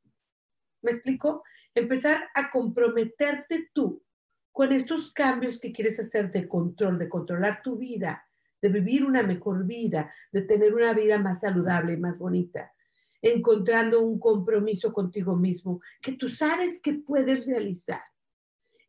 ¿Me 0.83 0.91
explico? 0.91 1.45
Empezar 1.75 2.29
a 2.35 2.51
comprometerte 2.51 3.71
tú 3.73 4.03
con 4.51 4.73
estos 4.73 5.13
cambios 5.13 5.61
que 5.61 5.73
quieres 5.73 6.01
hacer 6.01 6.33
de 6.33 6.49
control, 6.49 6.99
de 6.99 7.09
controlar 7.09 7.63
tu 7.63 7.79
vida, 7.79 8.27
de 8.61 8.69
vivir 8.71 9.05
una 9.05 9.23
mejor 9.23 9.65
vida, 9.65 10.13
de 10.33 10.43
tener 10.43 10.75
una 10.75 10.93
vida 10.95 11.17
más 11.19 11.41
saludable 11.41 11.93
y 11.93 11.97
más 11.97 12.19
bonita, 12.19 12.73
encontrando 13.23 14.01
un 14.01 14.19
compromiso 14.19 14.93
contigo 14.93 15.37
mismo 15.37 15.81
que 16.03 16.13
tú 16.13 16.29
sabes 16.29 16.81
que 16.83 16.95
puedes 16.95 17.47
realizar 17.47 18.10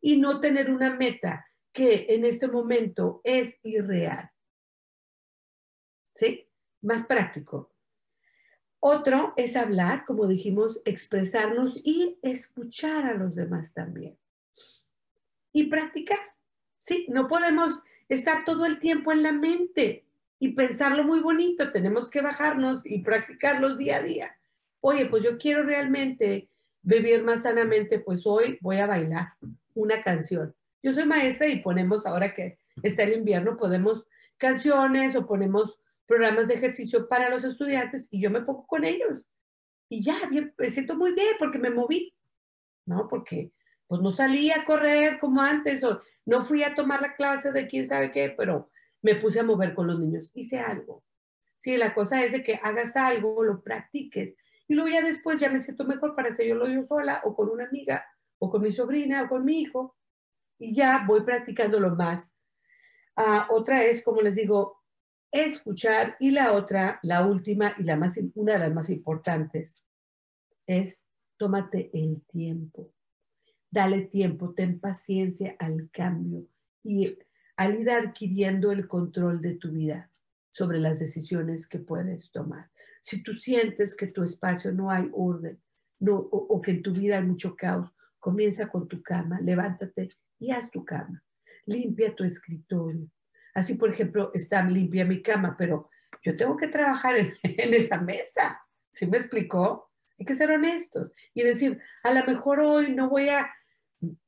y 0.02 0.16
no 0.16 0.40
tener 0.40 0.70
una 0.70 0.94
meta 0.94 1.46
que 1.72 2.06
en 2.10 2.26
este 2.26 2.48
momento 2.48 3.22
es 3.24 3.58
irreal. 3.62 4.30
¿Sí? 6.14 6.46
Más 6.82 7.06
práctico. 7.06 7.72
Otro 8.80 9.32
es 9.36 9.56
hablar, 9.56 10.04
como 10.04 10.26
dijimos, 10.26 10.82
expresarnos 10.84 11.80
y 11.84 12.18
escuchar 12.20 13.06
a 13.06 13.14
los 13.14 13.36
demás 13.36 13.72
también. 13.72 14.18
Y 15.52 15.68
practicar. 15.68 16.18
Sí, 16.78 17.06
no 17.08 17.28
podemos 17.28 17.80
estar 18.08 18.44
todo 18.44 18.66
el 18.66 18.80
tiempo 18.80 19.12
en 19.12 19.22
la 19.22 19.32
mente 19.32 20.04
y 20.40 20.48
pensarlo 20.48 21.04
muy 21.04 21.20
bonito. 21.20 21.70
Tenemos 21.70 22.10
que 22.10 22.22
bajarnos 22.22 22.84
y 22.84 22.98
practicarlos 22.98 23.78
día 23.78 23.98
a 23.98 24.02
día. 24.02 24.36
Oye, 24.80 25.06
pues 25.06 25.22
yo 25.22 25.38
quiero 25.38 25.62
realmente 25.62 26.50
vivir 26.82 27.22
más 27.22 27.44
sanamente, 27.44 28.00
pues 28.00 28.26
hoy 28.26 28.58
voy 28.60 28.78
a 28.78 28.88
bailar 28.88 29.28
una 29.74 30.02
canción. 30.02 30.54
Yo 30.82 30.92
soy 30.92 31.04
maestra 31.04 31.48
y 31.48 31.60
ponemos, 31.60 32.06
ahora 32.06 32.34
que 32.34 32.58
está 32.82 33.04
el 33.04 33.14
invierno, 33.14 33.56
podemos 33.56 34.06
canciones 34.36 35.14
o 35.14 35.26
ponemos 35.26 35.78
programas 36.06 36.48
de 36.48 36.54
ejercicio 36.54 37.08
para 37.08 37.30
los 37.30 37.44
estudiantes 37.44 38.08
y 38.10 38.20
yo 38.20 38.30
me 38.30 38.42
pongo 38.42 38.66
con 38.66 38.84
ellos. 38.84 39.26
Y 39.88 40.02
ya, 40.02 40.14
me 40.58 40.70
siento 40.70 40.96
muy 40.96 41.12
bien 41.12 41.34
porque 41.38 41.58
me 41.58 41.70
moví, 41.70 42.14
¿no? 42.86 43.08
Porque 43.08 43.52
pues 43.86 44.00
no 44.00 44.10
salí 44.10 44.50
a 44.50 44.64
correr 44.64 45.20
como 45.20 45.42
antes 45.42 45.84
o 45.84 46.00
no 46.24 46.42
fui 46.42 46.62
a 46.62 46.74
tomar 46.74 47.02
la 47.02 47.14
clase 47.14 47.52
de 47.52 47.66
quién 47.66 47.86
sabe 47.86 48.10
qué, 48.10 48.34
pero 48.36 48.70
me 49.02 49.16
puse 49.16 49.40
a 49.40 49.44
mover 49.44 49.74
con 49.74 49.86
los 49.86 50.00
niños, 50.00 50.30
hice 50.34 50.58
algo. 50.58 51.04
Sí, 51.56 51.76
la 51.76 51.94
cosa 51.94 52.24
es 52.24 52.32
de 52.32 52.42
que 52.42 52.58
hagas 52.62 52.96
algo, 52.96 53.44
lo 53.44 53.62
practiques 53.62 54.34
y 54.66 54.74
luego 54.74 54.90
ya 54.90 55.02
después 55.02 55.38
ya 55.38 55.50
me 55.50 55.58
siento 55.58 55.84
mejor 55.84 56.16
para 56.16 56.30
hacerlo 56.30 56.66
yo 56.66 56.82
sola 56.82 57.20
o 57.24 57.36
con 57.36 57.50
una 57.50 57.66
amiga 57.66 58.06
o 58.42 58.50
con 58.50 58.60
mi 58.60 58.72
sobrina 58.72 59.22
o 59.22 59.28
con 59.28 59.44
mi 59.44 59.60
hijo 59.60 59.96
y 60.58 60.74
ya 60.74 61.04
voy 61.06 61.22
practicándolo 61.22 61.94
más. 61.94 62.34
Ah, 63.14 63.46
otra 63.50 63.84
es, 63.84 64.02
como 64.02 64.20
les 64.20 64.34
digo, 64.34 64.82
escuchar 65.30 66.16
y 66.18 66.32
la 66.32 66.52
otra, 66.52 66.98
la 67.04 67.24
última 67.24 67.72
y 67.78 67.84
la 67.84 67.96
más, 67.96 68.18
una 68.34 68.54
de 68.54 68.58
las 68.58 68.74
más 68.74 68.90
importantes, 68.90 69.84
es 70.66 71.06
tómate 71.36 71.90
el 71.94 72.22
tiempo. 72.26 72.92
Dale 73.70 74.02
tiempo, 74.02 74.52
ten 74.54 74.80
paciencia 74.80 75.54
al 75.60 75.88
cambio 75.92 76.48
y 76.82 77.16
al 77.56 77.78
ir 77.78 77.90
adquiriendo 77.92 78.72
el 78.72 78.88
control 78.88 79.40
de 79.40 79.54
tu 79.54 79.70
vida 79.70 80.10
sobre 80.50 80.80
las 80.80 80.98
decisiones 80.98 81.68
que 81.68 81.78
puedes 81.78 82.32
tomar. 82.32 82.72
Si 83.00 83.22
tú 83.22 83.34
sientes 83.34 83.94
que 83.94 84.08
tu 84.08 84.24
espacio 84.24 84.72
no 84.72 84.90
hay 84.90 85.08
orden 85.12 85.62
no, 86.00 86.16
o, 86.16 86.60
que 86.60 86.72
en 86.72 86.82
tu 86.82 86.92
vida 86.92 87.18
hay 87.18 87.24
mucho 87.24 87.54
caos, 87.54 87.94
comienza 88.22 88.68
con 88.68 88.86
tu 88.86 89.02
cama, 89.02 89.40
levántate 89.40 90.08
y 90.38 90.52
haz 90.52 90.70
tu 90.70 90.84
cama. 90.84 91.20
Limpia 91.66 92.14
tu 92.14 92.22
escritorio. 92.22 93.10
Así, 93.52 93.74
por 93.74 93.90
ejemplo, 93.90 94.30
está 94.32 94.62
limpia 94.62 95.04
mi 95.04 95.20
cama, 95.20 95.56
pero 95.58 95.90
yo 96.22 96.36
tengo 96.36 96.56
que 96.56 96.68
trabajar 96.68 97.16
en, 97.16 97.32
esa 97.74 98.00
mesa. 98.00 98.62
¿Sí 98.90 99.08
me 99.08 99.18
explicó? 99.18 99.90
Hay 100.18 100.24
que 100.24 100.34
ser 100.34 100.52
honestos 100.52 101.10
y 101.34 101.42
decir, 101.42 101.80
a 102.04 102.14
lo 102.14 102.24
mejor 102.24 102.60
hoy 102.60 102.94
no 102.94 103.10
voy 103.10 103.28
a 103.28 103.52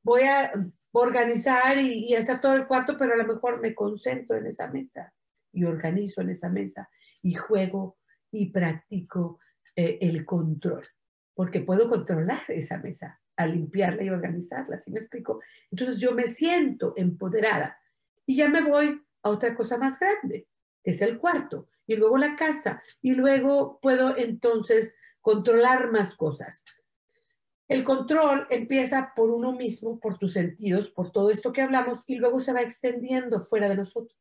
voy 0.02 0.22
a 0.22 0.52
organizar 0.92 1.78
y, 1.78 2.14
hacer 2.14 2.40
todo 2.40 2.54
el 2.54 2.66
cuarto, 2.66 2.96
pero 2.96 3.14
a 3.14 3.16
lo 3.16 3.26
mejor 3.26 3.60
me 3.60 3.74
concentro 3.74 4.36
en 4.36 4.46
esa 4.46 4.68
mesa 4.68 5.12
y 5.52 5.64
organizo 5.64 6.20
en 6.20 6.30
esa 6.30 6.48
mesa 6.48 6.88
y 7.22 7.34
juego 7.34 7.98
y 8.32 8.50
practico 8.50 9.38
eh, 9.76 9.98
el 10.00 10.24
control, 10.24 10.84
porque 11.34 11.60
puedo 11.60 11.88
controlar 11.88 12.42
esa 12.48 12.78
mesa 12.78 13.20
al 13.36 13.52
limpiarla 13.52 14.02
y 14.02 14.10
organizarla, 14.10 14.80
¿sí 14.80 14.90
me 14.90 15.00
explico? 15.00 15.40
Entonces 15.70 15.98
yo 15.98 16.12
me 16.12 16.26
siento 16.26 16.94
empoderada 16.96 17.78
y 18.26 18.36
ya 18.36 18.48
me 18.48 18.62
voy 18.62 19.02
a 19.22 19.30
otra 19.30 19.54
cosa 19.54 19.78
más 19.78 19.98
grande, 19.98 20.48
que 20.82 20.90
es 20.90 21.00
el 21.02 21.18
cuarto, 21.18 21.68
y 21.86 21.96
luego 21.96 22.16
la 22.16 22.36
casa, 22.36 22.82
y 23.02 23.14
luego 23.14 23.78
puedo 23.80 24.16
entonces 24.16 24.94
controlar 25.20 25.90
más 25.90 26.14
cosas. 26.14 26.64
El 27.66 27.82
control 27.82 28.46
empieza 28.50 29.12
por 29.16 29.30
uno 29.30 29.52
mismo, 29.52 29.98
por 29.98 30.18
tus 30.18 30.32
sentidos, 30.32 30.90
por 30.90 31.10
todo 31.12 31.30
esto 31.30 31.52
que 31.52 31.62
hablamos, 31.62 32.02
y 32.06 32.16
luego 32.16 32.38
se 32.38 32.52
va 32.52 32.60
extendiendo 32.60 33.40
fuera 33.40 33.68
de 33.68 33.76
nosotros, 33.76 34.18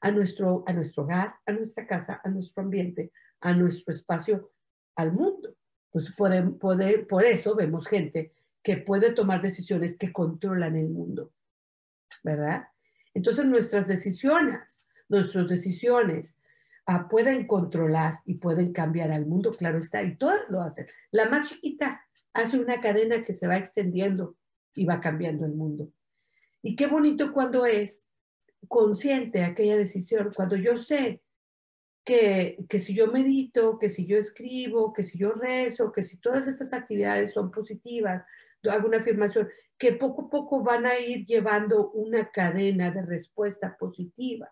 a 0.00 0.10
nuestro, 0.10 0.64
a 0.66 0.72
nuestro 0.72 1.04
hogar, 1.04 1.34
a 1.46 1.52
nuestra 1.52 1.86
casa, 1.86 2.20
a 2.24 2.28
nuestro 2.30 2.62
ambiente, 2.62 3.12
a 3.40 3.52
nuestro 3.52 3.92
espacio, 3.92 4.52
al 4.96 5.12
mundo. 5.12 5.54
Pues 5.90 6.12
por, 6.12 6.30
por 6.58 7.24
eso 7.24 7.54
vemos 7.54 7.86
gente 7.86 8.32
que 8.68 8.76
puede 8.76 9.14
tomar 9.14 9.40
decisiones 9.40 9.96
que 9.96 10.12
controlan 10.12 10.76
el 10.76 10.90
mundo, 10.90 11.32
¿verdad? 12.22 12.64
Entonces 13.14 13.46
nuestras 13.46 13.88
decisiones, 13.88 14.86
nuestras 15.08 15.48
decisiones 15.48 16.42
ah, 16.84 17.08
pueden 17.08 17.46
controlar 17.46 18.20
y 18.26 18.34
pueden 18.34 18.74
cambiar 18.74 19.10
al 19.10 19.24
mundo, 19.24 19.52
claro 19.52 19.78
está, 19.78 20.02
y 20.02 20.18
todas 20.18 20.40
lo 20.50 20.60
hacen. 20.60 20.86
La 21.12 21.30
más 21.30 21.48
chiquita 21.48 22.02
hace 22.34 22.58
una 22.58 22.78
cadena 22.82 23.22
que 23.22 23.32
se 23.32 23.46
va 23.46 23.56
extendiendo 23.56 24.36
y 24.74 24.84
va 24.84 25.00
cambiando 25.00 25.46
el 25.46 25.52
mundo. 25.52 25.90
Y 26.60 26.76
qué 26.76 26.88
bonito 26.88 27.32
cuando 27.32 27.64
es 27.64 28.06
consciente 28.68 29.44
aquella 29.44 29.78
decisión, 29.78 30.30
cuando 30.36 30.56
yo 30.56 30.76
sé 30.76 31.22
que, 32.08 32.78
si 32.78 32.94
yo 32.94 33.08
medito, 33.08 33.78
que 33.78 33.90
si 33.90 34.06
yo 34.06 34.16
escribo, 34.16 34.94
que 34.94 35.02
si 35.02 35.18
yo 35.18 35.32
rezo, 35.32 35.92
que 35.92 36.02
si 36.02 36.18
todas 36.18 36.48
estas 36.48 36.72
actividades 36.72 37.34
son 37.34 37.50
positivas, 37.50 38.24
hago 38.70 38.88
una 38.88 38.96
afirmación, 38.96 39.46
que 39.76 39.92
poco 39.92 40.22
a 40.22 40.30
poco 40.30 40.62
van 40.62 40.86
a 40.86 40.98
ir 40.98 41.26
llevando 41.26 41.90
una 41.90 42.30
cadena 42.30 42.90
de 42.90 43.02
respuesta 43.02 43.76
positiva, 43.76 44.50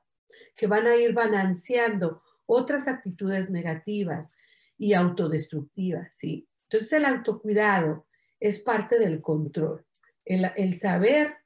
que 0.54 0.66
van 0.66 0.86
a 0.86 0.96
ir 0.96 1.14
balanceando 1.14 2.22
otras 2.44 2.88
actitudes 2.88 3.50
negativas 3.50 4.32
y 4.76 4.92
autodestructivas, 4.92 6.14
¿sí? 6.14 6.46
Entonces 6.64 6.92
el 6.92 7.06
autocuidado 7.06 8.06
es 8.38 8.60
parte 8.60 8.98
del 8.98 9.22
control, 9.22 9.86
el, 10.26 10.74
saber 10.74 11.36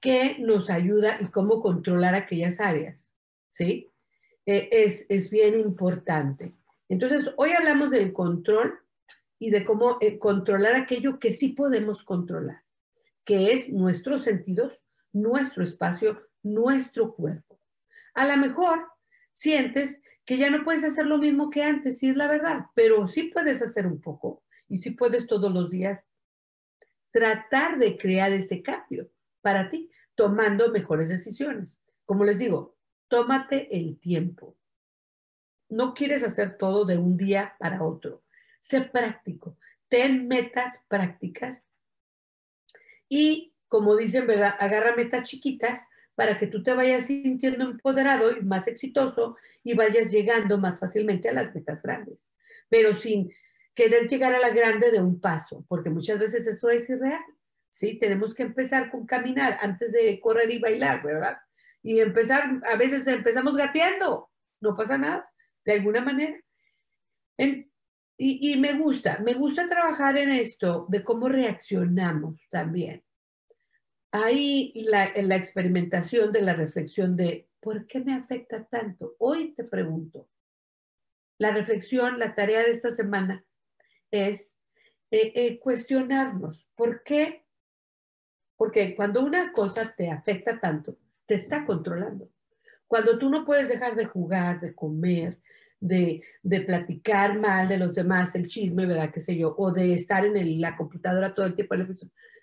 qué 0.00 0.36
nos 0.38 0.70
ayuda 0.70 1.18
y 1.20 1.26
cómo 1.26 1.60
controlar 1.60 2.14
aquellas 2.14 2.58
áreas, 2.58 3.12
¿sí? 3.50 3.92
E, 4.48 4.70
es, 4.72 5.04
es, 5.10 5.30
bien 5.30 5.60
importante. 5.60 6.54
Entonces, 6.88 7.30
hoy 7.36 7.50
hablamos 7.50 7.90
del 7.90 8.14
control 8.14 8.78
y 9.38 9.50
de 9.50 9.62
cómo 9.62 9.98
eh, 10.00 10.18
controlar 10.18 10.74
aquello 10.74 11.18
que 11.18 11.32
sí 11.32 11.50
podemos 11.50 12.02
controlar, 12.02 12.64
que 13.26 13.52
es 13.52 13.68
nuestros 13.68 14.22
sentidos, 14.22 14.82
nuestro 15.12 15.62
espacio, 15.62 16.30
nuestro 16.42 17.14
cuerpo. 17.14 17.60
A 18.14 18.26
lo 18.26 18.38
mejor 18.38 18.86
sientes 19.34 20.00
que 20.24 20.38
ya 20.38 20.48
no 20.48 20.62
puedes 20.64 20.82
hacer 20.82 21.04
lo 21.04 21.18
mismo 21.18 21.50
que 21.50 21.62
antes, 21.62 21.98
sí 21.98 22.08
es 22.08 22.16
la 22.16 22.26
verdad, 22.26 22.68
pero 22.74 23.06
sí 23.06 23.24
puedes 23.24 23.60
hacer 23.60 23.86
un 23.86 24.00
poco 24.00 24.42
Y 24.66 24.78
si 24.78 24.92
puedes 24.92 25.26
todos 25.26 25.52
los 25.52 25.68
días, 25.68 26.08
tratar 27.10 27.76
de 27.76 27.98
crear 27.98 28.32
ese 28.32 28.62
cambio 28.62 29.10
para 29.42 29.68
ti, 29.68 29.90
tomando 30.14 30.70
mejores 30.70 31.10
decisiones. 31.10 31.82
Como 32.06 32.24
les 32.24 32.38
digo, 32.38 32.77
tómate 33.08 33.76
el 33.76 33.98
tiempo. 33.98 34.56
No 35.68 35.94
quieres 35.94 36.22
hacer 36.22 36.56
todo 36.56 36.84
de 36.84 36.98
un 36.98 37.16
día 37.16 37.54
para 37.58 37.82
otro. 37.82 38.22
Sé 38.60 38.80
práctico. 38.82 39.58
Ten 39.88 40.28
metas 40.28 40.80
prácticas. 40.88 41.68
Y 43.08 43.54
como 43.68 43.96
dicen, 43.96 44.26
¿verdad? 44.26 44.54
Agarra 44.58 44.96
metas 44.96 45.28
chiquitas 45.28 45.86
para 46.14 46.38
que 46.38 46.46
tú 46.46 46.62
te 46.62 46.74
vayas 46.74 47.06
sintiendo 47.06 47.64
empoderado 47.64 48.36
y 48.36 48.42
más 48.42 48.66
exitoso 48.66 49.36
y 49.62 49.74
vayas 49.74 50.10
llegando 50.10 50.58
más 50.58 50.80
fácilmente 50.80 51.28
a 51.28 51.32
las 51.32 51.54
metas 51.54 51.82
grandes. 51.82 52.34
Pero 52.68 52.92
sin 52.92 53.32
querer 53.74 54.08
llegar 54.08 54.34
a 54.34 54.40
la 54.40 54.50
grande 54.50 54.90
de 54.90 55.00
un 55.00 55.20
paso, 55.20 55.64
porque 55.68 55.90
muchas 55.90 56.18
veces 56.18 56.46
eso 56.46 56.70
es 56.70 56.88
irreal. 56.90 57.22
¿sí? 57.70 57.98
Tenemos 57.98 58.34
que 58.34 58.42
empezar 58.42 58.90
con 58.90 59.06
caminar 59.06 59.58
antes 59.60 59.92
de 59.92 60.18
correr 60.20 60.50
y 60.50 60.58
bailar, 60.58 61.02
¿verdad? 61.02 61.38
Y 61.88 62.00
empezar, 62.00 62.60
a 62.70 62.76
veces 62.76 63.06
empezamos 63.06 63.56
gateando, 63.56 64.28
no 64.60 64.76
pasa 64.76 64.98
nada, 64.98 65.32
de 65.64 65.72
alguna 65.72 66.02
manera. 66.02 66.38
y, 68.18 68.56
me 68.58 68.74
gusta, 68.74 69.20
me 69.20 69.32
gusta 69.32 69.66
trabajar 69.66 70.18
en 70.18 70.30
esto 70.30 70.84
de 70.90 71.02
cómo 71.02 71.30
reaccionamos 71.30 72.46
también. 72.50 73.02
Ahí 74.12 74.74
la, 74.74 75.10
la 75.16 75.36
experimentación 75.36 76.30
de 76.30 76.42
la 76.42 76.52
reflexión 76.52 77.16
de 77.16 77.48
¿por 77.58 77.86
qué 77.86 78.00
me 78.00 78.12
afecta 78.12 78.66
tanto? 78.66 79.16
Hoy 79.18 79.54
te 79.54 79.64
pregunto, 79.64 80.28
la 81.38 81.52
reflexión, 81.52 82.18
la 82.18 82.34
tarea 82.34 82.64
de 82.64 82.70
esta 82.70 82.90
semana 82.90 83.46
es 84.10 84.60
eh, 85.10 85.32
eh, 85.34 85.58
cuestionarnos, 85.58 86.68
¿por 86.76 87.02
qué 87.02 87.46
porque 88.58 88.94
cuando 88.94 89.22
una 89.22 89.52
cosa 89.52 89.94
te 89.96 90.10
afecta 90.10 90.60
tanto, 90.60 90.98
te 91.28 91.34
está 91.34 91.64
controlando. 91.64 92.28
Cuando 92.88 93.18
tú 93.18 93.28
no 93.28 93.44
puedes 93.44 93.68
dejar 93.68 93.94
de 93.94 94.06
jugar, 94.06 94.60
de 94.60 94.74
comer, 94.74 95.38
de, 95.78 96.24
platicar 96.66 97.38
mal 97.38 97.68
de 97.68 97.76
los 97.76 97.94
demás, 97.94 98.34
el 98.34 98.48
chisme, 98.48 98.86
¿verdad? 98.86 99.12
¿Qué 99.12 99.20
sé 99.20 99.36
yo? 99.36 99.54
O 99.56 99.70
de 99.70 99.92
estar 99.92 100.24
en 100.24 100.60
la 100.60 100.76
computadora 100.76 101.34
todo 101.34 101.46
el 101.46 101.54
tiempo. 101.54 101.76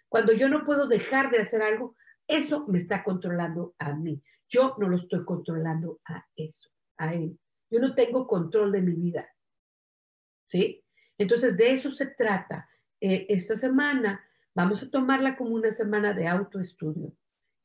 Cuando 0.07 0.31
yo 0.31 0.47
no 0.47 0.63
puedo 0.63 0.88
dejar 0.88 1.29
de 1.29 1.39
hacer 1.39 1.61
algo, 1.61 1.97
eso 2.25 2.65
me 2.67 2.77
está 2.77 3.03
controlando 3.03 3.75
a 3.79 3.93
mí. 3.93 4.23
Yo 4.47 4.75
no 4.79 4.88
lo 4.88 4.95
estoy 4.95 5.25
controlando 5.25 5.99
a 6.05 6.25
eso, 6.38 6.69
a 6.97 7.13
él. 7.13 7.38
Yo 7.69 7.79
no 7.79 7.93
tengo 7.93 8.27
control 8.27 8.71
de 8.71 8.81
mi 8.81 8.93
vida. 8.93 9.27
¿Sí? 10.45 10.86
Entonces, 11.17 11.57
de 11.57 11.71
eso 11.71 11.89
se 11.89 12.05
trata. 12.05 12.69
Eh, 13.01 13.25
esta 13.27 13.55
semana 13.55 14.23
Vamos 14.55 14.81
a 14.81 14.89
tomarla 14.89 15.36
como 15.36 15.53
una 15.53 15.69
semana 15.69 16.13
de 16.13 16.29
autoestudio. 16.29 17.11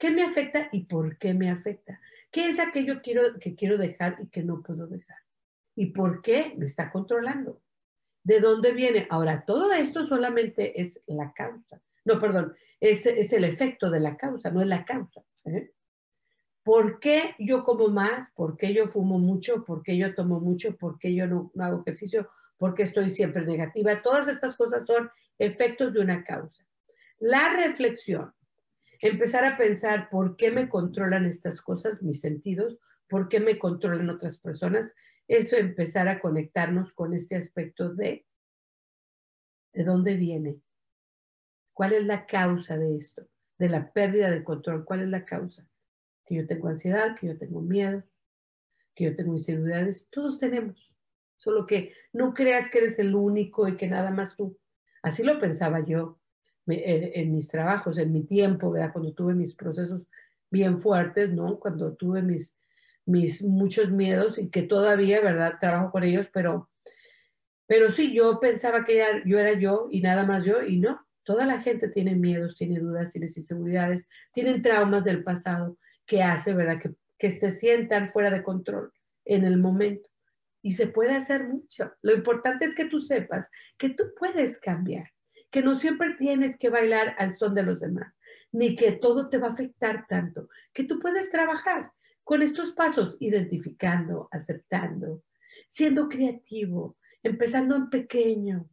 ¿Qué 0.01 0.11
me 0.11 0.23
afecta 0.23 0.71
y 0.73 0.85
por 0.85 1.19
qué 1.19 1.35
me 1.35 1.51
afecta? 1.51 2.01
¿Qué 2.33 2.47
es 2.49 2.59
aquello 2.59 3.03
quiero, 3.03 3.39
que 3.39 3.55
quiero 3.55 3.77
dejar 3.77 4.17
y 4.23 4.29
que 4.29 4.43
no 4.43 4.63
puedo 4.63 4.87
dejar? 4.87 5.19
¿Y 5.77 5.93
por 5.93 6.23
qué 6.23 6.55
me 6.57 6.65
está 6.65 6.91
controlando? 6.91 7.61
¿De 8.25 8.41
dónde 8.41 8.73
viene? 8.73 9.07
Ahora, 9.11 9.45
todo 9.45 9.71
esto 9.73 10.03
solamente 10.07 10.81
es 10.81 11.03
la 11.07 11.35
causa. 11.35 11.83
No, 12.07 12.19
perdón, 12.19 12.55
es, 12.81 13.05
es 13.05 13.31
el 13.35 13.45
efecto 13.45 13.91
de 13.91 14.01
la 14.01 14.17
causa, 14.17 14.51
no 14.51 14.63
es 14.63 14.69
la 14.69 14.87
causa. 14.87 15.23
¿eh? 15.45 15.71
¿Por 16.63 16.99
qué 16.99 17.35
yo 17.39 17.63
como 17.63 17.89
más? 17.89 18.31
¿Por 18.35 18.57
qué 18.57 18.73
yo 18.73 18.89
fumo 18.89 19.19
mucho? 19.19 19.67
¿Por 19.67 19.83
qué 19.83 19.99
yo 19.99 20.15
tomo 20.15 20.41
mucho? 20.41 20.79
¿Por 20.79 20.99
qué 20.99 21.15
yo 21.15 21.27
no, 21.27 21.51
no 21.53 21.65
hago 21.65 21.83
ejercicio? 21.83 22.31
¿Por 22.57 22.75
qué 22.75 22.85
estoy 22.85 23.11
siempre 23.11 23.45
negativa? 23.45 24.01
Todas 24.01 24.29
estas 24.29 24.57
cosas 24.57 24.87
son 24.87 25.11
efectos 25.39 25.93
de 25.93 26.01
una 26.01 26.25
causa. 26.25 26.65
La 27.19 27.55
reflexión, 27.55 28.33
empezar 29.01 29.45
a 29.45 29.57
pensar 29.57 30.09
por 30.11 30.37
qué 30.37 30.51
me 30.51 30.69
controlan 30.69 31.27
estas 31.27 31.61
cosas, 31.61 32.03
mis 32.03 32.21
sentidos, 32.21 32.79
por 33.09 33.29
qué 33.29 33.41
me 33.41 33.59
controlan 33.59 34.11
otras 34.11 34.39
personas, 34.39 34.95
eso 35.27 35.57
empezar 35.57 36.09
a 36.09 36.21
conectarnos 36.21 36.93
con 36.93 37.15
este 37.15 37.37
aspecto 37.37 37.95
de 37.95 38.27
de 39.73 39.85
dónde 39.85 40.17
viene, 40.17 40.61
cuál 41.73 41.93
es 41.93 42.05
la 42.05 42.27
causa 42.27 42.77
de 42.77 42.97
esto, 42.97 43.27
de 43.59 43.69
la 43.69 43.93
pérdida 43.93 44.31
de 44.31 44.45
control, 44.45 44.85
cuál 44.85 45.03
es 45.03 45.09
la 45.09 45.25
causa. 45.25 45.67
Que 46.25 46.37
yo 46.37 46.47
tengo 46.47 46.69
ansiedad, 46.69 47.17
que 47.17 47.29
yo 47.29 47.39
tengo 47.39 47.61
miedo, 47.61 48.05
que 48.95 49.05
yo 49.05 49.17
tengo 49.17 49.33
inseguridades, 49.33 50.09
todos 50.11 50.39
tenemos, 50.39 50.93
solo 51.37 51.67
que 51.67 51.95
no 52.13 52.35
creas 52.35 52.69
que 52.69 52.79
eres 52.79 52.99
el 52.99 53.15
único 53.15 53.67
y 53.67 53.77
que 53.77 53.89
nada 53.89 54.11
más 54.11 54.37
tú. 54.37 54.59
Así 55.03 55.23
lo 55.23 55.39
pensaba 55.39 55.85
yo 55.85 56.20
en, 56.71 57.33
mis 57.33 57.49
trabajos, 57.49 57.99
en 57.99 58.13
mi 58.13 58.25
tiempo, 58.25 58.71
¿verdad? 58.71 58.93
Cuando 58.93 59.13
tuve 59.13 59.35
mis 59.35 59.55
procesos 59.55 60.03
bien 60.51 60.81
fuertes, 60.81 61.33
¿no? 61.33 61.59
Cuando 61.59 61.95
tuve 61.95 62.23
mis, 62.23 62.57
mis 63.07 63.43
muchos 63.43 63.91
miedos 63.91 64.39
y 64.39 64.49
que 64.51 64.63
todavía, 64.63 65.21
¿verdad? 65.21 65.59
Trabajo 65.61 65.91
con 65.91 66.03
ellos, 66.03 66.29
pero, 66.33 66.71
pero 67.67 67.89
sí, 67.91 68.13
yo 68.15 68.41
pensaba 68.41 68.85
que 68.85 69.03
yo 69.27 69.39
era 69.39 69.59
yo 69.59 69.89
y 69.91 70.01
nada 70.01 70.25
más 70.25 70.45
yo 70.45 70.63
y 70.63 70.79
no. 70.79 71.01
Toda 71.25 71.47
la 71.47 71.61
gente 71.61 71.89
tiene 71.89 72.15
miedos, 72.17 72.57
tiene 72.57 72.81
dudas, 72.81 73.13
tiene 73.13 73.27
inseguridades, 73.27 74.09
tienen 74.33 74.63
traumas 74.63 75.05
del 75.05 75.23
pasado 75.23 75.79
que 76.07 76.23
hace, 76.23 76.55
¿verdad? 76.55 76.81
Que, 76.81 76.95
que 77.19 77.31
se 77.31 77.51
sientan 77.51 78.09
fuera 78.09 78.31
de 78.31 78.43
control 78.43 78.93
en 79.25 79.45
el 79.45 79.59
momento. 79.59 80.11
Y 80.63 80.73
se 80.73 80.89
puede 80.89 81.13
hacer 81.13 81.49
mucho. 81.49 81.93
Lo 82.03 82.15
importante 82.15 82.65
es 82.65 82.75
que 82.75 82.87
tú 82.87 82.99
sepas 82.99 83.49
que 83.79 83.91
tú 83.91 84.05
puedes 84.19 84.59
cambiar 84.59 85.11
que 85.51 85.63
no 85.63 85.75
siempre 85.75 86.15
tienes 86.19 86.57
que 86.57 86.71
bailar 86.71 87.15
al 87.19 87.33
son 87.33 87.55
de 87.55 87.63
los 87.63 87.81
demás, 87.81 88.21
ni 88.53 88.77
que 88.77 88.93
todo 88.93 89.29
te 89.29 89.39
va 89.39 89.49
a 89.49 89.53
afectar 89.53 90.07
tanto, 90.09 90.49
que 90.73 90.85
tú 90.85 90.99
puedes 90.99 91.31
trabajar 91.31 91.93
con 92.25 92.43
estos 92.43 92.73
pasos, 92.73 93.17
identificando, 93.21 94.29
aceptando, 94.31 95.25
siendo 95.67 96.09
creativo, 96.09 96.97
empezando 97.23 97.77
en 97.77 97.91
pequeño, 97.91 98.69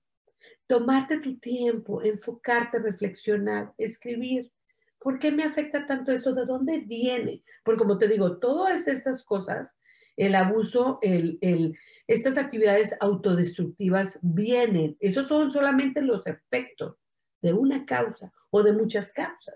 tomarte 0.68 1.20
tu 1.20 1.40
tiempo, 1.40 2.02
enfocarte, 2.04 2.80
reflexionar, 2.80 3.74
escribir. 3.78 4.52
¿Por 5.00 5.20
qué 5.20 5.32
me 5.32 5.44
afecta 5.44 5.86
tanto 5.86 6.12
eso? 6.12 6.34
¿De 6.34 6.46
dónde 6.46 6.80
viene? 6.80 7.44
Porque 7.64 7.80
como 7.80 7.98
te 7.98 8.08
digo, 8.08 8.38
todas 8.38 8.88
estas 8.88 9.24
cosas 9.24 9.76
el 10.18 10.34
abuso, 10.34 10.98
el, 11.02 11.78
estas 12.08 12.38
actividades 12.38 12.96
autodestructivas 13.00 14.18
vienen. 14.22 14.98
Esos 15.00 15.28
son 15.28 15.52
solamente 15.52 16.02
los 16.02 16.26
efectos 16.26 16.98
de 17.42 17.54
una 17.54 17.86
causa 17.86 18.34
o 18.50 18.64
de 18.64 18.74
muchas 18.74 19.14
causas. 19.14 19.56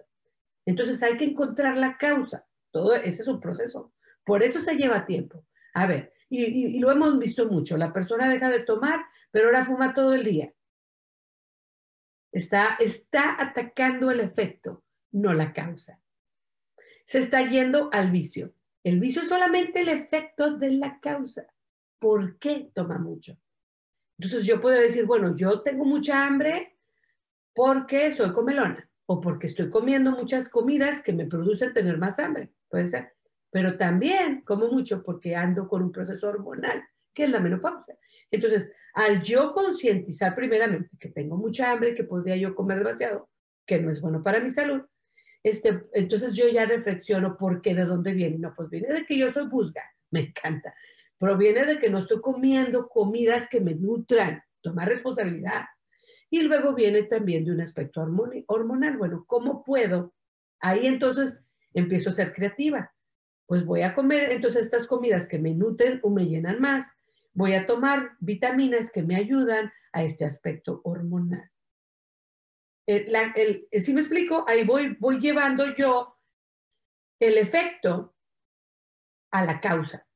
Entonces 0.66 1.01
hay 1.01 1.18
que 1.18 1.26
encontrar 1.26 1.78
la 1.78 1.97
causa. 1.97 2.45
Todo 2.70 2.93
ese 2.93 3.24
es 3.24 3.28
un 3.28 3.41
proceso. 3.41 3.91
Por 4.24 4.43
eso 4.43 4.59
se 4.59 4.76
lleva 4.76 5.05
tiempo. 5.07 5.45
A 5.74 5.88
ver, 5.88 6.14
y, 6.30 6.80
lo 6.80 6.91
hemos 6.91 7.18
visto 7.18 7.47
mucho. 7.49 7.76
La 7.76 7.91
persona 7.91 8.30
deja 8.30 8.49
de 8.49 8.64
tomar, 8.64 9.03
pero 9.32 9.47
ahora 9.47 9.66
fuma 9.66 9.95
todo 9.95 10.14
el 10.14 10.24
día. 10.24 10.53
Está, 12.32 12.78
está 12.80 13.41
atacando 13.41 14.12
el 14.12 14.20
efecto, 14.20 14.84
no 15.12 15.34
la 15.34 15.51
causa. 15.51 15.99
Se 17.05 17.18
está 17.18 17.45
yendo 17.47 17.89
al 17.91 18.12
vicio. 18.12 18.53
El 18.84 18.99
vicio 18.99 19.21
es 19.21 19.27
solamente 19.27 19.82
el 19.82 19.89
efecto 19.89 20.57
de 20.57 20.71
la 20.71 20.99
causa. 20.99 21.45
¿Por 21.99 22.39
qué 22.39 22.71
toma 22.73 22.97
mucho? 22.97 23.38
Entonces 24.17 24.45
yo 24.45 24.61
puedo 24.61 24.79
decir, 24.79 25.05
bueno, 25.05 25.36
yo 25.36 25.61
tengo 25.61 25.86
mucha 25.86 26.25
hambre 26.25 26.77
porque 27.53 28.11
soy 28.11 28.32
comelona 28.32 28.89
o 29.05 29.19
porque 29.19 29.47
estoy 29.47 29.69
comiendo 29.69 30.11
muchas 30.11 30.49
comidas 30.49 31.01
que 31.01 31.13
me 31.13 31.25
producen 31.25 31.73
tener 31.73 31.97
más 31.97 32.17
hambre, 32.19 32.51
puede 32.69 32.86
ser. 32.86 33.13
Pero 33.51 33.77
también 33.77 34.41
como 34.41 34.67
mucho 34.67 35.03
porque 35.03 35.36
ando 35.36 35.67
con 35.67 35.84
un 35.84 35.91
proceso 35.91 36.29
hormonal, 36.29 36.84
que 37.13 37.25
es 37.25 37.29
la 37.29 37.39
menopausia. 37.39 37.97
Entonces, 38.29 38.73
al 38.93 39.21
yo 39.21 39.51
concientizar 39.51 40.36
primeramente 40.36 40.89
que 40.99 41.09
tengo 41.09 41.38
mucha 41.38 41.71
hambre, 41.71 41.93
que 41.93 42.03
podría 42.03 42.38
yo 42.38 42.55
comer 42.55 42.79
demasiado, 42.79 43.29
que 43.65 43.79
no 43.82 43.89
es 43.89 44.01
bueno 44.01 44.21
para 44.21 44.39
mi 44.39 44.49
salud, 44.49 44.82
este, 45.43 45.81
entonces 45.93 46.35
yo 46.35 46.47
ya 46.49 46.65
reflexiono 46.65 47.37
por 47.37 47.61
qué, 47.61 47.73
de 47.73 47.85
dónde 47.85 48.13
viene. 48.13 48.37
No, 48.37 48.53
pues 48.55 48.69
viene 48.69 48.93
de 48.93 49.05
que 49.05 49.17
yo 49.17 49.31
soy 49.31 49.47
busga, 49.47 49.83
me 50.11 50.21
encanta. 50.21 50.73
Proviene 51.17 51.65
de 51.65 51.79
que 51.79 51.89
no 51.89 51.99
estoy 51.99 52.21
comiendo 52.21 52.87
comidas 52.87 53.47
que 53.47 53.61
me 53.61 53.73
nutran, 53.73 54.43
tomar 54.61 54.87
responsabilidad. 54.87 55.65
Y 56.29 56.43
luego 56.43 56.73
viene 56.73 57.03
también 57.03 57.43
de 57.43 57.51
un 57.51 57.61
aspecto 57.61 58.01
hormonal. 58.47 58.97
Bueno, 58.97 59.25
¿cómo 59.27 59.63
puedo? 59.63 60.13
Ahí 60.59 60.87
entonces 60.87 61.43
empiezo 61.73 62.09
a 62.09 62.13
ser 62.13 62.33
creativa. 62.33 62.93
Pues 63.45 63.65
voy 63.65 63.81
a 63.81 63.93
comer 63.93 64.31
entonces 64.31 64.65
estas 64.65 64.87
comidas 64.87 65.27
que 65.27 65.39
me 65.39 65.53
nutren 65.53 65.99
o 66.03 66.09
me 66.09 66.25
llenan 66.25 66.61
más. 66.61 66.89
Voy 67.33 67.53
a 67.53 67.67
tomar 67.67 68.11
vitaminas 68.19 68.91
que 68.91 69.03
me 69.03 69.15
ayudan 69.15 69.71
a 69.91 70.03
este 70.03 70.23
aspecto 70.23 70.81
hormonal. 70.83 71.51
Eh, 72.88 73.67
si 73.79 73.93
me 73.93 74.01
explico, 74.01 74.45
ahí 74.47 74.63
voy, 74.63 74.95
voy 74.99 75.19
llevando 75.19 75.75
yo 75.75 76.17
el 77.19 77.38
efecto 77.38 78.15
a 79.32 79.45
la 79.45 79.59
causa. 79.59 80.07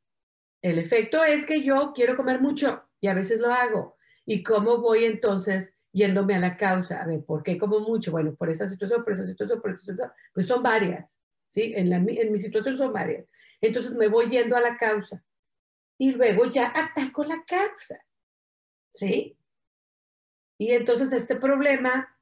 El 0.61 0.80
efecto 0.80 1.24
es 1.24 1.45
que 1.45 1.61
yo 1.61 1.93
quiero 1.93 2.16
comer 2.16 2.41
mucho 2.41 2.89
y 2.99 3.07
a 3.07 3.13
veces 3.13 3.39
lo 3.39 3.53
hago. 3.53 3.97
¿Y 4.26 4.41
cómo 4.41 4.78
voy 4.78 5.05
entonces 5.05 5.78
yéndome 5.91 6.36
a 6.36 6.39
la 6.39 6.57
causa, 6.57 7.01
a 7.01 7.05
ver, 7.05 7.24
¿por 7.24 7.43
qué 7.43 7.57
como 7.57 7.80
mucho? 7.80 8.11
Bueno, 8.11 8.36
por 8.36 8.49
esa 8.49 8.68
situación, 8.68 9.03
por 9.03 9.13
esa 9.13 9.26
situación, 9.26 9.61
por 9.61 9.70
esa 9.70 9.80
situación, 9.80 10.11
pues 10.34 10.47
son 10.47 10.61
varias, 10.61 11.22
¿sí? 11.47 11.72
En, 11.74 11.89
la, 11.89 11.97
en 11.97 12.32
mi 12.32 12.39
situación 12.39 12.76
son 12.76 12.91
varias. 12.91 13.26
Entonces 13.61 13.93
me 13.93 14.09
voy 14.09 14.28
yendo 14.28 14.57
a 14.57 14.61
la 14.61 14.76
causa 14.76 15.24
y 15.97 16.11
luego 16.11 16.49
ya 16.49 16.74
ataco 16.76 17.24
la 17.24 17.45
causa, 17.45 18.03
¿sí? 18.93 19.38
Y 20.57 20.72
entonces 20.72 21.13
este 21.13 21.36
problema 21.36 22.14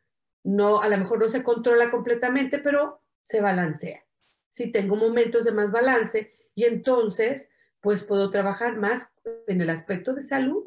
no, 0.44 0.82
a 0.82 0.88
lo 0.88 0.98
mejor 0.98 1.20
no 1.20 1.28
se 1.28 1.44
controla 1.44 1.90
completamente, 1.90 2.60
pero 2.60 3.02
se 3.22 3.42
balancea. 3.42 4.04
Si 4.50 4.72
tengo 4.72 4.96
momentos 4.96 5.46
de 5.46 5.52
más 5.52 5.72
balance 5.72 6.34
y 6.54 6.66
entonces 6.66 7.50
pues 7.82 8.04
puedo 8.04 8.30
trabajar 8.30 8.78
más 8.78 9.14
en 9.48 9.60
el 9.60 9.70
aspecto 9.70 10.14
de 10.14 10.22
salud, 10.22 10.64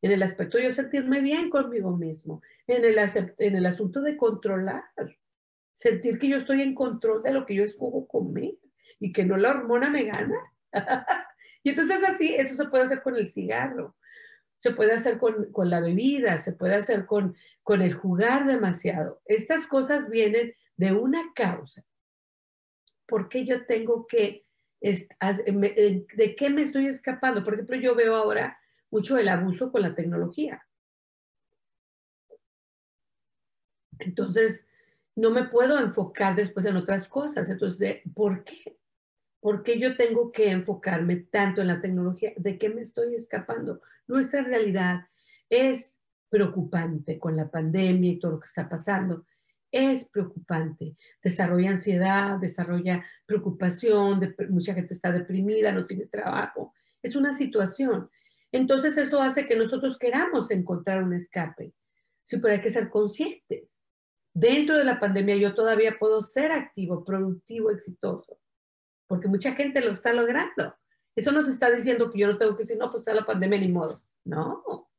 en 0.00 0.12
el 0.12 0.22
aspecto 0.22 0.56
de 0.56 0.64
yo 0.64 0.70
sentirme 0.70 1.20
bien 1.20 1.50
conmigo 1.50 1.94
mismo, 1.96 2.40
en 2.66 2.84
el, 2.84 2.96
en 3.38 3.56
el 3.56 3.66
asunto 3.66 4.00
de 4.00 4.16
controlar, 4.16 4.84
sentir 5.72 6.18
que 6.18 6.28
yo 6.28 6.36
estoy 6.36 6.62
en 6.62 6.74
control 6.74 7.22
de 7.22 7.32
lo 7.32 7.44
que 7.44 7.54
yo 7.54 7.62
escojo 7.62 8.06
comer 8.06 8.54
y 8.98 9.12
que 9.12 9.24
no 9.24 9.36
la 9.36 9.50
hormona 9.50 9.90
me 9.90 10.04
gana. 10.04 10.38
y 11.62 11.70
entonces 11.70 12.02
así, 12.04 12.34
eso 12.34 12.54
se 12.54 12.68
puede 12.70 12.84
hacer 12.84 13.02
con 13.02 13.16
el 13.16 13.28
cigarro, 13.28 13.95
se 14.56 14.72
puede 14.72 14.92
hacer 14.92 15.18
con, 15.18 15.52
con 15.52 15.70
la 15.70 15.80
bebida, 15.80 16.38
se 16.38 16.52
puede 16.52 16.74
hacer 16.74 17.06
con, 17.06 17.36
con 17.62 17.82
el 17.82 17.94
jugar 17.94 18.46
demasiado. 18.46 19.20
Estas 19.24 19.66
cosas 19.66 20.08
vienen 20.08 20.54
de 20.76 20.92
una 20.92 21.32
causa. 21.34 21.84
¿Por 23.06 23.28
qué 23.28 23.44
yo 23.44 23.66
tengo 23.66 24.06
que 24.06 24.46
eh, 24.80 26.06
¿De 26.14 26.36
qué 26.36 26.50
me 26.50 26.62
estoy 26.62 26.86
escapando? 26.86 27.42
Por 27.42 27.54
ejemplo, 27.54 27.76
yo 27.76 27.94
veo 27.94 28.14
ahora 28.14 28.58
mucho 28.90 29.16
el 29.18 29.28
abuso 29.28 29.72
con 29.72 29.82
la 29.82 29.94
tecnología. 29.94 30.66
Entonces, 33.98 34.66
no 35.14 35.30
me 35.30 35.44
puedo 35.44 35.78
enfocar 35.78 36.36
después 36.36 36.66
en 36.66 36.76
otras 36.76 37.08
cosas. 37.08 37.48
Entonces, 37.48 38.02
¿por 38.14 38.44
qué? 38.44 38.78
¿Por 39.46 39.62
qué 39.62 39.78
yo 39.78 39.96
tengo 39.96 40.32
que 40.32 40.50
enfocarme 40.50 41.18
tanto 41.30 41.60
en 41.60 41.68
la 41.68 41.80
tecnología? 41.80 42.32
¿De 42.36 42.58
qué 42.58 42.68
me 42.68 42.80
estoy 42.80 43.14
escapando? 43.14 43.80
Nuestra 44.08 44.42
realidad 44.42 45.06
es 45.48 46.00
preocupante 46.28 47.20
con 47.20 47.36
la 47.36 47.48
pandemia 47.48 48.10
y 48.10 48.18
todo 48.18 48.32
lo 48.32 48.40
que 48.40 48.46
está 48.46 48.68
pasando 48.68 49.24
es 49.70 50.08
preocupante. 50.08 50.96
Desarrolla 51.22 51.70
ansiedad, 51.70 52.40
desarrolla 52.40 53.04
preocupación, 53.24 54.34
mucha 54.48 54.74
gente 54.74 54.94
está 54.94 55.12
deprimida, 55.12 55.70
no 55.70 55.84
tiene 55.84 56.06
trabajo. 56.06 56.74
Es 57.00 57.14
una 57.14 57.32
situación. 57.32 58.10
Entonces 58.50 58.98
eso 58.98 59.22
hace 59.22 59.46
que 59.46 59.54
nosotros 59.54 59.96
queramos 59.96 60.50
encontrar 60.50 61.04
un 61.04 61.14
escape. 61.14 61.72
Sí, 62.24 62.38
pero 62.38 62.54
hay 62.54 62.60
que 62.60 62.70
ser 62.70 62.90
conscientes. 62.90 63.84
Dentro 64.34 64.76
de 64.76 64.82
la 64.82 64.98
pandemia 64.98 65.36
yo 65.36 65.54
todavía 65.54 66.00
puedo 66.00 66.20
ser 66.20 66.50
activo, 66.50 67.04
productivo, 67.04 67.70
exitoso, 67.70 68.40
porque 69.06 69.28
mucha 69.28 69.52
gente 69.52 69.80
lo 69.80 69.90
está 69.90 70.12
logrando. 70.12 70.76
Eso 71.14 71.32
nos 71.32 71.48
está 71.48 71.70
diciendo 71.70 72.10
que 72.10 72.20
yo 72.20 72.26
no 72.26 72.38
tengo 72.38 72.54
que 72.56 72.62
decir, 72.62 72.76
no, 72.76 72.90
pues 72.90 73.02
está 73.02 73.14
la 73.14 73.24
pandemia 73.24 73.58
ni 73.58 73.68
modo. 73.68 74.02
No, 74.24 74.90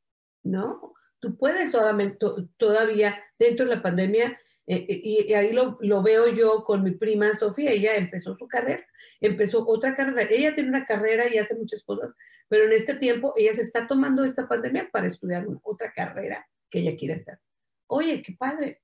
no. 0.43 0.93
Tú 1.19 1.37
puedes 1.37 1.71
todavía, 1.71 3.23
dentro 3.37 3.65
de 3.65 3.75
la 3.75 3.81
pandemia, 3.81 4.39
eh, 4.67 4.85
eh, 4.89 5.01
y, 5.03 5.33
ahí 5.33 5.53
lo, 5.53 5.77
lo, 5.81 6.03
veo 6.03 6.27
yo 6.27 6.63
con 6.63 6.83
mi 6.83 6.91
prima 6.91 7.33
Sofía, 7.33 7.71
ella 7.71 7.95
empezó 7.95 8.35
su 8.35 8.47
carrera, 8.47 8.85
empezó 9.21 9.65
otra 9.65 9.95
carrera, 9.95 10.27
ella 10.29 10.53
tiene 10.53 10.69
una 10.69 10.85
carrera 10.85 11.33
y 11.33 11.37
hace 11.37 11.55
muchas 11.55 11.83
cosas, 11.83 12.11
pero 12.49 12.65
en 12.65 12.73
este 12.73 12.95
tiempo 12.95 13.33
ella 13.37 13.53
se 13.53 13.61
está 13.61 13.87
tomando 13.87 14.23
esta 14.23 14.47
pandemia 14.47 14.89
para 14.91 15.07
estudiar 15.07 15.47
otra 15.63 15.93
carrera 15.93 16.47
que 16.69 16.79
ella 16.79 16.97
quiere 16.97 17.15
hacer. 17.15 17.39
Oye, 17.87 18.21
qué 18.21 18.35
padre. 18.37 18.81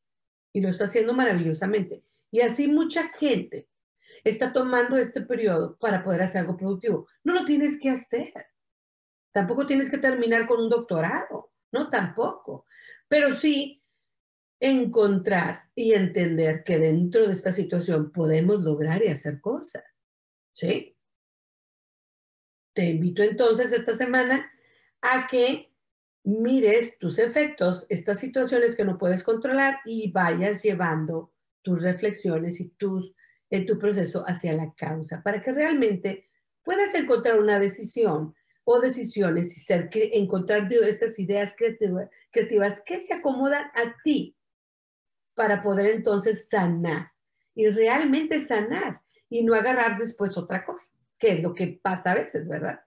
Y 0.53 0.61
lo 0.61 0.69
está 0.69 0.85
haciendo 0.85 1.13
maravillosamente. 1.13 2.03
Y 2.31 2.41
así 2.41 2.67
mucha 2.67 3.09
gente 3.09 3.67
está 4.23 4.53
tomando 4.53 4.97
este 4.97 5.21
periodo 5.21 5.77
para 5.77 6.03
poder 6.03 6.21
hacer 6.21 6.41
algo 6.41 6.57
productivo. 6.57 7.07
No 7.23 7.33
lo 7.33 7.45
tienes 7.45 7.79
que 7.79 7.89
hacer. 7.89 8.33
Tampoco 9.31 9.65
tienes 9.65 9.89
que 9.89 9.97
terminar 9.97 10.47
con 10.47 10.61
un 10.61 10.69
doctorado, 10.69 11.51
no 11.71 11.89
tampoco. 11.89 12.65
Pero 13.07 13.31
sí 13.31 13.83
encontrar 14.59 15.69
y 15.75 15.93
entender 15.93 16.63
que 16.63 16.77
dentro 16.77 17.25
de 17.25 17.33
esta 17.33 17.51
situación 17.51 18.11
podemos 18.11 18.61
lograr 18.61 19.03
y 19.03 19.09
hacer 19.09 19.41
cosas. 19.41 19.83
¿Sí? 20.53 20.95
Te 22.73 22.85
invito 22.85 23.23
entonces 23.23 23.73
esta 23.73 23.93
semana 23.93 24.49
a 25.01 25.27
que 25.27 25.73
mires 26.23 26.97
tus 26.97 27.19
efectos, 27.19 27.85
estas 27.89 28.19
situaciones 28.19 28.75
que 28.75 28.85
no 28.85 28.97
puedes 28.97 29.23
controlar 29.23 29.79
y 29.85 30.11
vayas 30.11 30.63
llevando 30.63 31.33
tus 31.61 31.83
reflexiones 31.83 32.61
y 32.61 32.69
tus, 32.69 33.13
en 33.53 33.67
tu 33.67 33.77
proceso 33.77 34.23
hacia 34.25 34.51
la 34.51 34.73
causa 34.73 35.21
para 35.21 35.43
que 35.43 35.51
realmente 35.51 36.27
puedas 36.63 36.95
encontrar 36.95 37.39
una 37.39 37.59
decisión 37.59 38.33
o 38.63 38.79
decisiones 38.79 39.55
y 39.55 39.59
ser, 39.59 39.91
encontrar 39.93 40.67
estas 40.73 41.19
ideas 41.19 41.55
creativas 41.55 42.81
que 42.81 42.99
se 42.99 43.13
acomodan 43.13 43.65
a 43.75 43.95
ti 44.03 44.35
para 45.35 45.61
poder 45.61 45.91
entonces 45.93 46.47
sanar 46.49 47.11
y 47.53 47.69
realmente 47.69 48.39
sanar 48.39 49.01
y 49.29 49.43
no 49.43 49.53
agarrar 49.53 49.99
después 49.99 50.35
otra 50.35 50.65
cosa, 50.65 50.91
que 51.19 51.33
es 51.33 51.43
lo 51.43 51.53
que 51.53 51.79
pasa 51.79 52.11
a 52.11 52.15
veces, 52.15 52.49
¿verdad? 52.49 52.79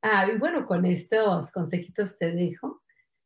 Ah, 0.00 0.28
y 0.32 0.38
bueno, 0.38 0.64
con 0.64 0.84
estos 0.84 1.50
consejitos 1.50 2.18
te 2.18 2.30
dejo 2.30 2.84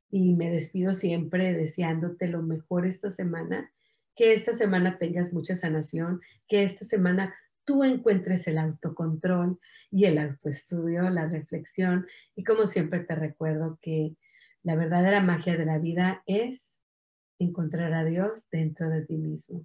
y 0.09 0.33
me 0.33 0.51
despido 0.51 0.95
siempre 0.95 1.53
deseándote 1.53 2.29
lo 2.29 2.41
mejor 2.41 2.87
esta 2.87 3.11
semana, 3.11 3.75
que 4.19 4.33
esta 4.33 4.53
semana 4.53 4.99
tengas 4.99 5.33
mucha 5.33 5.55
sanación, 5.55 6.21
que 6.49 6.65
esta 6.65 6.85
semana 6.85 7.37
tú 7.65 7.85
encuentres 7.85 8.49
el 8.49 8.59
autocontrol 8.59 9.61
y 9.93 10.07
el 10.07 10.19
autoestudio, 10.19 11.09
la 11.09 11.29
reflexión 11.29 12.05
y 12.35 12.43
como 12.43 12.67
siempre 12.67 12.99
te 12.99 13.15
recuerdo 13.15 13.79
que 13.81 14.17
la 14.65 14.75
verdadera 14.75 15.23
magia 15.23 15.57
de 15.57 15.65
la 15.65 15.79
vida 15.79 16.25
es 16.27 16.81
encontrar 17.39 17.93
a 17.93 18.05
Dios 18.05 18.51
dentro 18.51 18.91
de 18.91 19.07
ti 19.07 19.17
mismo. 19.19 19.65